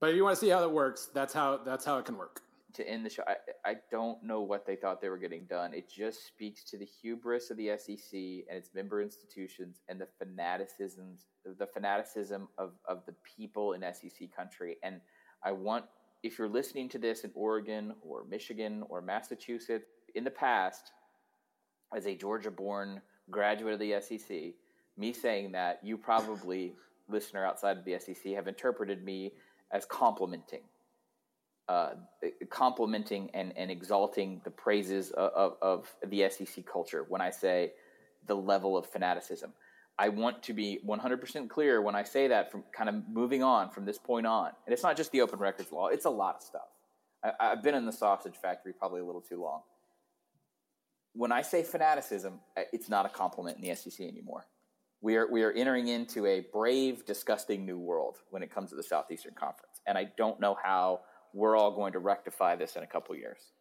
but 0.00 0.10
if 0.10 0.16
you 0.16 0.24
want 0.24 0.36
to 0.36 0.40
see 0.40 0.50
how 0.50 0.60
that 0.60 0.70
works, 0.70 1.08
that's 1.14 1.32
how 1.32 1.60
that's 1.64 1.84
how 1.84 1.98
it 1.98 2.04
can 2.04 2.16
work. 2.16 2.40
To 2.74 2.88
end 2.88 3.06
the 3.06 3.10
show, 3.10 3.22
I, 3.28 3.70
I 3.70 3.74
don't 3.92 4.20
know 4.24 4.40
what 4.40 4.66
they 4.66 4.74
thought 4.74 5.00
they 5.00 5.08
were 5.08 5.18
getting 5.18 5.44
done. 5.44 5.72
It 5.72 5.88
just 5.88 6.26
speaks 6.26 6.64
to 6.64 6.76
the 6.76 6.84
hubris 6.84 7.50
of 7.52 7.56
the 7.56 7.70
SEC 7.78 8.12
and 8.12 8.58
its 8.58 8.70
member 8.74 9.00
institutions 9.00 9.82
and 9.88 10.00
the 10.00 10.08
fanaticisms, 10.18 11.26
the 11.44 11.68
fanaticism 11.68 12.48
of, 12.58 12.72
of 12.88 13.06
the 13.06 13.14
people 13.36 13.74
in 13.74 13.82
SEC 13.94 14.34
country. 14.36 14.78
And 14.82 15.00
I 15.44 15.52
want, 15.52 15.84
if 16.22 16.38
you're 16.38 16.48
listening 16.48 16.88
to 16.90 16.98
this 16.98 17.24
in 17.24 17.30
Oregon 17.34 17.94
or 18.00 18.24
Michigan 18.24 18.82
or 18.88 19.00
Massachusetts, 19.02 19.86
in 20.14 20.24
the 20.24 20.30
past, 20.30 20.92
as 21.94 22.06
a 22.06 22.14
Georgia 22.14 22.50
born 22.50 23.02
graduate 23.30 23.74
of 23.74 23.80
the 23.80 24.00
SEC, 24.00 24.54
me 24.96 25.12
saying 25.12 25.52
that, 25.52 25.80
you 25.82 25.96
probably, 25.98 26.74
listener 27.08 27.44
outside 27.44 27.76
of 27.76 27.84
the 27.84 27.98
SEC, 27.98 28.32
have 28.32 28.48
interpreted 28.48 29.04
me 29.04 29.32
as 29.70 29.84
complimenting. 29.84 30.62
Uh, 31.68 31.94
complimenting 32.50 33.30
and, 33.32 33.52
and 33.56 33.70
exalting 33.70 34.40
the 34.44 34.50
praises 34.50 35.10
of, 35.12 35.32
of, 35.32 35.56
of 35.62 36.10
the 36.10 36.28
SEC 36.28 36.64
culture 36.66 37.06
when 37.08 37.22
I 37.22 37.30
say 37.30 37.72
the 38.26 38.36
level 38.36 38.76
of 38.76 38.86
fanaticism. 38.86 39.52
I 39.98 40.08
want 40.08 40.42
to 40.44 40.52
be 40.52 40.80
100% 40.86 41.48
clear 41.48 41.80
when 41.80 41.94
I 41.94 42.02
say 42.02 42.28
that 42.28 42.50
from 42.50 42.64
kind 42.76 42.88
of 42.88 42.96
moving 43.08 43.42
on 43.42 43.70
from 43.70 43.84
this 43.84 43.98
point 43.98 44.26
on. 44.26 44.50
And 44.66 44.72
it's 44.72 44.82
not 44.82 44.96
just 44.96 45.12
the 45.12 45.20
open 45.20 45.38
records 45.38 45.70
law, 45.70 45.88
it's 45.88 46.04
a 46.04 46.10
lot 46.10 46.36
of 46.36 46.42
stuff. 46.42 46.68
I, 47.22 47.50
have 47.50 47.62
been 47.62 47.74
in 47.74 47.86
the 47.86 47.92
sausage 47.92 48.34
factory 48.36 48.72
probably 48.72 49.00
a 49.00 49.04
little 49.04 49.20
too 49.20 49.40
long. 49.40 49.62
When 51.14 51.30
I 51.30 51.42
say 51.42 51.62
fanaticism, 51.62 52.40
it's 52.72 52.88
not 52.88 53.06
a 53.06 53.08
compliment 53.08 53.58
in 53.58 53.68
the 53.68 53.74
SEC 53.76 54.04
anymore. 54.06 54.46
We 55.00 55.16
are, 55.16 55.30
we 55.30 55.42
are 55.42 55.52
entering 55.52 55.88
into 55.88 56.26
a 56.26 56.44
brave, 56.52 57.06
disgusting 57.06 57.64
new 57.64 57.78
world 57.78 58.16
when 58.30 58.42
it 58.42 58.50
comes 58.50 58.70
to 58.70 58.76
the 58.76 58.82
Southeastern 58.82 59.34
Conference. 59.34 59.80
And 59.86 59.96
I 59.96 60.10
don't 60.16 60.40
know 60.40 60.56
how 60.60 61.00
we're 61.32 61.56
all 61.56 61.70
going 61.70 61.92
to 61.92 61.98
rectify 61.98 62.56
this 62.56 62.74
in 62.74 62.82
a 62.82 62.86
couple 62.86 63.14
years. 63.14 63.52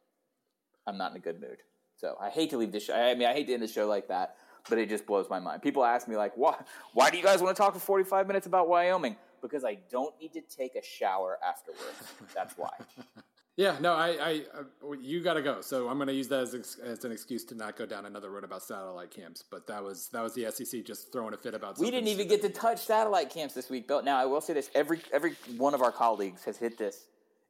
I'm 0.87 0.97
not 0.97 1.11
in 1.11 1.17
a 1.17 1.19
good 1.19 1.39
mood. 1.39 1.57
So 1.97 2.15
I 2.19 2.29
hate 2.29 2.49
to 2.49 2.57
leave 2.57 2.71
this 2.71 2.85
show. 2.85 2.95
I 2.95 3.13
mean, 3.13 3.27
I 3.27 3.33
hate 3.33 3.47
to 3.47 3.53
end 3.53 3.61
the 3.61 3.67
show 3.67 3.87
like 3.87 4.07
that 4.07 4.35
but 4.69 4.77
it 4.77 4.89
just 4.89 5.05
blows 5.05 5.29
my 5.29 5.39
mind. 5.39 5.61
People 5.61 5.83
ask 5.83 6.07
me 6.07 6.15
like, 6.15 6.35
"Why? 6.35 6.55
Why 6.93 7.09
do 7.09 7.17
you 7.17 7.23
guys 7.23 7.41
want 7.41 7.55
to 7.55 7.61
talk 7.61 7.73
for 7.73 7.79
45 7.79 8.27
minutes 8.27 8.47
about 8.47 8.67
Wyoming?" 8.67 9.15
Because 9.41 9.65
I 9.65 9.79
don't 9.91 10.17
need 10.21 10.33
to 10.33 10.41
take 10.41 10.75
a 10.75 10.83
shower 10.83 11.37
afterwards. 11.45 12.13
That's 12.33 12.57
why. 12.57 12.71
Yeah, 13.55 13.77
no, 13.79 13.93
I, 13.93 14.07
I, 14.07 14.41
uh, 14.57 14.93
you 14.99 15.21
got 15.21 15.35
to 15.35 15.43
go. 15.43 15.61
So 15.61 15.87
I'm 15.87 15.97
going 15.97 16.07
to 16.07 16.13
use 16.13 16.27
that 16.29 16.41
as, 16.41 16.79
as 16.83 17.05
an 17.05 17.11
excuse 17.11 17.43
to 17.45 17.55
not 17.55 17.77
go 17.77 17.85
down 17.85 18.07
another 18.07 18.31
road 18.31 18.43
about 18.43 18.63
satellite 18.63 19.11
camps. 19.11 19.43
But 19.47 19.67
that 19.67 19.83
was 19.83 20.07
that 20.07 20.23
was 20.23 20.33
the 20.33 20.49
SEC 20.49 20.83
just 20.83 21.11
throwing 21.11 21.35
a 21.35 21.37
fit 21.37 21.53
about. 21.53 21.77
We 21.77 21.91
didn't 21.91 22.07
even 22.07 22.27
get 22.27 22.41
to 22.41 22.49
touch 22.49 22.79
satellite 22.79 23.29
camps 23.29 23.53
this 23.53 23.69
week, 23.69 23.87
Bill. 23.87 24.01
Now 24.01 24.17
I 24.17 24.25
will 24.25 24.41
say 24.41 24.53
this: 24.53 24.71
every 24.73 25.01
every 25.11 25.35
one 25.57 25.75
of 25.75 25.83
our 25.83 25.91
colleagues 25.91 26.43
has 26.45 26.57
hit 26.57 26.79
this 26.79 27.05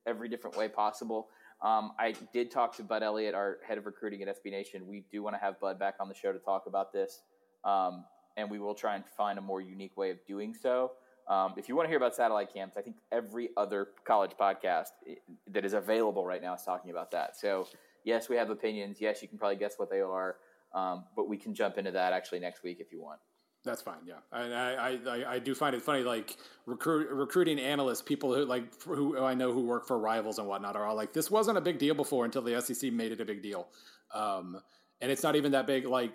every 0.05 0.27
different 0.27 0.57
way 0.57 0.67
possible. 0.67 1.29
Um, 1.63 1.93
I 1.97 2.13
did 2.33 2.51
talk 2.51 2.75
to 2.75 2.83
Bud 2.83 3.03
Elliott, 3.03 3.33
our 3.33 3.59
head 3.65 3.77
of 3.77 3.85
recruiting 3.85 4.21
at 4.21 4.27
SB 4.27 4.51
Nation. 4.51 4.85
We 4.85 5.05
do 5.11 5.23
want 5.23 5.35
to 5.35 5.39
have 5.39 5.59
Bud 5.61 5.79
back 5.79 5.95
on 5.99 6.09
the 6.09 6.13
show 6.13 6.33
to 6.33 6.39
talk 6.39 6.65
about 6.67 6.91
this, 6.91 7.21
um, 7.63 8.03
and 8.35 8.51
we 8.51 8.59
will 8.59 8.75
try 8.75 8.95
and 8.95 9.05
find 9.17 9.39
a 9.39 9.41
more 9.41 9.61
unique 9.61 9.95
way 9.95 10.11
of 10.11 10.17
doing 10.25 10.53
so. 10.53 10.91
Um, 11.29 11.53
if 11.55 11.69
you 11.69 11.75
want 11.77 11.85
to 11.85 11.89
hear 11.89 11.97
about 11.97 12.15
satellite 12.15 12.53
camps, 12.53 12.75
I 12.75 12.81
think 12.81 12.97
every 13.13 13.49
other 13.55 13.87
college 14.05 14.31
podcast 14.37 14.89
that 15.47 15.63
is 15.63 15.71
available 15.71 16.25
right 16.25 16.41
now 16.41 16.53
is 16.53 16.63
talking 16.63 16.91
about 16.91 17.11
that. 17.11 17.37
So, 17.37 17.67
yes, 18.03 18.27
we 18.27 18.35
have 18.35 18.49
opinions. 18.49 18.97
Yes, 18.99 19.21
you 19.21 19.29
can 19.29 19.37
probably 19.37 19.55
guess 19.55 19.75
what 19.77 19.89
they 19.89 20.01
are, 20.01 20.35
um, 20.73 21.05
but 21.15 21.29
we 21.29 21.37
can 21.37 21.53
jump 21.53 21.77
into 21.77 21.91
that 21.91 22.11
actually 22.11 22.39
next 22.39 22.61
week 22.61 22.81
if 22.81 22.91
you 22.91 23.01
want. 23.01 23.19
That's 23.63 23.81
fine. 23.81 23.99
Yeah, 24.05 24.15
and 24.33 24.53
I, 24.53 24.97
I, 25.07 25.33
I 25.35 25.39
do 25.39 25.55
find 25.55 25.73
it 25.73 25.81
funny. 25.81 26.03
Like 26.03 26.35
recruit, 26.65 27.09
recruiting 27.09 27.59
analysts, 27.59 28.01
people 28.01 28.33
who 28.35 28.43
like 28.43 28.81
who 28.83 29.17
I 29.17 29.33
know 29.33 29.53
who 29.53 29.61
work 29.61 29.87
for 29.87 29.97
rivals 29.97 30.37
and 30.37 30.47
whatnot 30.47 30.75
are 30.75 30.85
all 30.85 30.95
like, 30.95 31.13
this 31.13 31.31
wasn't 31.31 31.57
a 31.57 31.61
big 31.61 31.77
deal 31.77 31.95
before 31.95 32.25
until 32.25 32.41
the 32.41 32.59
SEC 32.61 32.91
made 32.91 33.13
it 33.13 33.21
a 33.21 33.25
big 33.25 33.41
deal. 33.41 33.67
Um, 34.13 34.59
and 34.99 35.11
it's 35.11 35.23
not 35.23 35.35
even 35.35 35.51
that 35.53 35.65
big. 35.65 35.85
Like 35.85 36.13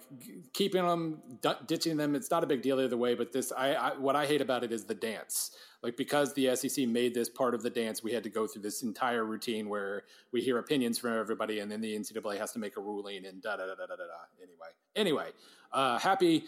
keeping 0.53 0.85
them, 0.87 1.23
ditching 1.67 1.97
them, 1.97 2.15
it's 2.15 2.31
not 2.31 2.45
a 2.45 2.47
big 2.47 2.63
deal 2.63 2.81
either 2.81 2.97
way. 2.97 3.15
But 3.15 3.33
this, 3.33 3.51
I, 3.57 3.75
I 3.75 3.97
what 3.97 4.15
I 4.15 4.27
hate 4.27 4.43
about 4.43 4.63
it 4.63 4.71
is 4.71 4.85
the 4.85 4.95
dance. 4.95 5.53
Like 5.83 5.97
because 5.97 6.35
the 6.35 6.55
SEC 6.55 6.87
made 6.87 7.15
this 7.15 7.31
part 7.31 7.55
of 7.55 7.63
the 7.63 7.71
dance, 7.71 8.03
we 8.03 8.13
had 8.13 8.25
to 8.25 8.31
go 8.31 8.47
through 8.47 8.63
this 8.63 8.83
entire 8.83 9.25
routine 9.25 9.71
where 9.71 10.05
we 10.33 10.43
hear 10.43 10.59
opinions 10.59 10.99
from 10.99 11.19
everybody, 11.19 11.61
and 11.61 11.71
then 11.71 11.81
the 11.81 11.95
NCAA 11.95 12.39
has 12.39 12.53
to 12.53 12.59
make 12.59 12.77
a 12.77 12.81
ruling 12.81 13.25
and 13.25 13.41
da 13.41 13.57
da 13.57 13.67
da 13.67 13.75
da 13.75 13.87
da 13.87 13.97
da. 13.97 14.43
Anyway, 14.43 14.69
anyway, 14.97 15.31
uh, 15.73 15.99
happy 15.99 16.45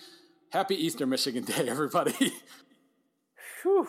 Happy 0.50 0.74
Easter, 0.74 1.06
Michigan 1.06 1.44
Day, 1.44 1.68
everybody. 1.68 2.12
Whew. 3.62 3.86